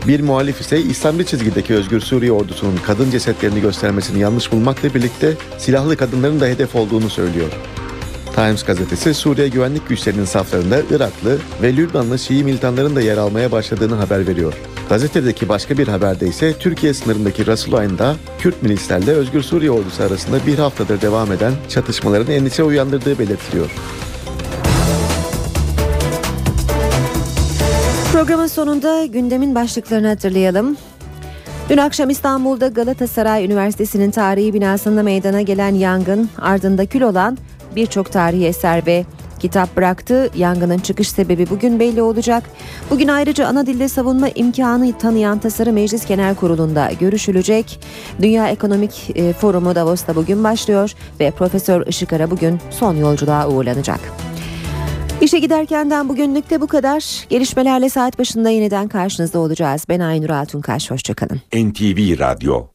Bir 0.08 0.20
muhalif 0.20 0.60
ise 0.60 0.80
İslamcı 0.80 1.24
çizgideki 1.24 1.74
Özgür 1.74 2.00
Suriye 2.00 2.32
ordusunun 2.32 2.76
kadın 2.86 3.10
cesetlerini 3.10 3.60
göstermesini 3.60 4.20
yanlış 4.20 4.52
bulmakla 4.52 4.94
birlikte 4.94 5.34
silahlı 5.58 5.96
kadınların 5.96 6.40
da 6.40 6.46
hedef 6.46 6.76
olduğunu 6.76 7.10
söylüyor. 7.10 7.48
Times 8.34 8.64
gazetesi 8.64 9.14
Suriye 9.14 9.48
güvenlik 9.48 9.88
güçlerinin 9.88 10.24
saflarında 10.24 10.82
Iraklı 10.90 11.38
ve 11.62 11.76
Lübnanlı 11.76 12.18
Şii 12.18 12.44
militanların 12.44 12.96
da 12.96 13.00
yer 13.00 13.16
almaya 13.16 13.52
başladığını 13.52 13.94
haber 13.94 14.26
veriyor. 14.26 14.54
Gazetedeki 14.88 15.48
başka 15.48 15.78
bir 15.78 15.88
haberde 15.88 16.26
ise 16.26 16.54
Türkiye 16.58 16.94
sınırındaki 16.94 17.46
Rasulayn'da 17.46 18.16
Kürt 18.38 18.62
milislerle 18.62 19.12
Özgür 19.12 19.42
Suriye 19.42 19.70
ordusu 19.70 20.02
arasında 20.02 20.46
bir 20.46 20.58
haftadır 20.58 21.00
devam 21.00 21.32
eden 21.32 21.52
çatışmaların 21.68 22.32
endişe 22.32 22.62
uyandırdığı 22.62 23.18
belirtiliyor. 23.18 23.70
Programın 28.30 28.46
sonunda 28.46 29.06
gündemin 29.06 29.54
başlıklarını 29.54 30.08
hatırlayalım. 30.08 30.76
Dün 31.68 31.76
akşam 31.76 32.10
İstanbul'da 32.10 32.68
Galatasaray 32.68 33.44
Üniversitesi'nin 33.44 34.10
tarihi 34.10 34.54
binasında 34.54 35.02
meydana 35.02 35.42
gelen 35.42 35.74
yangın 35.74 36.30
ardında 36.38 36.86
kül 36.86 37.02
olan 37.02 37.38
birçok 37.76 38.12
tarihi 38.12 38.46
eser 38.46 38.86
ve 38.86 39.04
kitap 39.38 39.76
bıraktı. 39.76 40.30
Yangının 40.34 40.78
çıkış 40.78 41.10
sebebi 41.10 41.50
bugün 41.50 41.80
belli 41.80 42.02
olacak. 42.02 42.44
Bugün 42.90 43.08
ayrıca 43.08 43.46
ana 43.46 43.66
dilde 43.66 43.88
savunma 43.88 44.28
imkanı 44.28 44.98
tanıyan 44.98 45.38
tasarı 45.38 45.72
Meclis 45.72 46.06
Genel 46.06 46.34
Kurulu'nda 46.34 46.90
görüşülecek. 47.00 47.80
Dünya 48.22 48.48
Ekonomik 48.48 49.10
e, 49.14 49.32
Forumu 49.32 49.74
Davos'ta 49.74 50.16
bugün 50.16 50.44
başlıyor 50.44 50.92
ve 51.20 51.30
Profesör 51.30 51.86
Işıkara 51.86 52.30
bugün 52.30 52.60
son 52.70 52.96
yolculuğa 52.96 53.48
uğurlanacak. 53.48 54.29
İşe 55.20 55.38
giderkenden 55.38 56.08
bugünlük 56.08 56.50
de 56.50 56.60
bu 56.60 56.66
kadar. 56.66 57.26
Gelişmelerle 57.28 57.88
saat 57.88 58.18
başında 58.18 58.50
yeniden 58.50 58.88
karşınızda 58.88 59.38
olacağız. 59.38 59.84
Ben 59.88 60.00
Aynur 60.00 60.30
Altunkaş. 60.30 60.90
Hoşçakalın. 60.90 61.40
NTV 61.54 62.18
Radyo 62.18 62.66